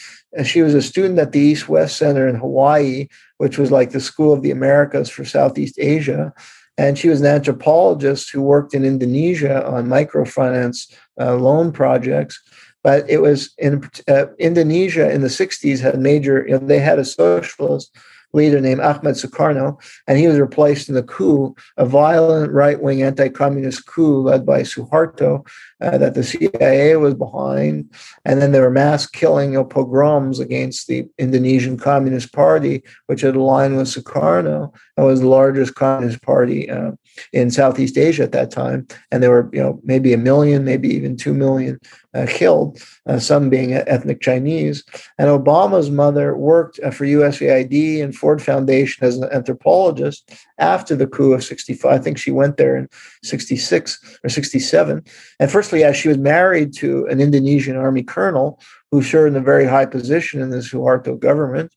she 0.45 0.63
was 0.63 0.75
a 0.75 0.83
student 0.83 1.19
at 1.19 1.33
the 1.33 1.41
East 1.41 1.69
West 1.69 1.97
Center 1.97 2.29
in 2.29 2.37
Hawaii, 2.37 3.09
which 3.39 3.59
was 3.59 3.71
like 3.71 3.91
the 3.91 4.01
School 4.01 4.33
of 4.33 4.43
the 4.43 4.51
Americas 4.51 5.09
for 5.09 5.25
Southeast 5.25 5.77
Asia. 5.79 6.33
And 6.77 6.99
she 6.99 7.09
was 7.09 7.21
an 7.21 7.27
anthropologist 7.27 8.31
who 8.31 8.43
worked 8.43 8.75
in 8.75 8.85
Indonesia 8.85 9.65
on 9.65 9.87
microfinance 9.87 10.93
uh, 11.21 11.37
loan 11.37 11.71
projects. 11.73 12.41
But 12.83 13.09
it 13.09 13.23
was 13.23 13.55
in 13.59 13.89
uh, 14.09 14.27
Indonesia 14.39 15.11
in 15.11 15.23
the 15.23 15.29
60s 15.29 15.81
had 15.81 15.99
major, 15.99 16.45
you 16.47 16.53
know, 16.53 16.59
they 16.59 16.81
had 16.81 16.99
a 16.99 17.05
socialist 17.05 17.97
leader 18.35 18.61
named 18.61 18.81
Ahmed 18.81 19.15
Sukarno, 19.15 19.81
and 20.07 20.19
he 20.19 20.27
was 20.27 20.39
replaced 20.39 20.89
in 20.89 20.95
the 20.95 21.03
coup, 21.03 21.55
a 21.77 21.87
violent 21.87 22.53
right 22.53 22.83
wing 22.83 23.03
anti 23.03 23.29
communist 23.29 23.87
coup 23.87 24.23
led 24.23 24.45
by 24.45 24.63
Suharto 24.63 25.47
uh, 25.85 25.99
that 25.99 26.15
the 26.15 26.25
CIA 26.25 26.97
was 26.97 27.15
behind. 27.15 27.93
And 28.25 28.41
then 28.41 28.53
there 28.53 28.63
were 28.63 28.71
mass 28.71 29.07
killing 29.07 29.53
you 29.53 29.59
know, 29.59 29.65
pogroms 29.65 30.41
against 30.41 30.87
the 30.87 31.07
Indonesian 31.19 31.77
Communist 31.77 32.33
Party, 32.33 32.83
which 33.07 33.21
had 33.21 33.37
aligned 33.37 33.77
with 33.77 33.89
Sukarno 33.89 34.73
and 34.97 35.07
was 35.07 35.21
the 35.21 35.29
largest 35.29 35.75
communist 35.75 36.23
party 36.23 36.71
uh, 36.71 36.93
in 37.33 37.51
Southeast 37.51 37.99
Asia 37.99 38.23
at 38.23 38.33
that 38.33 38.51
time. 38.51 38.87
And 39.11 39.23
there 39.23 39.31
were, 39.31 39.51
you 39.53 39.63
know, 39.63 39.81
maybe 39.85 40.13
a 40.13 40.19
million, 40.19 40.65
maybe 40.65 40.89
even 40.89 41.17
two 41.17 41.35
million 41.35 41.79
uh, 42.15 42.27
killed, 42.29 42.81
uh, 43.07 43.19
some 43.19 43.51
being 43.51 43.73
ethnic 43.75 44.21
Chinese. 44.21 44.85
And 45.19 45.29
Obama's 45.29 45.91
mother 45.91 46.37
worked 46.37 46.81
uh, 46.83 46.91
for 46.91 47.05
USAID 47.05 48.03
and 48.03 48.15
Ford 48.15 48.41
Foundation 48.41 49.05
as 49.05 49.19
an 49.19 49.29
anthropologist 49.33 50.31
after 50.59 50.95
the 50.95 51.07
coup 51.07 51.33
of 51.33 51.45
65. 51.45 51.91
I 51.91 52.03
think 52.03 52.19
she 52.19 52.31
went 52.31 52.57
there 52.57 52.77
in 52.77 52.89
66 53.23 54.19
or 54.25 54.29
67. 54.29 55.03
And 55.41 55.51
firstly, 55.51 55.81
yeah, 55.81 55.93
she 55.93 56.09
was 56.09 56.19
married 56.19 56.73
to 56.75 57.07
an 57.07 57.21
Indonesian 57.21 57.77
army 57.77 58.03
colonel 58.03 58.61
who 58.91 59.03
served 59.03 59.35
in 59.35 59.43
a 59.43 59.45
very 59.45 59.67
high 59.67 59.87
position 59.87 60.41
in 60.41 60.51
the 60.51 60.59
Suharto 60.59 61.19
government. 61.19 61.75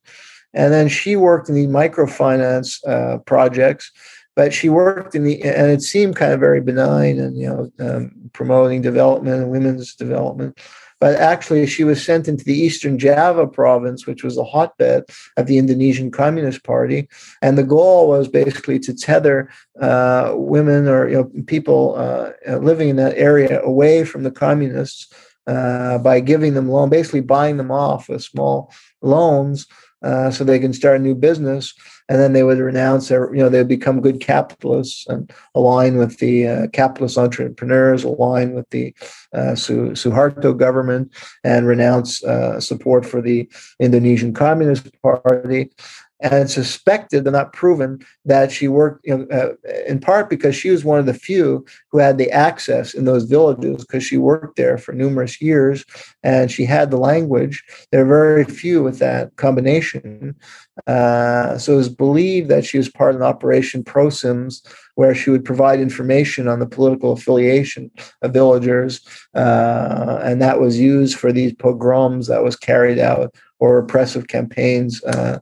And 0.54 0.74
then 0.74 0.88
she 0.88 1.16
worked 1.16 1.50
in 1.50 1.56
the 1.56 1.68
microfinance 1.68 2.80
uh, 2.88 3.20
projects 3.20 3.92
but 4.38 4.54
she 4.54 4.70
worked 4.70 5.16
in 5.16 5.24
the 5.24 5.42
and 5.42 5.72
it 5.72 5.82
seemed 5.82 6.16
kind 6.16 6.32
of 6.32 6.40
very 6.40 6.62
benign 6.62 7.20
and 7.20 7.36
you 7.36 7.50
know 7.50 7.72
um, 7.80 8.12
promoting 8.34 8.84
development 8.84 9.42
and 9.42 9.52
women's 9.52 9.96
development 9.96 10.60
but 11.00 11.16
actually 11.16 11.66
she 11.68 11.84
was 11.84 12.04
sent 12.04 12.28
into 12.28 12.44
the 12.44 12.58
eastern 12.58 12.98
java 12.98 13.48
province 13.48 14.06
which 14.08 14.24
was 14.24 14.38
a 14.38 14.44
hotbed 14.44 15.04
of 15.38 15.48
the 15.48 15.58
indonesian 15.58 16.12
communist 16.12 16.64
party. 16.64 17.08
And 17.42 17.58
the 17.58 17.64
goal 17.64 18.08
was 18.08 18.28
basically 18.28 18.80
to 18.80 18.94
tether 18.94 19.50
uh, 19.80 20.34
women 20.36 20.88
or 20.88 21.08
you 21.08 21.18
know 21.18 21.44
people 21.46 21.96
uh, 21.96 22.32
living 22.58 22.90
in 22.90 22.96
that 22.98 23.18
area 23.18 23.62
away 23.62 24.04
from 24.04 24.24
the 24.24 24.32
communists 24.32 25.12
uh, 25.48 25.98
by 26.00 26.20
giving 26.20 26.54
them 26.54 26.70
loan 26.70 26.90
basically 26.90 27.22
buying 27.22 27.58
them 27.58 27.72
off 27.72 28.10
with 28.10 28.24
small 28.24 28.72
loans 29.02 29.68
uh, 30.04 30.30
so 30.30 30.44
they 30.44 30.60
can 30.60 30.74
start 30.74 31.00
a 31.00 31.04
new 31.04 31.16
business 31.16 31.74
and 32.10 32.20
then 32.20 32.34
they 32.34 32.44
would 32.44 32.60
renounce 32.60 33.10
their, 33.10 33.34
you 33.34 33.42
know, 33.42 33.50
they 33.50 33.60
would 33.60 33.68
become 33.68 34.02
good 34.02 34.20
capitalists 34.20 35.06
and 35.08 35.32
align 35.56 35.98
with 35.98 36.20
the 36.20 36.48
uh, 36.48 36.68
capitalist 36.68 37.18
entrepreneurs, 37.18 38.04
align 38.04 38.54
with 38.54 38.70
the 38.70 38.94
uh, 39.34 39.54
Suharto 39.56 40.58
government, 40.58 41.14
and 41.44 41.68
renounce 41.68 42.24
uh, 42.24 42.60
support 42.60 43.06
for 43.06 43.22
the 43.22 43.50
Indonesian 43.80 44.34
Communist 44.34 44.90
Party 45.02 45.70
and 46.20 46.50
suspected 46.50 47.24
but 47.24 47.34
not 47.34 47.54
proven 47.54 48.00
that 48.26 48.52
she 48.52 48.68
worked 48.68 49.06
you 49.06 49.18
know, 49.18 49.28
uh, 49.32 49.54
in 49.88 50.00
part 50.00 50.30
because 50.30 50.56
she 50.56 50.70
was 50.70 50.84
one 50.84 51.00
of 51.00 51.06
the 51.06 51.14
few 51.14 51.66
who 51.92 52.00
had 52.00 52.18
the 52.18 52.32
access 52.32 52.94
in 52.94 53.06
those 53.06 53.26
villages 53.26 53.86
because 53.86 54.04
she 54.04 54.18
worked 54.18 54.58
there 54.58 54.78
for 54.78 54.94
numerous 54.94 55.42
years 55.42 55.86
and 56.24 56.52
she 56.52 56.66
had 56.66 56.90
the 56.90 56.98
language. 56.98 57.64
There 57.92 58.02
are 58.02 58.06
very 58.06 58.46
few 58.46 58.82
with 58.82 59.00
that 59.00 59.36
combination. 59.36 60.36
Uh, 60.86 61.58
so 61.58 61.74
it 61.74 61.78
was 61.78 61.90
believed 61.90 62.50
that 62.50 62.66
she 62.66 62.78
was 62.78 62.90
part 62.90 63.16
of 63.16 63.22
an 63.22 63.28
operation 63.28 63.84
prosims 63.84 64.62
where 64.96 65.14
she 65.14 65.30
would 65.30 65.46
provide 65.46 65.80
information 65.80 66.48
on 66.48 66.60
the 66.60 66.68
political 66.68 67.12
affiliation 67.12 67.92
of 68.22 68.34
villagers 68.34 69.02
uh, 69.36 70.20
and 70.24 70.42
that 70.42 70.60
was 70.60 70.80
used 70.80 71.18
for 71.18 71.32
these 71.32 71.54
pogroms 71.54 72.28
that 72.28 72.44
was 72.44 72.56
carried 72.56 73.00
out 73.00 73.34
or 73.60 73.76
repressive 73.76 74.28
campaigns 74.28 75.04
uh, 75.06 75.40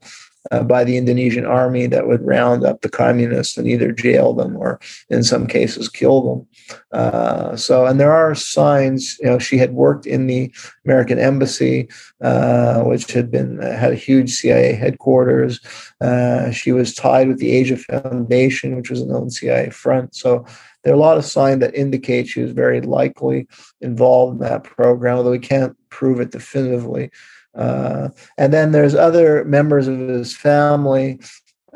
uh, 0.51 0.63
by 0.63 0.83
the 0.83 0.97
Indonesian 0.97 1.45
army 1.45 1.87
that 1.87 2.07
would 2.07 2.25
round 2.25 2.63
up 2.63 2.81
the 2.81 2.89
communists 2.89 3.57
and 3.57 3.67
either 3.67 3.91
jail 3.91 4.33
them 4.33 4.55
or, 4.55 4.79
in 5.09 5.23
some 5.23 5.47
cases, 5.47 5.89
kill 5.89 6.21
them. 6.21 6.47
Uh, 6.91 7.55
so, 7.55 7.85
and 7.85 7.99
there 7.99 8.11
are 8.11 8.35
signs. 8.35 9.17
You 9.19 9.27
know, 9.27 9.39
she 9.39 9.57
had 9.57 9.73
worked 9.73 10.05
in 10.05 10.27
the 10.27 10.53
American 10.85 11.19
embassy, 11.19 11.89
uh, 12.21 12.81
which 12.81 13.11
had 13.11 13.31
been 13.31 13.61
had 13.61 13.91
a 13.91 13.95
huge 13.95 14.31
CIA 14.33 14.73
headquarters. 14.73 15.59
Uh, 16.01 16.51
she 16.51 16.71
was 16.71 16.93
tied 16.93 17.27
with 17.27 17.39
the 17.39 17.51
Asia 17.51 17.77
Foundation, 17.77 18.75
which 18.75 18.89
was 18.89 19.01
a 19.01 19.05
known 19.05 19.29
CIA 19.29 19.69
front. 19.69 20.15
So. 20.15 20.45
There 20.83 20.93
are 20.93 20.97
a 20.97 20.99
lot 20.99 21.17
of 21.17 21.25
signs 21.25 21.61
that 21.61 21.73
indicate 21.73 22.27
she 22.27 22.41
was 22.41 22.51
very 22.51 22.79
likely 22.79 23.47
involved 23.81 24.33
in 24.33 24.47
that 24.47 24.63
program, 24.63 25.17
although 25.17 25.31
we 25.31 25.39
can't 25.39 25.75
prove 25.89 26.19
it 26.19 26.29
definitively. 26.29 27.09
Uh, 27.55 28.09
and 28.37 28.53
then 28.53 28.71
there's 28.71 28.95
other 28.95 29.43
members 29.45 29.87
of 29.87 29.97
his 29.97 30.35
family, 30.35 31.19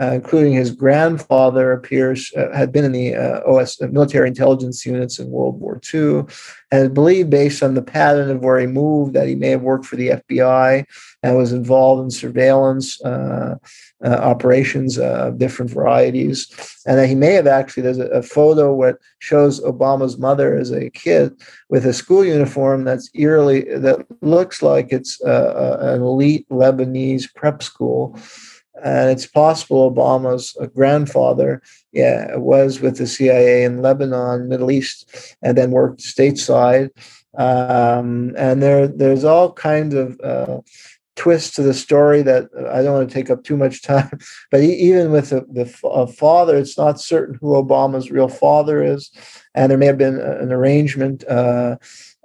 uh, 0.02 0.12
including 0.14 0.54
his 0.54 0.72
grandfather, 0.72 1.72
appears 1.72 2.32
uh, 2.38 2.52
had 2.56 2.72
been 2.72 2.86
in 2.86 2.92
the 2.92 3.16
uh, 3.16 3.42
OS 3.46 3.80
military 3.82 4.28
intelligence 4.28 4.86
units 4.86 5.20
in 5.20 5.30
World 5.30 5.60
War 5.60 5.80
II, 5.94 6.24
and 6.72 6.94
believed 6.94 7.30
based 7.30 7.64
on 7.64 7.74
the 7.74 7.82
pattern 7.82 8.30
of 8.30 8.42
where 8.42 8.60
he 8.60 8.68
moved 8.68 9.14
that 9.14 9.28
he 9.28 9.36
may 9.36 9.50
have 9.50 9.62
worked 9.62 9.86
for 9.86 9.96
the 9.96 10.10
FBI 10.10 10.86
and 11.24 11.38
was 11.38 11.52
involved 11.52 12.04
in 12.04 12.12
surveillance 12.12 13.02
uh, 14.04 14.10
uh, 14.10 14.16
operations 14.22 14.98
of 14.98 15.38
different 15.38 15.72
varieties, 15.72 16.48
and 16.86 16.98
that 16.98 17.08
he 17.08 17.16
may 17.16 17.34
have 17.34 17.48
actually 17.48 17.84
there's 17.84 18.00
a, 18.00 18.08
a 18.08 18.22
photo 18.22 18.74
what 18.74 18.98
shows 19.20 19.62
Obama's 19.62 20.18
mother 20.18 20.58
as 20.58 20.72
a 20.72 20.90
kid 20.90 21.34
with 21.70 21.86
a 21.86 21.94
school 21.94 22.26
uniform 22.26 22.84
that's 22.84 23.10
eerily 23.14 23.62
that 23.76 24.06
looks 24.22 24.62
like 24.62 24.92
it's 24.92 25.22
uh, 25.24 25.78
an 25.82 26.02
elite 26.02 26.48
Lebanese 26.50 27.34
prep 27.36 27.62
school. 27.62 28.18
And 28.82 29.10
it's 29.10 29.26
possible 29.26 29.92
Obama's 29.92 30.56
grandfather, 30.74 31.62
yeah, 31.92 32.38
was 32.38 32.80
with 32.80 32.98
the 32.98 33.08
CIA 33.08 33.66
in 33.66 33.82
Lebanon, 33.82 34.48
Middle 34.48 34.72
East, 34.72 35.36
and 35.42 35.58
then 35.58 35.72
worked 35.72 36.00
stateside. 36.00 36.90
Um, 37.38 38.34
and 38.38 38.64
there, 38.64 38.88
there's 38.88 39.26
all 39.26 39.52
kinds 39.52 39.94
of 39.94 40.18
uh, 40.22 40.60
twist 41.20 41.54
to 41.54 41.62
the 41.62 41.74
story 41.74 42.22
that 42.22 42.50
I 42.72 42.82
don't 42.82 42.94
want 42.94 43.10
to 43.10 43.14
take 43.14 43.30
up 43.30 43.44
too 43.44 43.58
much 43.58 43.82
time. 43.82 44.18
But 44.52 44.62
even 44.62 45.12
with 45.12 45.30
the, 45.30 45.46
the 45.52 45.66
father, 46.08 46.58
it's 46.58 46.78
not 46.78 47.00
certain 47.00 47.38
who 47.40 47.50
Obama's 47.50 48.10
real 48.10 48.30
father 48.30 48.82
is, 48.82 49.12
and 49.54 49.70
there 49.70 49.78
may 49.78 49.86
have 49.86 49.98
been 49.98 50.20
an 50.20 50.52
arrangement 50.52 51.24
uh, 51.28 51.76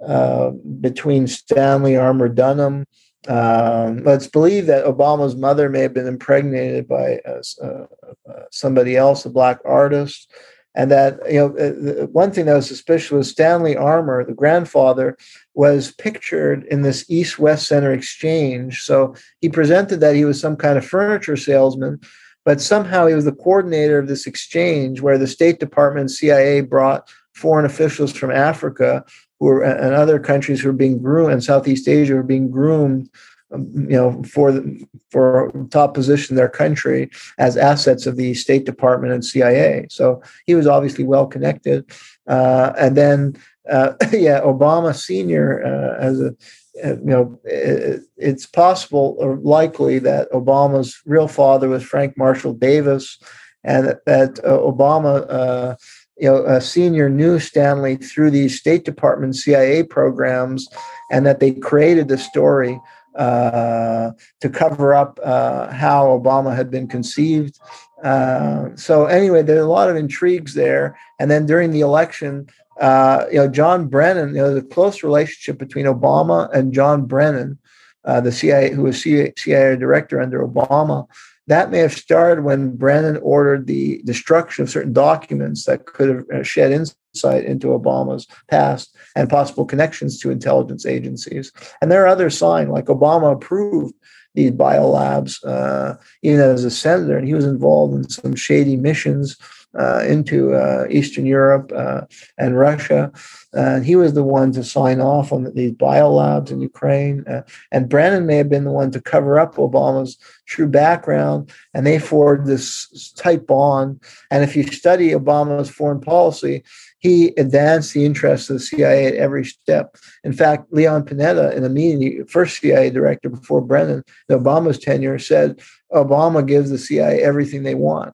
uh, 0.05 0.51
between 0.79 1.27
Stanley 1.27 1.97
Armour 1.97 2.29
Dunham. 2.29 2.85
Um, 3.27 4.03
but 4.03 4.15
it's 4.15 4.27
believed 4.27 4.67
that 4.67 4.85
Obama's 4.85 5.35
mother 5.35 5.67
may 5.69 5.81
have 5.81 5.93
been 5.93 6.07
impregnated 6.07 6.87
by 6.87 7.19
uh, 7.27 7.41
uh, 7.61 7.85
uh 8.29 8.43
somebody 8.51 8.95
else, 8.95 9.25
a 9.25 9.29
black 9.29 9.59
artist, 9.65 10.31
and 10.75 10.91
that 10.91 11.19
you 11.31 11.39
know 11.39 11.57
uh, 11.57 12.05
one 12.07 12.31
thing 12.31 12.45
that 12.45 12.53
was 12.53 12.67
suspicious 12.67 13.11
was 13.11 13.29
Stanley 13.29 13.75
Armour, 13.75 14.23
the 14.25 14.33
grandfather, 14.33 15.17
was 15.53 15.93
pictured 15.93 16.65
in 16.65 16.81
this 16.81 17.05
East 17.09 17.39
West 17.39 17.67
Center 17.67 17.91
exchange. 17.93 18.83
So 18.83 19.15
he 19.41 19.49
presented 19.49 20.01
that 20.01 20.15
he 20.15 20.25
was 20.25 20.39
some 20.39 20.55
kind 20.55 20.77
of 20.77 20.85
furniture 20.85 21.37
salesman, 21.37 21.99
but 22.43 22.61
somehow 22.61 23.07
he 23.07 23.15
was 23.15 23.25
the 23.25 23.31
coordinator 23.31 23.97
of 23.97 24.07
this 24.07 24.27
exchange 24.27 25.01
where 25.01 25.17
the 25.17 25.27
State 25.27 25.59
Department 25.59 26.11
CIA 26.11 26.61
brought 26.61 27.09
foreign 27.33 27.65
officials 27.65 28.13
from 28.13 28.31
Africa 28.31 29.03
who 29.39 29.47
were 29.47 29.63
and 29.63 29.93
other 29.93 30.19
countries 30.19 30.61
who 30.61 30.69
were 30.69 30.73
being 30.73 31.01
groomed 31.01 31.33
and 31.33 31.43
Southeast 31.43 31.87
Asia 31.87 32.15
were 32.15 32.23
being 32.23 32.49
groomed 32.49 33.09
you 33.57 33.95
know, 33.95 34.23
for 34.23 34.51
the, 34.51 34.85
for 35.11 35.51
top 35.71 35.93
position 35.93 36.33
in 36.33 36.37
their 36.37 36.49
country 36.49 37.09
as 37.37 37.57
assets 37.57 38.05
of 38.05 38.17
the 38.17 38.33
State 38.33 38.65
Department 38.65 39.13
and 39.13 39.23
CIA. 39.23 39.87
So 39.89 40.21
he 40.45 40.55
was 40.55 40.67
obviously 40.67 41.03
well 41.03 41.27
connected. 41.27 41.89
Uh, 42.27 42.73
and 42.77 42.95
then, 42.95 43.35
uh, 43.69 43.93
yeah, 44.11 44.41
Obama 44.41 44.95
Senior 44.95 45.63
uh, 45.65 46.03
as 46.03 46.21
a 46.21 46.35
uh, 46.83 46.97
you 46.97 47.05
know, 47.05 47.39
it, 47.45 48.01
it's 48.17 48.45
possible 48.45 49.15
or 49.19 49.37
likely 49.37 49.99
that 49.99 50.29
Obama's 50.31 51.01
real 51.05 51.27
father 51.27 51.69
was 51.69 51.83
Frank 51.83 52.17
Marshall 52.17 52.53
Davis, 52.53 53.17
and 53.63 53.87
that, 53.87 54.05
that 54.05 54.39
uh, 54.43 54.57
Obama, 54.57 55.25
uh, 55.29 55.75
you 56.17 56.29
know, 56.29 56.45
a 56.45 56.59
senior 56.59 57.09
knew 57.09 57.39
Stanley 57.39 57.95
through 57.95 58.31
these 58.31 58.59
State 58.59 58.83
Department 58.83 59.35
CIA 59.35 59.83
programs, 59.83 60.67
and 61.11 61.25
that 61.25 61.39
they 61.39 61.51
created 61.51 62.07
the 62.09 62.17
story 62.17 62.79
uh, 63.15 64.11
to 64.41 64.49
cover 64.49 64.93
up 64.93 65.19
uh, 65.23 65.71
how 65.71 66.05
Obama 66.07 66.55
had 66.55 66.69
been 66.69 66.87
conceived. 66.87 67.59
Uh, 68.03 68.69
so 68.75 69.05
anyway, 69.05 69.41
there 69.41 69.57
are 69.57 69.65
a 69.65 69.69
lot 69.69 69.89
of 69.89 69.95
intrigues 69.95 70.53
there. 70.53 70.97
And 71.19 71.31
then 71.31 71.45
during 71.45 71.71
the 71.71 71.81
election, 71.81 72.47
uh, 72.79 73.25
you 73.31 73.37
know, 73.37 73.47
John 73.47 73.87
Brennan, 73.87 74.29
you 74.29 74.41
know, 74.41 74.53
the 74.53 74.61
close 74.61 75.03
relationship 75.03 75.57
between 75.57 75.85
Obama 75.85 76.51
and 76.53 76.73
John 76.73 77.05
Brennan, 77.05 77.57
uh, 78.03 78.21
the 78.21 78.31
CIA, 78.31 78.71
who 78.71 78.83
was 78.83 79.01
CIA, 79.01 79.33
CIA 79.37 79.75
director 79.77 80.21
under 80.21 80.45
Obama, 80.45 81.07
that 81.47 81.71
may 81.71 81.79
have 81.79 81.93
started 81.93 82.43
when 82.43 82.75
Brennan 82.75 83.17
ordered 83.17 83.67
the 83.67 84.01
destruction 84.03 84.63
of 84.63 84.69
certain 84.69 84.93
documents 84.93 85.65
that 85.65 85.85
could 85.85 86.09
have 86.09 86.25
uh, 86.33 86.43
shed 86.43 86.71
insight 86.71 87.45
into 87.45 87.67
Obama's 87.67 88.27
past 88.49 88.94
and 89.15 89.29
possible 89.29 89.65
connections 89.65 90.19
to 90.19 90.31
intelligence 90.31 90.85
agencies. 90.85 91.51
And 91.81 91.91
there 91.91 92.03
are 92.03 92.07
other 92.07 92.29
signs, 92.29 92.69
like 92.69 92.85
Obama 92.85 93.33
approved 93.33 93.93
these 94.33 94.51
biolabs, 94.51 95.43
uh, 95.45 95.95
even 96.21 96.41
as 96.41 96.63
a 96.65 96.71
senator, 96.71 97.17
and 97.17 97.27
he 97.27 97.33
was 97.33 97.45
involved 97.45 97.95
in 97.95 98.09
some 98.09 98.35
shady 98.35 98.75
missions 98.75 99.37
uh, 99.77 100.03
into 100.07 100.53
uh, 100.53 100.85
Eastern 100.89 101.25
Europe 101.25 101.71
uh, 101.75 102.01
and 102.37 102.57
Russia. 102.57 103.11
And 103.53 103.85
he 103.85 103.95
was 103.95 104.13
the 104.13 104.23
one 104.23 104.51
to 104.53 104.63
sign 104.63 105.01
off 105.01 105.31
on 105.31 105.51
these 105.53 105.73
biolabs 105.73 106.51
in 106.51 106.61
Ukraine. 106.61 107.25
Uh, 107.27 107.41
and 107.71 107.89
Brennan 107.89 108.25
may 108.25 108.37
have 108.37 108.49
been 108.49 108.63
the 108.63 108.71
one 108.71 108.91
to 108.91 109.01
cover 109.01 109.39
up 109.39 109.55
Obama's 109.55 110.17
true 110.45 110.67
background. 110.67 111.51
And 111.73 111.85
they 111.85 111.99
forged 111.99 112.45
this 112.45 113.11
tight 113.17 113.47
bond. 113.47 114.01
And 114.31 114.43
if 114.43 114.55
you 114.55 114.63
study 114.63 115.09
Obama's 115.09 115.69
foreign 115.69 116.01
policy, 116.01 116.63
he 116.99 117.33
advanced 117.37 117.93
the 117.93 118.05
interests 118.05 118.49
of 118.49 118.55
the 118.55 118.63
CIA 118.63 119.05
at 119.07 119.15
every 119.15 119.45
step. 119.45 119.95
In 120.23 120.33
fact, 120.33 120.71
Leon 120.71 121.03
Panetta, 121.03 121.53
in 121.53 121.63
a 121.63 121.69
meeting, 121.69 122.25
first 122.25 122.59
CIA 122.59 122.89
director 122.89 123.29
before 123.29 123.61
Brennan, 123.61 124.03
in 124.29 124.39
Obama's 124.39 124.79
tenure, 124.79 125.19
said 125.19 125.61
Obama 125.93 126.45
gives 126.45 126.69
the 126.69 126.77
CIA 126.77 127.21
everything 127.21 127.63
they 127.63 127.75
want. 127.75 128.13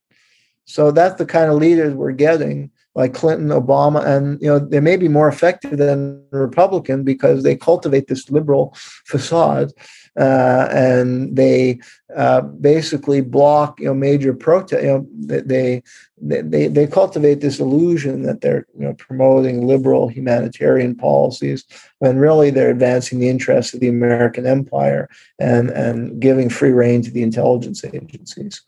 So 0.65 0.91
that's 0.91 1.17
the 1.17 1.25
kind 1.25 1.51
of 1.51 1.57
leaders 1.57 1.93
we're 1.93 2.11
getting, 2.11 2.71
like 2.93 3.13
Clinton, 3.13 3.49
Obama, 3.49 4.05
and 4.05 4.41
you 4.41 4.47
know 4.47 4.59
they 4.59 4.79
may 4.79 4.97
be 4.97 5.07
more 5.07 5.29
effective 5.29 5.77
than 5.77 6.23
Republican 6.31 7.03
because 7.03 7.43
they 7.43 7.55
cultivate 7.55 8.07
this 8.07 8.29
liberal 8.29 8.73
facade, 9.05 9.71
uh, 10.19 10.67
and 10.71 11.35
they 11.35 11.79
uh, 12.15 12.41
basically 12.41 13.21
block 13.21 13.79
you 13.79 13.85
know 13.85 13.93
major 13.93 14.33
protest. 14.33 14.83
You 14.83 14.89
know 14.89 15.07
they, 15.13 15.81
they 16.21 16.67
they 16.67 16.85
cultivate 16.85 17.39
this 17.39 17.59
illusion 17.59 18.23
that 18.23 18.41
they're 18.41 18.65
you 18.77 18.85
know 18.85 18.93
promoting 18.95 19.65
liberal 19.65 20.09
humanitarian 20.09 20.95
policies 20.95 21.63
when 21.99 22.17
really 22.17 22.49
they're 22.49 22.71
advancing 22.71 23.19
the 23.19 23.29
interests 23.29 23.73
of 23.73 23.79
the 23.79 23.87
American 23.87 24.45
empire 24.45 25.09
and 25.39 25.69
and 25.69 26.19
giving 26.19 26.49
free 26.49 26.71
rein 26.71 27.01
to 27.03 27.11
the 27.11 27.23
intelligence 27.23 27.85
agencies. 27.85 28.61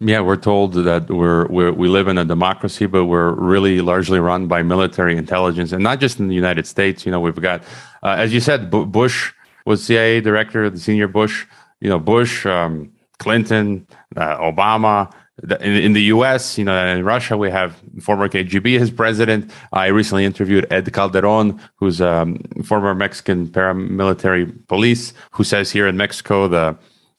Yeah, 0.00 0.20
we're 0.20 0.36
told 0.36 0.74
that 0.74 1.10
we're, 1.10 1.46
we're, 1.48 1.72
we 1.72 1.88
live 1.88 2.06
in 2.06 2.18
a 2.18 2.24
democracy, 2.24 2.86
but 2.86 3.06
we're 3.06 3.32
really 3.32 3.80
largely 3.80 4.20
run 4.20 4.46
by 4.46 4.62
military 4.62 5.16
intelligence, 5.16 5.72
and 5.72 5.82
not 5.82 5.98
just 5.98 6.20
in 6.20 6.28
the 6.28 6.36
United 6.36 6.68
States. 6.68 7.04
You 7.04 7.10
know, 7.10 7.18
we've 7.18 7.34
got, 7.34 7.62
uh, 8.04 8.14
as 8.16 8.32
you 8.32 8.38
said, 8.38 8.70
B- 8.70 8.84
Bush 8.84 9.32
was 9.66 9.84
CIA 9.84 10.20
director, 10.20 10.70
the 10.70 10.78
senior 10.78 11.08
Bush. 11.08 11.46
You 11.80 11.88
know, 11.88 11.98
Bush, 11.98 12.46
um, 12.46 12.92
Clinton, 13.18 13.88
uh, 14.16 14.36
Obama. 14.38 15.12
In, 15.60 15.74
in, 15.74 15.92
the 15.94 16.02
U.S., 16.14 16.58
you 16.58 16.64
know, 16.64 16.76
in 16.86 17.04
Russia, 17.04 17.36
we 17.36 17.50
have 17.50 17.80
former 18.00 18.28
KGB 18.28 18.80
as 18.80 18.90
president. 18.92 19.52
I 19.72 19.86
recently 19.86 20.24
interviewed 20.24 20.66
Ed 20.72 20.92
Calderon, 20.92 21.60
who's 21.76 22.00
a 22.00 22.22
um, 22.22 22.38
former 22.64 22.94
Mexican 22.94 23.48
paramilitary 23.48 24.66
police, 24.68 25.12
who 25.32 25.44
says 25.44 25.70
here 25.72 25.88
in 25.88 25.96
Mexico 25.96 26.48
the 26.48 26.76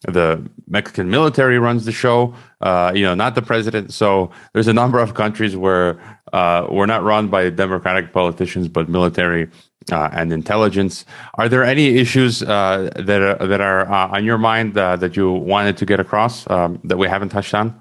the 0.07 0.49
Mexican 0.67 1.09
military 1.09 1.59
runs 1.59 1.85
the 1.85 1.91
show, 1.91 2.33
uh, 2.61 2.91
you 2.95 3.03
know, 3.03 3.15
not 3.15 3.35
the 3.35 3.41
president. 3.41 3.93
So 3.93 4.31
there's 4.53 4.67
a 4.67 4.73
number 4.73 4.99
of 4.99 5.13
countries 5.13 5.57
where 5.57 5.99
uh, 6.31 6.67
we're 6.69 6.85
not 6.85 7.03
run 7.03 7.27
by 7.27 7.49
democratic 7.49 8.13
politicians, 8.13 8.67
but 8.67 8.87
military 8.87 9.49
uh, 9.91 10.09
and 10.13 10.31
intelligence. 10.31 11.05
Are 11.35 11.49
there 11.49 11.63
any 11.63 11.97
issues 11.97 12.41
uh, 12.43 12.89
that 12.95 13.21
are, 13.21 13.47
that 13.47 13.59
are 13.59 13.91
uh, 13.91 14.15
on 14.15 14.23
your 14.23 14.37
mind 14.37 14.77
uh, 14.77 14.95
that 14.97 15.17
you 15.17 15.31
wanted 15.31 15.75
to 15.77 15.85
get 15.85 15.99
across 15.99 16.49
um, 16.49 16.79
that 16.85 16.97
we 16.97 17.07
haven't 17.07 17.29
touched 17.29 17.53
on? 17.53 17.77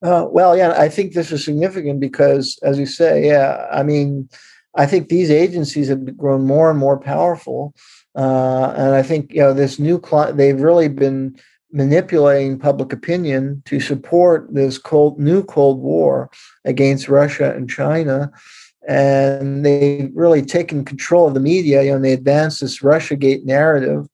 well, 0.00 0.56
yeah, 0.56 0.80
I 0.80 0.88
think 0.88 1.12
this 1.12 1.32
is 1.32 1.44
significant 1.44 1.98
because, 1.98 2.56
as 2.62 2.78
you 2.78 2.86
say, 2.86 3.26
yeah, 3.26 3.66
I 3.72 3.82
mean, 3.82 4.28
I 4.76 4.86
think 4.86 5.08
these 5.08 5.28
agencies 5.28 5.88
have 5.88 6.16
grown 6.16 6.46
more 6.46 6.70
and 6.70 6.78
more 6.78 6.98
powerful. 6.98 7.74
Uh, 8.18 8.74
and 8.76 8.96
I 8.96 9.02
think 9.02 9.32
you 9.32 9.40
know 9.40 9.54
this 9.54 9.78
new 9.78 9.98
cli- 9.98 10.32
they've 10.32 10.60
really 10.60 10.88
been 10.88 11.38
manipulating 11.70 12.58
public 12.58 12.92
opinion 12.92 13.62
to 13.66 13.78
support 13.78 14.52
this 14.52 14.76
cold 14.76 15.20
new 15.20 15.44
Cold 15.44 15.80
War 15.80 16.28
against 16.64 17.08
Russia 17.08 17.54
and 17.54 17.70
China. 17.70 18.32
And 18.88 19.64
they've 19.64 20.10
really 20.14 20.42
taken 20.42 20.84
control 20.84 21.28
of 21.28 21.34
the 21.34 21.40
media. 21.40 21.82
You 21.82 21.92
know, 21.92 22.00
they 22.00 22.12
advanced 22.12 22.60
this 22.60 22.80
RussiaGate 22.80 23.44
narrative 23.44 24.08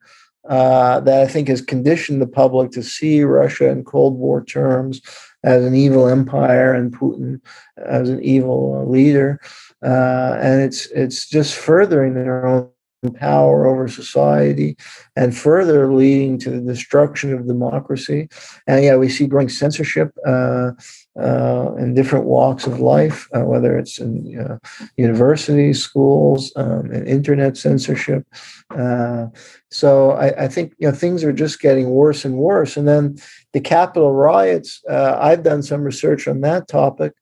uh, 0.48 1.00
that 1.00 1.22
I 1.22 1.26
think 1.26 1.48
has 1.48 1.62
conditioned 1.62 2.20
the 2.20 2.26
public 2.26 2.72
to 2.72 2.82
see 2.82 3.22
Russia 3.22 3.70
in 3.70 3.84
Cold 3.84 4.18
War 4.18 4.44
terms 4.44 5.00
as 5.44 5.64
an 5.64 5.74
evil 5.74 6.08
empire 6.08 6.74
and 6.74 6.92
Putin 6.92 7.40
as 7.78 8.10
an 8.10 8.22
evil 8.22 8.84
leader. 8.90 9.40
Uh, 9.82 10.36
and 10.40 10.62
it's 10.62 10.86
it's 10.86 11.28
just 11.28 11.54
furthering 11.54 12.14
their 12.14 12.44
own 12.44 12.68
power 13.10 13.66
over 13.66 13.88
society 13.88 14.76
and 15.16 15.36
further 15.36 15.92
leading 15.92 16.38
to 16.38 16.50
the 16.50 16.60
destruction 16.60 17.32
of 17.32 17.46
democracy. 17.46 18.28
And 18.66 18.84
yeah, 18.84 18.96
we 18.96 19.08
see 19.08 19.26
growing 19.26 19.48
censorship 19.48 20.12
uh, 20.26 20.72
uh, 21.20 21.74
in 21.78 21.94
different 21.94 22.24
walks 22.24 22.66
of 22.66 22.80
life, 22.80 23.28
uh, 23.34 23.44
whether 23.44 23.78
it's 23.78 23.98
in 23.98 24.38
uh, 24.38 24.58
universities, 24.96 25.82
schools, 25.82 26.52
um, 26.56 26.90
and 26.90 27.06
internet 27.06 27.56
censorship. 27.56 28.26
Uh, 28.76 29.26
so 29.70 30.12
I, 30.12 30.44
I, 30.44 30.48
think 30.48 30.74
you 30.78 30.88
know 30.88 30.94
things 30.94 31.22
are 31.22 31.32
just 31.32 31.60
getting 31.60 31.90
worse 31.90 32.24
and 32.24 32.36
worse. 32.36 32.76
And 32.76 32.88
then 32.88 33.16
the 33.52 33.60
Capitol 33.60 34.12
riots. 34.12 34.82
Uh, 34.88 35.16
I've 35.20 35.42
done 35.44 35.62
some 35.62 35.82
research 35.82 36.26
on 36.26 36.40
that 36.40 36.66
topic 36.68 37.12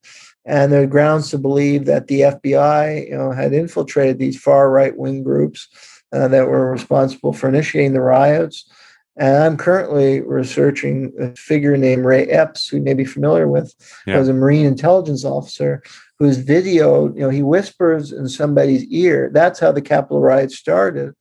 and 0.44 0.72
there 0.72 0.82
are 0.82 0.86
grounds 0.86 1.30
to 1.30 1.38
believe 1.38 1.84
that 1.84 2.08
the 2.08 2.20
FBI, 2.20 3.08
you 3.08 3.16
know, 3.16 3.32
had 3.32 3.52
infiltrated 3.52 4.18
these 4.18 4.40
far 4.40 4.70
right 4.70 4.96
wing 4.96 5.22
groups 5.22 5.68
uh, 6.12 6.28
that 6.28 6.48
were 6.48 6.70
responsible 6.70 7.32
for 7.32 7.48
initiating 7.48 7.92
the 7.92 8.00
riots. 8.00 8.68
And 9.16 9.42
I'm 9.42 9.56
currently 9.56 10.20
researching 10.22 11.12
a 11.20 11.36
figure 11.36 11.76
named 11.76 12.04
Ray 12.04 12.26
Epps, 12.26 12.68
who 12.68 12.78
you 12.78 12.82
may 12.82 12.94
be 12.94 13.04
familiar 13.04 13.46
with, 13.46 13.74
yeah. 14.06 14.16
as 14.16 14.28
a 14.28 14.32
Marine 14.32 14.64
intelligence 14.64 15.24
officer, 15.24 15.82
whose 16.18 16.38
video, 16.38 17.12
you 17.14 17.20
know, 17.20 17.28
he 17.28 17.42
whispers 17.42 18.10
in 18.10 18.28
somebody's 18.28 18.84
ear. 18.86 19.30
That's 19.32 19.60
how 19.60 19.70
the 19.70 19.82
Capitol 19.82 20.22
riot 20.22 20.50
started. 20.50 21.14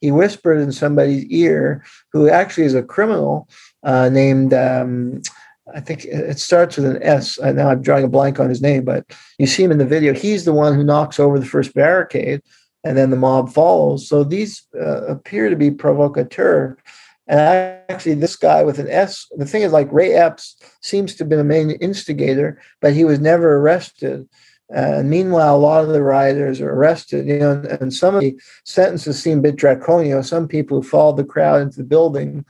He 0.00 0.10
whispered 0.10 0.58
in 0.58 0.72
somebody's 0.72 1.24
ear, 1.26 1.84
who 2.12 2.28
actually 2.28 2.64
is 2.64 2.74
a 2.74 2.82
criminal 2.82 3.48
uh, 3.84 4.08
named 4.08 4.52
um, 4.52 5.22
I 5.74 5.80
think 5.80 6.04
it 6.04 6.38
starts 6.38 6.76
with 6.76 6.86
an 6.86 7.02
S. 7.02 7.38
Now 7.40 7.70
I'm 7.70 7.82
drawing 7.82 8.04
a 8.04 8.08
blank 8.08 8.38
on 8.38 8.48
his 8.48 8.62
name, 8.62 8.84
but 8.84 9.04
you 9.38 9.46
see 9.46 9.64
him 9.64 9.72
in 9.72 9.78
the 9.78 9.84
video. 9.84 10.14
He's 10.14 10.44
the 10.44 10.52
one 10.52 10.74
who 10.74 10.84
knocks 10.84 11.18
over 11.18 11.38
the 11.38 11.46
first 11.46 11.74
barricade, 11.74 12.40
and 12.84 12.96
then 12.96 13.10
the 13.10 13.16
mob 13.16 13.52
follows. 13.52 14.08
So 14.08 14.22
these 14.22 14.66
uh, 14.78 15.06
appear 15.06 15.50
to 15.50 15.56
be 15.56 15.70
provocateur. 15.70 16.76
And 17.28 17.40
actually, 17.88 18.14
this 18.14 18.36
guy 18.36 18.62
with 18.62 18.78
an 18.78 18.88
S, 18.88 19.26
the 19.36 19.46
thing 19.46 19.62
is, 19.62 19.72
like 19.72 19.88
Ray 19.90 20.12
Epps 20.12 20.56
seems 20.82 21.14
to 21.14 21.24
have 21.24 21.28
been 21.28 21.40
a 21.40 21.44
main 21.44 21.72
instigator, 21.72 22.62
but 22.80 22.94
he 22.94 23.04
was 23.04 23.18
never 23.18 23.56
arrested. 23.56 24.28
Uh, 24.72 24.98
and 24.98 25.10
meanwhile, 25.10 25.56
a 25.56 25.58
lot 25.58 25.82
of 25.82 25.90
the 25.90 26.02
rioters 26.02 26.60
are 26.60 26.70
arrested. 26.70 27.26
You 27.26 27.38
know, 27.40 27.50
and, 27.52 27.66
and 27.66 27.92
some 27.92 28.14
of 28.14 28.20
the 28.20 28.38
sentences 28.64 29.20
seem 29.20 29.40
a 29.40 29.42
bit 29.42 29.56
draconian. 29.56 30.22
Some 30.22 30.46
people 30.46 30.80
who 30.80 30.88
followed 30.88 31.16
the 31.16 31.24
crowd 31.24 31.62
into 31.62 31.78
the 31.78 31.84
building 31.84 32.44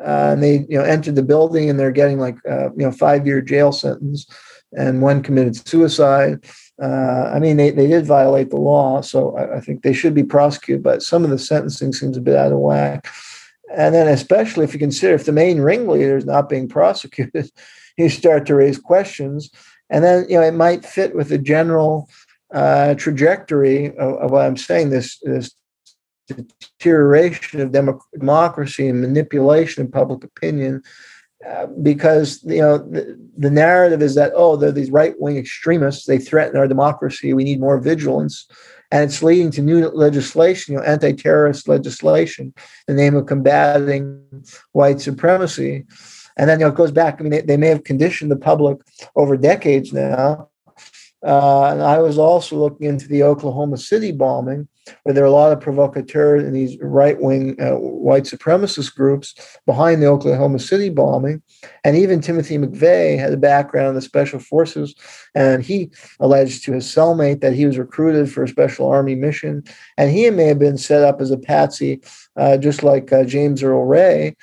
uh, 0.00 0.30
and 0.32 0.42
they 0.42 0.66
you 0.68 0.78
know 0.78 0.84
entered 0.84 1.14
the 1.14 1.22
building 1.22 1.70
and 1.70 1.78
they're 1.78 1.90
getting 1.90 2.18
like 2.18 2.36
uh, 2.48 2.70
you 2.72 2.84
know 2.84 2.92
five 2.92 3.26
year 3.26 3.40
jail 3.40 3.72
sentence 3.72 4.26
and 4.76 5.02
one 5.02 5.22
committed 5.22 5.56
suicide 5.68 6.44
Uh, 6.80 7.30
I 7.34 7.38
mean, 7.38 7.58
they, 7.58 7.70
they 7.70 7.86
did 7.86 8.06
violate 8.06 8.48
the 8.48 8.56
law, 8.56 9.02
so 9.02 9.36
I, 9.36 9.58
I, 9.58 9.60
think 9.60 9.82
they 9.82 9.92
should 9.92 10.14
be 10.14 10.24
prosecuted, 10.24 10.82
but 10.82 11.02
some 11.02 11.24
of 11.24 11.30
the 11.30 11.38
sentencing 11.38 11.92
seems 11.92 12.16
a 12.16 12.22
bit 12.22 12.36
out 12.36 12.52
of 12.52 12.58
whack. 12.58 13.06
And 13.76 13.94
then, 13.94 14.08
especially 14.08 14.64
if 14.64 14.72
you 14.72 14.78
consider 14.78 15.14
if 15.14 15.26
the 15.26 15.32
main 15.32 15.60
ringleader 15.60 16.16
is 16.16 16.24
not 16.24 16.48
being 16.48 16.68
prosecuted, 16.78 17.50
you 17.98 18.08
start 18.08 18.46
to 18.46 18.54
raise 18.54 18.78
questions. 18.78 19.50
And 19.90 20.02
then, 20.02 20.24
you 20.30 20.36
know, 20.36 20.42
it 20.42 20.54
might 20.54 20.86
fit 20.86 21.14
with 21.14 21.28
the 21.28 21.36
general 21.36 22.08
uh, 22.54 22.94
trajectory 22.94 23.88
of, 23.98 24.14
of, 24.14 24.30
what 24.30 24.46
I'm 24.46 24.56
saying 24.56 24.88
this, 24.88 25.18
this 25.22 25.54
deterioration 26.34 27.60
of 27.60 27.72
democracy 28.12 28.88
and 28.88 29.00
manipulation 29.00 29.84
of 29.84 29.92
public 29.92 30.24
opinion 30.24 30.82
uh, 31.48 31.66
because 31.82 32.42
you 32.44 32.60
know 32.60 32.76
the, 32.76 33.18
the, 33.38 33.50
narrative 33.50 34.02
is 34.02 34.14
that 34.14 34.30
oh 34.36 34.56
they're 34.56 34.70
these 34.70 34.90
right-wing 34.90 35.38
extremists 35.38 36.04
they 36.04 36.18
threaten 36.18 36.58
our 36.58 36.68
democracy 36.68 37.32
we 37.32 37.44
need 37.44 37.58
more 37.58 37.80
vigilance 37.80 38.46
and 38.90 39.04
it's 39.04 39.22
leading 39.22 39.50
to 39.50 39.62
new 39.62 39.88
legislation 39.88 40.74
you 40.74 40.78
know 40.78 40.84
anti-terrorist 40.84 41.66
legislation 41.66 42.52
in 42.86 42.96
the 42.96 43.02
name 43.02 43.16
of 43.16 43.24
combating 43.24 44.22
white 44.72 45.00
supremacy. 45.00 45.86
And 46.36 46.48
then 46.48 46.60
you 46.60 46.66
know 46.66 46.72
it 46.72 46.76
goes 46.76 46.92
back 46.92 47.16
i 47.18 47.22
mean 47.22 47.30
they, 47.30 47.40
they 47.40 47.56
may 47.56 47.68
have 47.68 47.84
conditioned 47.84 48.30
the 48.30 48.36
public 48.36 48.78
over 49.16 49.34
decades 49.34 49.94
now 49.94 50.49
uh, 51.22 51.66
and 51.66 51.82
I 51.82 51.98
was 51.98 52.18
also 52.18 52.56
looking 52.56 52.86
into 52.86 53.06
the 53.06 53.22
Oklahoma 53.22 53.76
City 53.76 54.10
bombing, 54.10 54.66
where 55.02 55.14
there 55.14 55.22
are 55.22 55.26
a 55.26 55.30
lot 55.30 55.52
of 55.52 55.60
provocateurs 55.60 56.42
and 56.42 56.56
these 56.56 56.78
right 56.80 57.20
wing 57.20 57.60
uh, 57.60 57.72
white 57.74 58.24
supremacist 58.24 58.94
groups 58.94 59.34
behind 59.66 60.02
the 60.02 60.06
Oklahoma 60.06 60.58
City 60.58 60.88
bombing. 60.88 61.42
And 61.84 61.96
even 61.96 62.20
Timothy 62.20 62.56
McVeigh 62.56 63.18
had 63.18 63.34
a 63.34 63.36
background 63.36 63.90
in 63.90 63.94
the 63.96 64.00
special 64.00 64.38
forces, 64.38 64.94
and 65.34 65.62
he 65.62 65.90
alleged 66.20 66.64
to 66.64 66.72
his 66.72 66.86
cellmate 66.86 67.42
that 67.42 67.52
he 67.52 67.66
was 67.66 67.76
recruited 67.76 68.32
for 68.32 68.42
a 68.42 68.48
special 68.48 68.88
army 68.88 69.14
mission. 69.14 69.62
And 69.98 70.10
he 70.10 70.28
may 70.30 70.44
have 70.44 70.58
been 70.58 70.78
set 70.78 71.02
up 71.02 71.20
as 71.20 71.30
a 71.30 71.38
patsy, 71.38 72.00
uh, 72.36 72.56
just 72.56 72.82
like 72.82 73.12
uh, 73.12 73.24
James 73.24 73.62
Earl 73.62 73.84
Ray. 73.84 74.36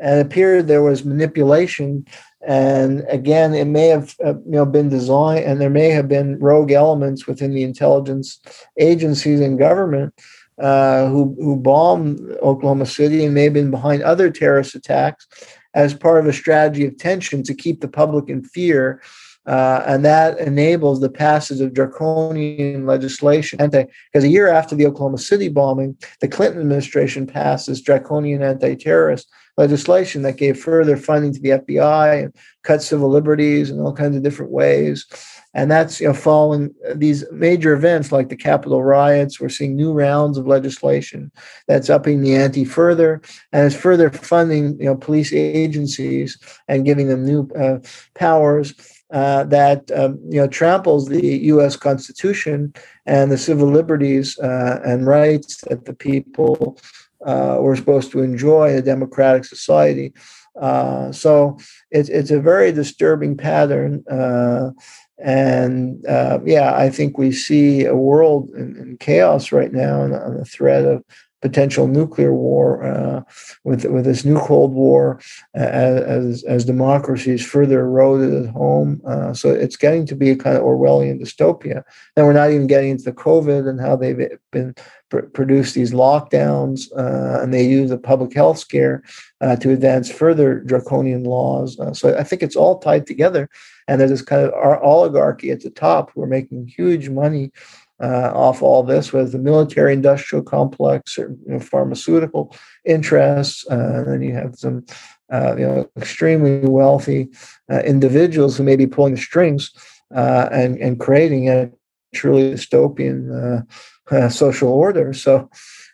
And 0.00 0.20
it 0.20 0.26
appeared 0.26 0.66
there 0.66 0.82
was 0.82 1.04
manipulation 1.04 2.06
and 2.46 3.04
again, 3.08 3.54
it 3.54 3.64
may 3.66 3.88
have 3.88 4.14
uh, 4.24 4.34
you 4.34 4.52
know 4.52 4.66
been 4.66 4.88
designed, 4.88 5.44
and 5.44 5.60
there 5.60 5.70
may 5.70 5.90
have 5.90 6.08
been 6.08 6.38
rogue 6.38 6.70
elements 6.70 7.26
within 7.26 7.52
the 7.52 7.64
intelligence 7.64 8.40
agencies 8.78 9.40
and 9.40 9.58
government 9.58 10.14
uh, 10.58 11.08
who 11.08 11.36
who 11.40 11.56
bombed 11.56 12.20
Oklahoma 12.42 12.86
City 12.86 13.24
and 13.24 13.34
may 13.34 13.44
have 13.44 13.54
been 13.54 13.70
behind 13.70 14.02
other 14.02 14.30
terrorist 14.30 14.74
attacks 14.74 15.26
as 15.74 15.94
part 15.94 16.20
of 16.20 16.26
a 16.26 16.32
strategy 16.32 16.86
of 16.86 16.96
tension 16.96 17.42
to 17.42 17.54
keep 17.54 17.80
the 17.80 17.88
public 17.88 18.28
in 18.28 18.44
fear. 18.44 19.02
Uh, 19.46 19.82
and 19.86 20.04
that 20.04 20.38
enables 20.38 21.00
the 21.00 21.08
passage 21.08 21.62
of 21.62 21.72
draconian 21.72 22.84
legislation. 22.84 23.58
Because 23.58 24.24
a 24.24 24.28
year 24.28 24.48
after 24.48 24.76
the 24.76 24.84
Oklahoma 24.84 25.16
City 25.16 25.48
bombing, 25.48 25.96
the 26.20 26.28
Clinton 26.28 26.60
administration 26.60 27.26
passed 27.26 27.66
this 27.66 27.80
draconian 27.80 28.42
anti-terrorist 28.42 29.26
legislation 29.58 30.22
that 30.22 30.36
gave 30.36 30.58
further 30.58 30.96
funding 30.96 31.34
to 31.34 31.40
the 31.40 31.50
FBI 31.50 32.22
and 32.22 32.34
cut 32.62 32.80
civil 32.80 33.10
liberties 33.10 33.70
in 33.70 33.80
all 33.80 33.92
kinds 33.92 34.16
of 34.16 34.22
different 34.22 34.52
ways. 34.52 35.04
And 35.52 35.70
that's 35.70 36.00
you 36.00 36.06
know 36.06 36.14
following 36.14 36.74
these 36.94 37.24
major 37.32 37.72
events 37.72 38.12
like 38.12 38.28
the 38.28 38.36
Capitol 38.36 38.84
riots. 38.84 39.40
We're 39.40 39.48
seeing 39.48 39.74
new 39.74 39.92
rounds 39.92 40.38
of 40.38 40.46
legislation 40.46 41.32
that's 41.66 41.90
upping 41.90 42.20
the 42.20 42.36
ante 42.36 42.64
further, 42.64 43.20
and 43.52 43.66
it's 43.66 43.74
further 43.74 44.10
funding 44.10 44.78
you 44.78 44.86
know 44.86 44.94
police 44.94 45.32
agencies 45.32 46.38
and 46.68 46.84
giving 46.86 47.08
them 47.08 47.26
new 47.26 47.50
uh, 47.58 47.78
powers. 48.14 48.74
Uh, 49.10 49.42
that 49.44 49.90
um, 49.92 50.18
you 50.28 50.38
know 50.38 50.46
tramples 50.46 51.08
the 51.08 51.38
U.S. 51.54 51.76
Constitution 51.76 52.74
and 53.06 53.32
the 53.32 53.38
civil 53.38 53.66
liberties 53.66 54.38
uh, 54.38 54.82
and 54.84 55.06
rights 55.06 55.62
that 55.62 55.86
the 55.86 55.94
people 55.94 56.78
uh, 57.24 57.58
we're 57.60 57.76
supposed 57.76 58.10
to 58.12 58.22
enjoy 58.22 58.74
a 58.76 58.82
democratic 58.82 59.44
society. 59.44 60.12
Uh, 60.60 61.12
so 61.12 61.56
it's 61.90 62.08
it's 62.08 62.30
a 62.30 62.40
very 62.40 62.72
disturbing 62.72 63.36
pattern, 63.36 64.04
uh, 64.10 64.70
and 65.18 66.04
uh, 66.06 66.40
yeah, 66.44 66.74
I 66.74 66.90
think 66.90 67.16
we 67.16 67.30
see 67.30 67.84
a 67.84 67.94
world 67.94 68.50
in, 68.50 68.76
in 68.76 68.96
chaos 68.98 69.52
right 69.52 69.72
now, 69.72 70.02
and 70.02 70.14
on 70.14 70.36
the 70.36 70.44
threat 70.44 70.84
of 70.84 71.04
potential 71.40 71.86
nuclear 71.86 72.32
war 72.32 72.82
uh, 72.82 73.22
with 73.64 73.84
with 73.84 74.04
this 74.04 74.24
new 74.24 74.38
Cold 74.38 74.72
War 74.72 75.20
uh, 75.56 75.60
as 75.60 76.44
as 76.44 76.64
democracy 76.64 77.32
is 77.32 77.44
further 77.44 77.80
eroded 77.80 78.44
at 78.44 78.50
home. 78.50 79.00
Uh, 79.06 79.32
so 79.32 79.50
it's 79.50 79.76
getting 79.76 80.06
to 80.06 80.16
be 80.16 80.30
a 80.30 80.36
kind 80.36 80.56
of 80.56 80.62
Orwellian 80.62 81.20
dystopia. 81.20 81.82
And 82.16 82.26
we're 82.26 82.32
not 82.32 82.50
even 82.50 82.66
getting 82.66 82.90
into 82.90 83.04
the 83.04 83.12
COVID 83.12 83.68
and 83.68 83.80
how 83.80 83.96
they've 83.96 84.30
been 84.50 84.74
pr- 85.10 85.20
produced 85.20 85.74
these 85.74 85.92
lockdowns, 85.92 86.90
uh, 86.96 87.42
and 87.42 87.54
they 87.54 87.64
use 87.64 87.90
the 87.90 87.98
public 87.98 88.34
health 88.34 88.58
scare 88.58 89.02
uh, 89.40 89.56
to 89.56 89.70
advance 89.70 90.10
further 90.10 90.60
draconian 90.60 91.24
laws. 91.24 91.78
Uh, 91.78 91.92
so 91.92 92.16
I 92.18 92.24
think 92.24 92.42
it's 92.42 92.56
all 92.56 92.78
tied 92.78 93.06
together. 93.06 93.48
And 93.86 94.00
there's 94.00 94.10
this 94.10 94.22
kind 94.22 94.44
of 94.44 94.52
oligarchy 94.82 95.50
at 95.50 95.62
the 95.62 95.70
top 95.70 96.10
who 96.12 96.22
are 96.22 96.26
making 96.26 96.66
huge 96.66 97.08
money 97.08 97.52
uh, 98.00 98.30
off 98.34 98.62
all 98.62 98.82
this 98.82 99.12
with 99.12 99.32
the 99.32 99.38
military 99.38 99.92
industrial 99.92 100.42
complex, 100.42 101.16
you 101.18 101.36
know, 101.46 101.58
pharmaceutical 101.58 102.54
interests, 102.84 103.66
uh, 103.70 103.74
and 103.74 104.06
then 104.06 104.22
you 104.22 104.32
have 104.32 104.54
some 104.56 104.84
uh, 105.32 105.56
you 105.56 105.66
know 105.66 105.90
extremely 105.96 106.60
wealthy 106.60 107.28
uh, 107.70 107.80
individuals 107.80 108.56
who 108.56 108.62
may 108.62 108.76
be 108.76 108.86
pulling 108.86 109.14
the 109.14 109.20
strings 109.20 109.72
uh, 110.14 110.48
and 110.52 110.78
and 110.78 111.00
creating 111.00 111.48
a 111.48 111.70
truly 112.14 112.52
dystopian 112.52 113.64
uh, 114.10 114.28
social 114.28 114.68
order. 114.68 115.12
So. 115.12 115.50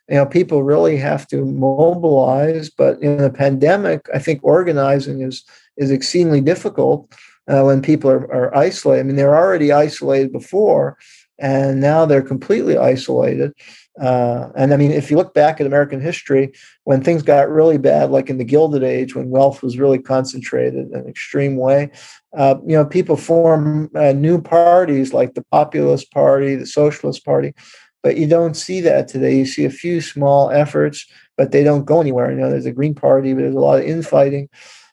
You 0.07 0.17
know, 0.17 0.27
people 0.27 0.63
really 0.63 0.99
have 0.99 1.27
to 1.29 1.47
mobilize, 1.47 2.69
but 2.69 3.01
in 3.01 3.23
a 3.23 3.31
pandemic, 3.31 4.07
I 4.13 4.19
think 4.19 4.41
organizing 4.45 5.23
is 5.23 5.45
is 5.79 5.91
exceedingly 5.91 6.43
difficult 6.43 7.11
when 7.47 7.81
people 7.81 8.11
are, 8.11 8.31
are 8.31 8.55
isolated. 8.55 9.01
I 9.01 9.03
mean, 9.05 9.17
they're 9.17 9.35
already 9.35 9.73
isolated 9.73 10.31
before, 10.31 10.99
and 11.39 11.81
now 11.81 12.07
they're 12.07 12.23
completely 12.23 12.77
isolated. 12.77 13.53
Uh, 14.01 14.49
and 14.57 14.75
I 14.75 14.77
mean, 14.77 14.91
if 14.91 15.11
you 15.11 15.17
look 15.17 15.35
back 15.35 15.61
at 15.61 15.67
American 15.67 16.01
history, 16.01 16.53
when 16.83 17.03
things 17.03 17.23
got 17.23 17.49
really 17.49 17.79
bad, 17.79 18.11
like 18.11 18.29
in 18.29 18.39
the 18.39 18.45
Gilded 18.45 18.83
Age, 18.83 19.15
when 19.15 19.31
wealth 19.31 19.63
was 19.63 19.79
really 19.79 20.01
concentrated 20.01 20.75
in 20.75 20.95
an 20.95 21.09
extreme 21.09 21.57
way, 21.57 21.91
uh, 22.37 22.57
you 22.67 22.77
know, 22.77 22.85
people 22.85 23.17
form 23.17 23.91
uh, 23.95 24.13
new 24.13 24.41
parties 24.41 25.13
like 25.13 25.35
the 25.35 25.45
Populist 25.53 26.11
Party, 26.11 26.57
the 26.57 26.67
Socialist 26.67 27.25
Party, 27.25 27.55
but 28.03 28.17
you 28.17 28.27
don't 28.27 28.55
see 28.55 28.81
that 28.81 29.07
today. 29.07 29.37
You 29.37 29.47
see 29.47 29.65
a 29.65 29.71
few 29.71 30.01
small 30.01 30.51
efforts, 30.51 31.07
but 31.37 31.53
they 31.53 31.63
don't 31.63 31.85
go 31.85 32.01
anywhere. 32.01 32.31
You 32.31 32.39
know, 32.39 32.51
there's 32.51 32.67
a 32.67 32.73
Green 32.73 32.95
Party, 32.95 33.33
but 33.33 33.43
there's 33.43 33.55
a 33.55 33.61
lot 33.61 33.81
of 33.81 33.87
infighting. 33.87 34.49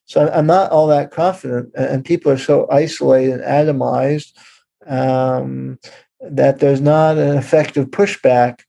So 0.06 0.30
I'm 0.30 0.46
not 0.46 0.72
all 0.72 0.88
that 0.88 1.12
confident, 1.12 1.72
and 1.76 2.06
people 2.06 2.32
are 2.32 2.38
so 2.38 2.68
isolated 2.70 3.42
and 3.42 3.44
atomized. 3.44 4.34
Um, 4.86 5.80
that 6.22 6.60
there's 6.60 6.82
not 6.82 7.18
an 7.18 7.38
effective 7.38 7.88
pushback 7.88 8.62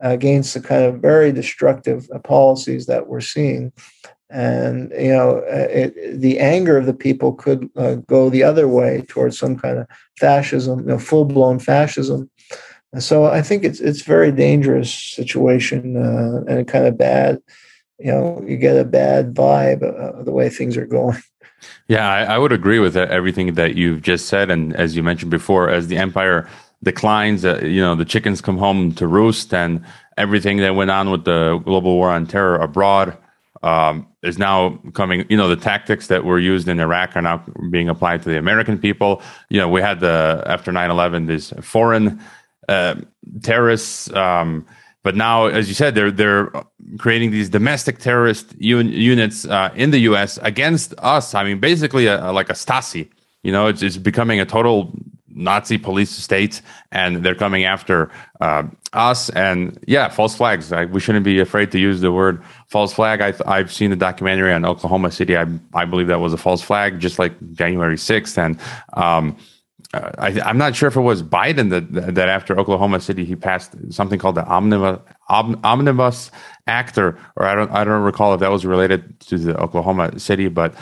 against 0.00 0.54
the 0.54 0.60
kind 0.60 0.84
of 0.84 1.00
very 1.00 1.32
destructive 1.32 2.08
policies 2.24 2.86
that 2.86 3.06
we're 3.06 3.20
seeing. 3.20 3.72
And 4.28 4.92
you 4.98 5.12
know, 5.12 5.38
uh, 5.38 5.68
it, 5.70 6.20
the 6.20 6.40
anger 6.40 6.76
of 6.76 6.86
the 6.86 6.94
people 6.94 7.32
could 7.32 7.70
uh, 7.76 7.94
go 7.94 8.28
the 8.28 8.42
other 8.42 8.66
way 8.66 9.02
towards 9.08 9.38
some 9.38 9.56
kind 9.56 9.78
of 9.78 9.86
fascism, 10.18 10.80
you 10.80 10.86
know, 10.86 10.98
full 10.98 11.24
blown 11.24 11.60
fascism. 11.60 12.28
And 12.92 13.02
so 13.02 13.26
I 13.26 13.40
think 13.40 13.62
it's 13.62 13.80
it's 13.80 14.02
very 14.02 14.32
dangerous 14.32 14.92
situation 14.92 15.96
uh, 15.96 16.42
and 16.48 16.66
kind 16.66 16.86
of 16.86 16.98
bad. 16.98 17.40
You 17.98 18.12
know, 18.12 18.44
you 18.46 18.56
get 18.56 18.76
a 18.76 18.84
bad 18.84 19.32
vibe 19.32 19.82
of 19.82 20.24
the 20.24 20.32
way 20.32 20.48
things 20.48 20.76
are 20.76 20.86
going. 20.86 21.16
Yeah, 21.88 22.08
I, 22.08 22.34
I 22.34 22.38
would 22.38 22.52
agree 22.52 22.78
with 22.78 22.96
everything 22.96 23.54
that 23.54 23.76
you've 23.76 24.02
just 24.02 24.26
said, 24.26 24.50
and 24.50 24.74
as 24.76 24.94
you 24.94 25.02
mentioned 25.02 25.30
before, 25.30 25.70
as 25.70 25.88
the 25.88 25.96
empire 25.96 26.48
declines. 26.86 27.44
Uh, 27.44 27.60
you 27.62 27.82
know, 27.82 27.94
the 27.94 28.04
chickens 28.06 28.40
come 28.40 28.56
home 28.56 28.92
to 28.94 29.06
roost, 29.06 29.52
and 29.52 29.84
everything 30.16 30.58
that 30.58 30.74
went 30.74 30.90
on 30.90 31.10
with 31.10 31.24
the 31.24 31.60
global 31.64 31.94
war 31.96 32.10
on 32.10 32.26
terror 32.26 32.56
abroad 32.56 33.18
um, 33.62 34.06
is 34.22 34.38
now 34.38 34.78
coming. 34.94 35.26
You 35.28 35.36
know, 35.36 35.48
the 35.48 35.56
tactics 35.56 36.06
that 36.06 36.24
were 36.24 36.38
used 36.38 36.68
in 36.68 36.80
Iraq 36.80 37.16
are 37.16 37.22
now 37.22 37.44
being 37.70 37.88
applied 37.88 38.22
to 38.22 38.28
the 38.30 38.38
American 38.38 38.78
people. 38.78 39.20
You 39.50 39.58
know, 39.60 39.68
we 39.68 39.82
had 39.82 40.00
the 40.00 40.42
after 40.46 40.72
9-11, 40.72 41.26
these 41.26 41.52
foreign 41.60 42.22
uh, 42.68 42.94
terrorists. 43.42 44.10
Um, 44.12 44.64
but 45.02 45.16
now, 45.16 45.46
as 45.46 45.68
you 45.68 45.74
said, 45.74 45.94
they're 45.96 46.12
they're 46.12 46.50
creating 46.98 47.32
these 47.32 47.48
domestic 47.48 47.98
terrorist 47.98 48.54
un- 48.60 48.88
units 48.88 49.44
uh, 49.44 49.70
in 49.74 49.90
the 49.90 50.00
U.S. 50.10 50.38
against 50.42 50.94
us. 50.98 51.34
I 51.34 51.42
mean, 51.44 51.58
basically, 51.58 52.06
a, 52.06 52.30
a, 52.30 52.32
like 52.32 52.48
a 52.48 52.54
Stasi. 52.54 53.08
You 53.42 53.52
know, 53.52 53.68
it's, 53.68 53.82
it's 53.82 53.96
becoming 53.96 54.40
a 54.40 54.44
total 54.44 54.92
Nazi 55.36 55.78
police 55.78 56.10
state, 56.10 56.62
and 56.90 57.24
they're 57.24 57.34
coming 57.34 57.64
after 57.64 58.10
uh, 58.40 58.64
us. 58.92 59.30
And 59.30 59.78
yeah, 59.86 60.08
false 60.08 60.34
flags. 60.34 60.72
I, 60.72 60.86
we 60.86 60.98
shouldn't 60.98 61.24
be 61.24 61.38
afraid 61.38 61.70
to 61.72 61.78
use 61.78 62.00
the 62.00 62.10
word 62.10 62.42
false 62.68 62.92
flag. 62.92 63.20
I, 63.20 63.58
have 63.58 63.72
seen 63.72 63.90
the 63.90 63.96
documentary 63.96 64.52
on 64.52 64.64
Oklahoma 64.64 65.12
City. 65.12 65.36
I, 65.36 65.46
I 65.74 65.84
believe 65.84 66.08
that 66.08 66.20
was 66.20 66.32
a 66.32 66.38
false 66.38 66.62
flag, 66.62 66.98
just 66.98 67.18
like 67.18 67.32
January 67.52 67.96
6th. 67.96 68.38
And 68.38 68.58
um, 68.94 69.36
I, 69.94 70.48
am 70.48 70.58
not 70.58 70.74
sure 70.74 70.88
if 70.88 70.96
it 70.96 71.00
was 71.00 71.22
Biden 71.22 71.70
that 71.70 72.14
that 72.14 72.28
after 72.28 72.58
Oklahoma 72.58 73.00
City 73.00 73.24
he 73.24 73.36
passed 73.36 73.74
something 73.90 74.18
called 74.18 74.34
the 74.34 74.44
omnibus 74.44 75.00
omnibus 75.28 76.30
act, 76.66 76.98
or, 76.98 77.18
or 77.36 77.46
I 77.46 77.54
don't 77.54 77.70
I 77.70 77.84
don't 77.84 78.02
recall 78.02 78.34
if 78.34 78.40
that 78.40 78.50
was 78.50 78.66
related 78.66 79.18
to 79.20 79.38
the 79.38 79.56
Oklahoma 79.58 80.18
City, 80.18 80.48
but 80.48 80.74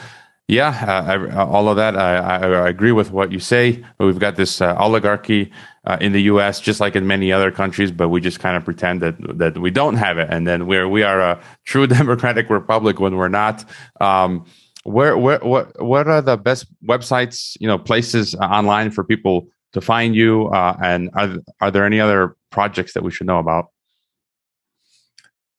yeah, 0.48 0.68
uh, 0.86 1.12
I, 1.12 1.44
all 1.44 1.68
of 1.68 1.76
that 1.76 1.96
I, 1.96 2.16
I, 2.16 2.36
I, 2.38 2.68
agree 2.68 2.92
with 2.92 3.10
what 3.10 3.32
you 3.32 3.40
say. 3.40 3.82
We've 3.98 4.18
got 4.18 4.36
this 4.36 4.60
uh, 4.60 4.74
oligarchy 4.76 5.50
uh, 5.84 5.96
in 6.02 6.12
the 6.12 6.22
U.S. 6.22 6.60
just 6.60 6.80
like 6.80 6.94
in 6.96 7.06
many 7.06 7.32
other 7.32 7.50
countries, 7.50 7.90
but 7.90 8.10
we 8.10 8.20
just 8.20 8.40
kind 8.40 8.56
of 8.56 8.64
pretend 8.64 9.00
that 9.00 9.16
that 9.38 9.56
we 9.56 9.70
don't 9.70 9.96
have 9.96 10.18
it, 10.18 10.28
and 10.30 10.46
then 10.46 10.66
we're 10.66 10.86
we 10.86 11.02
are 11.02 11.20
a 11.20 11.40
true 11.64 11.86
democratic 11.98 12.50
republic 12.50 13.00
when 13.00 13.16
we're 13.16 13.28
not. 13.28 13.64
Um, 14.00 14.44
where, 14.84 15.16
where, 15.16 15.38
what, 15.38 15.82
what 15.82 16.06
are 16.08 16.20
the 16.20 16.36
best 16.36 16.66
websites, 16.86 17.56
you 17.58 17.66
know, 17.66 17.78
places 17.78 18.34
uh, 18.34 18.40
online 18.40 18.90
for 18.90 19.02
people 19.02 19.48
to 19.72 19.80
find 19.80 20.14
you? 20.14 20.48
Uh, 20.48 20.76
and 20.82 21.10
are, 21.14 21.36
are 21.62 21.70
there 21.70 21.84
any 21.84 22.00
other 22.00 22.36
projects 22.50 22.92
that 22.92 23.02
we 23.02 23.10
should 23.10 23.26
know 23.26 23.38
about? 23.38 23.70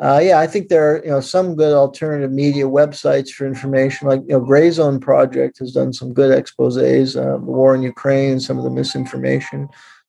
Uh, 0.00 0.20
yeah, 0.22 0.38
I 0.38 0.46
think 0.46 0.68
there 0.68 0.92
are 0.92 1.04
you 1.04 1.10
know 1.10 1.20
some 1.20 1.56
good 1.56 1.72
alternative 1.72 2.30
media 2.30 2.66
websites 2.66 3.30
for 3.30 3.48
information. 3.48 4.06
Like 4.06 4.20
you 4.28 4.34
know, 4.34 4.40
Gray 4.40 4.70
Zone 4.70 5.00
Project 5.00 5.58
has 5.58 5.72
done 5.72 5.92
some 5.92 6.12
good 6.12 6.30
exposés, 6.30 7.16
uh, 7.16 7.38
the 7.38 7.38
war 7.38 7.74
in 7.74 7.82
Ukraine, 7.82 8.38
some 8.38 8.58
of 8.58 8.64
the 8.64 8.70
misinformation. 8.70 9.68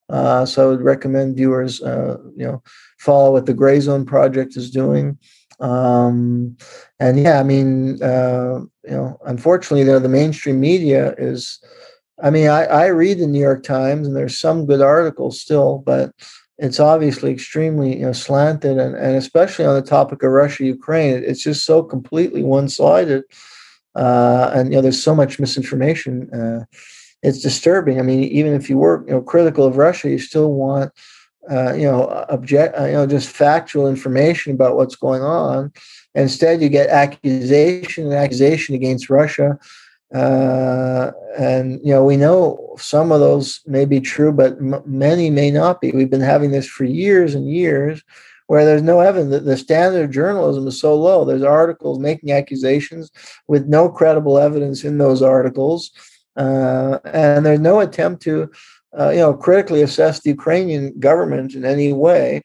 Uh, 0.10 0.46
so 0.46 0.64
I 0.64 0.70
would 0.72 0.82
recommend 0.82 1.36
viewers 1.36 1.82
uh, 1.82 2.18
you 2.36 2.46
know 2.46 2.64
follow 2.98 3.32
what 3.32 3.46
the 3.46 3.54
Gray 3.54 3.80
Zone 3.80 4.06
Project 4.06 4.58
is 4.58 4.72
doing. 4.72 5.18
Um, 5.60 6.58
and 7.00 7.20
yeah, 7.20 7.40
I 7.40 7.44
mean, 7.44 8.02
uh, 8.02 8.60
you 8.84 8.92
know, 8.92 9.20
unfortunately, 9.26 9.84
the, 9.84 10.00
the 10.00 10.10
mainstream 10.10 10.60
media 10.60 11.14
is. 11.18 11.60
I 12.22 12.32
mean, 12.32 12.50
I, 12.50 12.66
I 12.66 12.88
read 12.88 13.20
the 13.20 13.28
New 13.28 13.40
York 13.40 13.64
Times, 13.64 14.06
and 14.06 14.14
there's 14.14 14.38
some 14.38 14.66
good 14.66 14.82
articles 14.82 15.40
still, 15.40 15.82
but 15.86 16.12
it's 16.60 16.80
obviously 16.80 17.32
extremely 17.32 17.98
you 17.98 18.06
know, 18.06 18.12
slanted 18.12 18.78
and, 18.78 18.96
and 18.96 19.16
especially 19.16 19.66
on 19.66 19.76
the 19.76 19.82
topic 19.82 20.22
of 20.22 20.32
Russia 20.32 20.66
Ukraine 20.66 21.24
it's 21.26 21.42
just 21.42 21.66
so 21.66 21.82
completely 21.82 22.44
one-sided 22.44 23.24
uh, 23.96 24.52
and 24.54 24.70
you 24.70 24.76
know 24.76 24.82
there's 24.82 25.02
so 25.02 25.16
much 25.16 25.40
misinformation 25.40 26.30
uh, 26.34 26.66
it's 27.24 27.42
disturbing. 27.42 28.00
I 28.00 28.04
mean 28.04 28.24
even 28.24 28.54
if 28.54 28.70
you 28.70 28.78
were 28.78 29.04
you 29.08 29.14
know 29.14 29.22
critical 29.22 29.66
of 29.66 29.78
Russia 29.78 30.10
you 30.10 30.20
still 30.20 30.54
want 30.54 30.92
uh, 31.50 31.74
you 31.74 31.84
know 31.84 32.08
object 32.30 32.78
uh, 32.78 32.86
you 32.86 32.94
know 32.94 33.08
just 33.08 33.30
factual 33.30 33.88
information 33.88 34.54
about 34.54 34.76
what's 34.76 34.96
going 34.96 35.22
on. 35.22 35.72
Instead 36.16 36.62
you 36.62 36.70
get 36.70 36.90
accusation 36.90 38.06
and 38.06 38.14
accusation 38.14 38.76
against 38.76 39.10
Russia 39.10 39.58
uh, 40.14 41.12
and 41.38 41.80
you 41.84 41.94
know 41.94 42.04
we 42.04 42.18
know 42.18 42.76
some 42.80 43.12
of 43.12 43.20
those 43.20 43.62
may 43.66 43.86
be 43.86 44.00
true 44.00 44.32
but 44.32 44.54
m- 44.54 44.82
many 44.86 45.30
may 45.30 45.52
not 45.52 45.82
be. 45.82 45.92
We've 45.92 46.10
been 46.10 46.22
having 46.22 46.52
this 46.52 46.68
for 46.68 46.84
years 46.84 47.36
and 47.36 47.48
years 47.48 48.04
where 48.48 48.66
there's 48.66 48.82
no 48.82 49.00
evidence 49.00 49.46
the 49.46 49.58
standard 49.58 50.06
of 50.06 50.12
journalism 50.12 50.68
is 50.68 50.80
so 50.80 50.96
low. 50.96 51.24
There's 51.24 51.44
articles 51.44 52.00
making 52.00 52.32
accusations 52.32 53.12
with 53.48 53.68
no 53.68 53.90
credible 53.90 54.40
evidence 54.40 54.84
in 54.84 54.98
those 54.98 55.22
articles 55.22 55.92
uh, 56.40 57.00
and 57.06 57.46
there's 57.46 57.60
no 57.60 57.80
attempt 57.80 58.22
to 58.24 58.50
uh, 59.00 59.10
you 59.10 59.20
know 59.20 59.34
critically 59.34 59.82
assess 59.82 60.22
the 60.22 60.30
ukrainian 60.30 60.98
government 61.00 61.54
in 61.54 61.64
any 61.66 61.94
way 61.94 62.42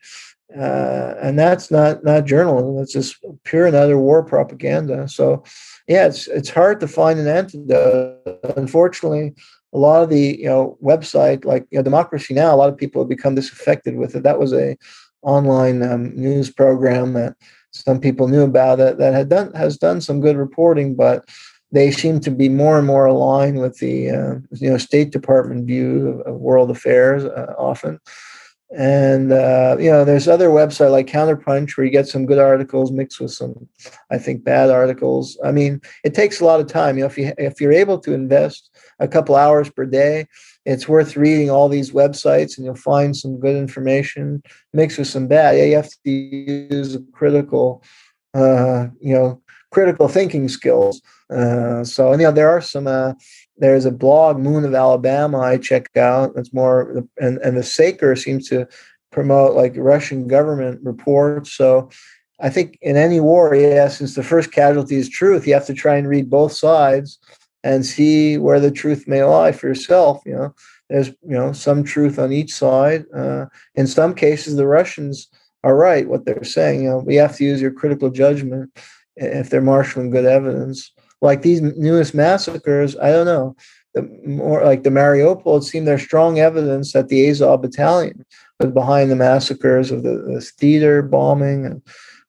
uh, 0.56 1.14
and 1.22 1.38
that's 1.38 1.70
not 1.70 2.04
not 2.04 2.26
journalism 2.26 2.78
it's 2.78 2.92
just 2.92 3.24
pure 3.44 3.66
and 3.66 3.76
utter 3.76 3.98
war 3.98 4.22
propaganda 4.22 5.08
so 5.08 5.42
yeah, 5.86 6.06
it's 6.06 6.28
it's 6.28 6.50
hard 6.50 6.80
to 6.80 6.88
find 6.88 7.18
an 7.18 7.28
antidote. 7.28 8.40
Unfortunately, 8.56 9.34
a 9.72 9.78
lot 9.78 10.02
of 10.02 10.08
the 10.08 10.38
you 10.38 10.46
know 10.46 10.78
website 10.82 11.44
like 11.44 11.66
you 11.70 11.78
know, 11.78 11.82
Democracy 11.82 12.34
Now, 12.34 12.54
a 12.54 12.56
lot 12.56 12.70
of 12.70 12.78
people 12.78 13.02
have 13.02 13.08
become 13.08 13.34
disaffected 13.34 13.96
with 13.96 14.16
it. 14.16 14.22
That 14.22 14.38
was 14.38 14.52
a 14.52 14.76
online 15.22 15.82
um, 15.82 16.14
news 16.16 16.50
program 16.50 17.14
that 17.14 17.34
some 17.70 18.00
people 18.00 18.28
knew 18.28 18.42
about 18.42 18.80
it 18.80 18.98
that 18.98 19.12
had 19.12 19.28
done 19.28 19.52
has 19.52 19.76
done 19.76 20.00
some 20.00 20.20
good 20.20 20.36
reporting, 20.36 20.94
but 20.94 21.28
they 21.74 21.90
seem 21.90 22.20
to 22.20 22.30
be 22.30 22.48
more 22.48 22.78
and 22.78 22.86
more 22.86 23.04
aligned 23.04 23.60
with 23.60 23.78
the 23.78 24.10
uh, 24.10 24.34
you 24.52 24.70
know 24.70 24.78
State 24.78 25.10
Department 25.10 25.66
view 25.66 26.22
of, 26.24 26.36
world 26.36 26.70
affairs 26.70 27.24
uh, 27.24 27.52
often. 27.58 28.00
And 28.76 29.32
uh, 29.32 29.76
you 29.78 29.90
know, 29.90 30.04
there's 30.04 30.28
other 30.28 30.48
website 30.48 30.90
like 30.90 31.06
Counterpunch 31.06 31.76
where 31.76 31.84
you 31.84 31.90
get 31.90 32.08
some 32.08 32.26
good 32.26 32.38
articles 32.38 32.90
mixed 32.90 33.20
with 33.20 33.32
some, 33.32 33.68
I 34.10 34.18
think, 34.18 34.42
bad 34.42 34.70
articles. 34.70 35.38
I 35.44 35.52
mean, 35.52 35.80
it 36.04 36.14
takes 36.14 36.40
a 36.40 36.44
lot 36.44 36.60
of 36.60 36.66
time. 36.68 36.96
You 36.96 37.02
know, 37.02 37.08
if 37.08 37.18
you 37.18 37.32
if 37.38 37.60
you're 37.60 37.72
able 37.72 37.98
to 38.00 38.12
invest 38.14 38.70
a 39.00 39.08
couple 39.08 39.34
hours 39.34 39.68
per 39.68 39.84
day, 39.84 40.26
it's 40.64 40.88
worth 40.88 41.16
reading 41.16 41.50
all 41.50 41.68
these 41.68 41.90
websites, 41.90 42.56
and 42.56 42.64
you'll 42.64 42.74
find 42.76 43.16
some 43.16 43.38
good 43.38 43.56
information 43.56 44.42
mixed 44.72 44.98
with 44.98 45.08
some 45.08 45.28
bad. 45.28 45.56
Yeah, 45.56 45.64
you 45.64 45.76
have 45.76 45.90
to 45.90 46.10
use 46.10 46.94
a 46.94 47.02
critical, 47.12 47.82
uh, 48.32 48.88
you 49.00 49.14
know, 49.14 49.42
critical 49.74 50.08
thinking 50.08 50.48
skills. 50.48 51.02
Uh, 51.28 51.82
so, 51.82 52.12
you 52.12 52.18
know, 52.18 52.32
there 52.32 52.48
are 52.48 52.60
some 52.60 52.86
uh, 52.86 53.12
there's 53.58 53.84
a 53.84 53.90
blog, 53.90 54.38
Moon 54.38 54.64
of 54.64 54.74
Alabama, 54.74 55.40
I 55.40 55.58
check 55.58 55.96
out. 55.96 56.32
It's 56.36 56.52
more, 56.52 57.04
and, 57.18 57.38
and 57.38 57.56
the 57.56 57.62
Saker 57.62 58.16
seems 58.16 58.48
to 58.48 58.66
promote 59.10 59.54
like 59.54 59.74
Russian 59.76 60.26
government 60.26 60.80
reports. 60.82 61.52
So 61.52 61.90
I 62.40 62.50
think 62.50 62.78
in 62.82 62.96
any 62.96 63.20
war, 63.20 63.54
yeah, 63.54 63.88
since 63.88 64.14
the 64.14 64.22
first 64.22 64.52
casualty 64.52 64.96
is 64.96 65.08
truth, 65.08 65.46
you 65.46 65.54
have 65.54 65.66
to 65.66 65.74
try 65.74 65.96
and 65.96 66.08
read 66.08 66.30
both 66.30 66.52
sides 66.52 67.18
and 67.62 67.86
see 67.86 68.38
where 68.38 68.60
the 68.60 68.70
truth 68.70 69.08
may 69.08 69.22
lie 69.22 69.52
for 69.52 69.68
yourself. 69.68 70.22
You 70.26 70.34
know, 70.36 70.54
there's 70.88 71.08
you 71.08 71.36
know 71.38 71.52
some 71.52 71.84
truth 71.84 72.18
on 72.18 72.32
each 72.32 72.52
side. 72.52 73.04
Uh, 73.14 73.46
in 73.74 73.86
some 73.86 74.14
cases, 74.14 74.56
the 74.56 74.66
Russians 74.66 75.28
are 75.62 75.76
right 75.76 76.08
what 76.08 76.24
they're 76.24 76.44
saying. 76.44 76.82
You 76.82 76.90
know, 76.90 76.98
we 76.98 77.14
have 77.16 77.36
to 77.36 77.44
use 77.44 77.60
your 77.60 77.72
critical 77.72 78.10
judgment 78.10 78.70
if 79.16 79.50
they're 79.50 79.60
marshaling 79.60 80.10
good 80.10 80.24
evidence 80.24 80.92
like 81.24 81.42
these 81.42 81.62
newest 81.62 82.14
massacres, 82.14 82.96
I 82.98 83.10
don't 83.10 83.26
know. 83.26 83.56
The 83.94 84.02
more 84.26 84.62
like 84.62 84.82
the 84.82 84.90
Mariupol, 84.90 85.58
it 85.58 85.62
seemed 85.62 85.88
there's 85.88 86.02
strong 86.02 86.38
evidence 86.38 86.92
that 86.92 87.08
the 87.08 87.28
Azov 87.28 87.62
battalion 87.62 88.24
was 88.60 88.72
behind 88.72 89.10
the 89.10 89.16
massacres 89.16 89.90
of 89.90 90.02
the 90.02 90.22
this 90.28 90.50
theater 90.50 91.00
bombing, 91.00 91.64
and 91.64 91.82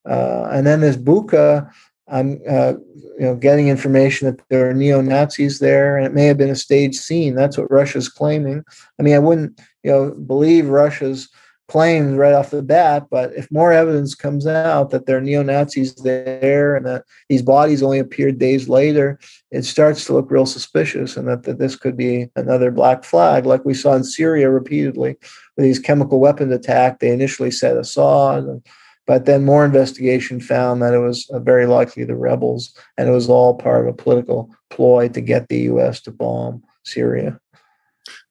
uh, 0.10 0.48
and 0.52 0.66
then 0.66 0.82
this 0.82 0.96
Bucha. 0.98 1.70
I'm 2.08 2.40
uh, 2.48 2.74
you 3.18 3.26
know 3.26 3.36
getting 3.36 3.68
information 3.68 4.28
that 4.28 4.40
there 4.50 4.70
are 4.70 4.74
neo 4.76 5.02
Nazis 5.02 5.58
there, 5.58 5.98
and 5.98 6.06
it 6.06 6.14
may 6.14 6.26
have 6.26 6.38
been 6.38 6.52
a 6.52 6.56
staged 6.56 7.00
scene. 7.00 7.34
That's 7.34 7.58
what 7.58 7.72
Russia's 7.72 8.10
claiming. 8.10 8.64
I 9.00 9.04
mean, 9.04 9.16
I 9.16 9.20
wouldn't 9.20 9.60
you 9.84 9.92
know 9.92 10.12
believe 10.12 10.70
Russia's 10.70 11.28
claims 11.68 12.16
right 12.16 12.34
off 12.34 12.52
the 12.52 12.62
bat. 12.62 13.08
But 13.10 13.34
if 13.34 13.52
more 13.52 13.72
evidence 13.72 14.14
comes 14.14 14.46
out 14.46 14.92
that 14.92 15.06
there 15.06 15.18
are 15.18 15.22
neo 15.22 15.44
Nazis 15.44 15.96
there 15.96 16.76
and 16.76 16.86
that 16.86 17.06
these 17.30 17.42
bodies 17.42 17.82
only 17.82 18.00
appeared 18.00 18.38
days 18.40 18.70
later, 18.70 19.20
it 19.52 19.64
starts 19.64 20.06
to 20.06 20.14
look 20.14 20.30
real 20.30 20.46
suspicious 20.46 21.18
and 21.18 21.28
that, 21.28 21.44
that 21.44 21.60
this 21.60 21.76
could 21.76 21.98
be 21.98 22.30
another 22.36 22.72
black 22.72 23.04
flag, 23.04 23.46
like 23.46 23.66
we 23.66 23.74
saw 23.74 23.94
in 23.94 24.04
Syria 24.04 24.50
repeatedly 24.50 25.18
with 25.58 25.66
these 25.66 25.80
chemical 25.80 26.20
weapons 26.20 26.54
attack. 26.54 27.00
They 27.00 27.12
initially 27.12 27.52
said 27.52 27.78
Assad. 27.78 28.44
And, 28.44 28.66
but 29.08 29.26
then 29.26 29.46
more 29.46 29.66
investigation 29.66 30.40
found 30.40 30.82
that 30.82 30.94
it 30.94 31.00
was 31.00 31.30
uh, 31.30 31.40
very 31.40 31.68
likely 31.68 32.04
the 32.04 32.16
rebels, 32.16 32.76
and 32.98 33.08
it 33.08 33.12
was 33.12 33.30
all 33.30 33.56
part 33.56 33.82
of 33.82 33.94
a 33.94 33.96
political 33.96 34.54
ploy 34.72 35.10
to 35.10 35.22
get 35.22 35.48
the 35.48 35.60
U.S. 35.62 36.02
to 36.02 36.12
bomb 36.12 36.64
Syria. 36.84 37.40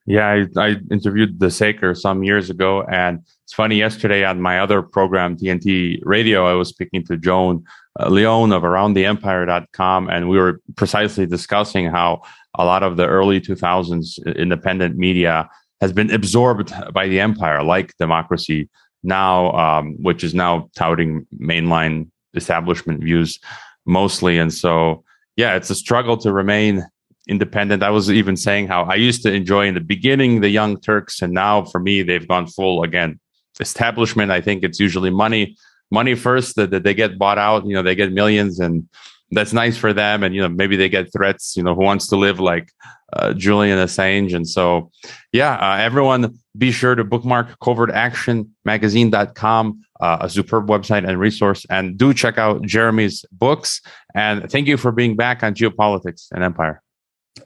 Yeah, 0.07 0.29
I, 0.29 0.61
I, 0.61 0.77
interviewed 0.91 1.41
the 1.41 1.51
Saker 1.51 1.95
some 1.95 2.25
years 2.25 2.51
ago, 2.51 2.83
and 2.83 3.21
it's 3.45 3.55
funny. 3.55 3.77
Yesterday 3.77 4.23
on 4.23 4.41
my 4.41 4.61
other 4.61 4.83
program, 4.83 5.37
TNT 5.37 6.01
Radio, 6.03 6.47
I 6.47 6.53
was 6.53 6.69
speaking 6.69 7.05
to 7.07 7.17
Joan 7.17 7.65
uh, 7.99 8.11
Leon 8.11 8.53
of 8.53 8.63
AroundTheEmpire.com, 8.65 10.11
and 10.11 10.29
we 10.29 10.37
were 10.37 10.61
precisely 10.77 11.25
discussing 11.25 11.87
how 11.87 12.21
a 12.55 12.67
lot 12.67 12.83
of 12.83 12.99
the 12.99 13.07
early 13.07 13.41
2000s 13.41 14.19
independent 14.37 14.99
media 14.99 15.49
has 15.81 15.93
been 15.93 16.11
absorbed 16.11 16.73
by 16.93 17.09
the 17.09 17.21
empire, 17.21 17.63
like 17.63 17.97
Democracy 17.99 18.69
Now, 19.03 19.53
um, 19.53 19.97
which 20.03 20.23
is 20.23 20.35
now 20.35 20.69
touting 20.77 21.27
mainline 21.39 22.11
establishment 22.35 23.03
views 23.03 23.39
mostly, 23.87 24.39
and 24.39 24.53
so 24.53 25.03
yeah, 25.37 25.57
it's 25.57 25.71
a 25.71 25.75
struggle 25.75 26.17
to 26.19 26.33
remain 26.33 26.85
independent. 27.29 27.83
I 27.83 27.91
was 27.91 28.11
even 28.11 28.37
saying 28.37 28.69
how 28.69 28.85
I 28.85 28.95
used 28.95 29.23
to 29.23 29.33
enjoy 29.33 29.67
in 29.67 29.75
the 29.75 29.81
beginning 29.81 30.41
the 30.41 30.49
Young 30.49 30.81
Turks, 30.81 31.23
and 31.23 31.33
now 31.33 31.65
for 31.65 31.81
me 31.81 32.03
they've 32.03 32.27
gone 32.27 32.47
full 32.47 32.83
again 32.83 33.21
establishment. 33.61 34.31
I 34.31 34.41
think 34.41 34.65
it's 34.65 34.81
usually 34.81 35.11
money, 35.11 35.57
money 35.91 36.15
first 36.15 36.57
that, 36.57 36.71
that 36.71 36.85
they 36.85 36.95
get 36.95 37.19
bought 37.19 37.37
out. 37.39 37.67
You 37.67 37.75
know, 37.75 37.83
they 37.83 37.95
get 37.95 38.11
millions, 38.13 38.61
and 38.61 38.89
that's 39.31 39.53
nice 39.53 39.77
for 39.77 39.93
them. 39.93 40.23
And, 40.23 40.35
you 40.35 40.41
know, 40.41 40.49
maybe 40.49 40.77
they 40.77 40.89
get 40.89 41.13
threats, 41.13 41.55
you 41.57 41.63
know, 41.63 41.75
who 41.75 41.83
wants 41.83 42.07
to 42.09 42.17
live 42.17 42.41
like 42.41 42.73
uh, 43.13 43.35
Julian 43.35 43.79
Assange. 43.79 44.35
And 44.35 44.49
so, 44.49 44.91
yeah, 45.33 45.55
uh, 45.55 45.77
everyone 45.79 46.39
be 46.57 46.73
sure 46.73 46.95
to 46.95 47.05
bookmark 47.05 47.59
covertactionmagazine.com, 47.61 49.85
uh, 50.01 50.17
a 50.21 50.31
superb 50.31 50.69
website 50.69 51.07
and 51.09 51.19
resource. 51.19 51.67
And 51.71 51.99
do 51.99 52.15
check 52.15 52.39
out 52.39 52.63
Jeremy's 52.63 53.25
books. 53.33 53.81
And 54.15 54.49
thank 54.51 54.69
you 54.69 54.77
for 54.77 54.93
being 54.93 55.17
back 55.17 55.43
on 55.43 55.55
Geopolitics 55.55 56.29
and 56.33 56.45
Empire. 56.45 56.83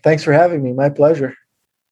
Thanks 0.02 0.22
for 0.22 0.32
having 0.32 0.62
me. 0.62 0.72
My 0.72 0.88
pleasure. 0.88 1.34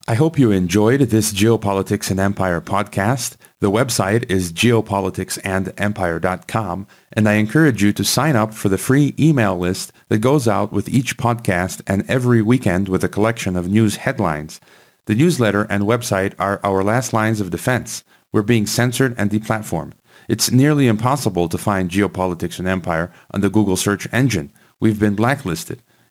I 0.09 0.14
hope 0.14 0.38
you 0.38 0.53
enjoyed 0.53 1.01
this 1.01 1.32
Geopolitics 1.32 2.12
and 2.12 2.20
Empire 2.20 2.61
podcast. 2.61 3.34
The 3.59 3.72
website 3.72 4.30
is 4.30 4.53
geopoliticsandempire.com, 4.53 6.86
and 7.12 7.28
I 7.28 7.32
encourage 7.32 7.82
you 7.82 7.92
to 7.92 8.05
sign 8.05 8.36
up 8.36 8.55
for 8.55 8.68
the 8.68 8.78
free 8.78 9.16
email 9.18 9.59
list 9.59 9.92
that 10.09 10.18
goes 10.18 10.47
out 10.47 10.70
with 10.70 10.88
each 10.88 11.16
podcast 11.16 11.82
and 11.88 12.09
every 12.09 12.40
weekend 12.40 12.88
with 12.88 13.03
a 13.03 13.09
collection 13.09 13.57
of 13.57 13.68
news 13.68 13.97
headlines. 13.97 14.61
The 15.07 15.16
newsletter 15.16 15.64
and 15.64 15.82
website 15.82 16.34
are 16.38 16.61
our 16.62 16.84
last 16.84 17.12
lines 17.12 17.40
of 17.40 17.51
defense. 17.51 18.05
We're 18.32 18.42
being 18.42 18.66
censored 18.66 19.16
and 19.18 19.28
deplatformed. 19.28 19.94
It's 20.28 20.53
nearly 20.53 20.86
impossible 20.86 21.49
to 21.49 21.59
find 21.59 21.90
Geopolitics 21.90 22.61
and 22.61 22.68
Empire 22.68 23.11
on 23.32 23.40
the 23.40 23.51
Google 23.51 23.76
search 23.76 24.07
engine. 24.12 24.53
We've 24.78 25.01
been 25.01 25.16
blacklisted. 25.16 25.82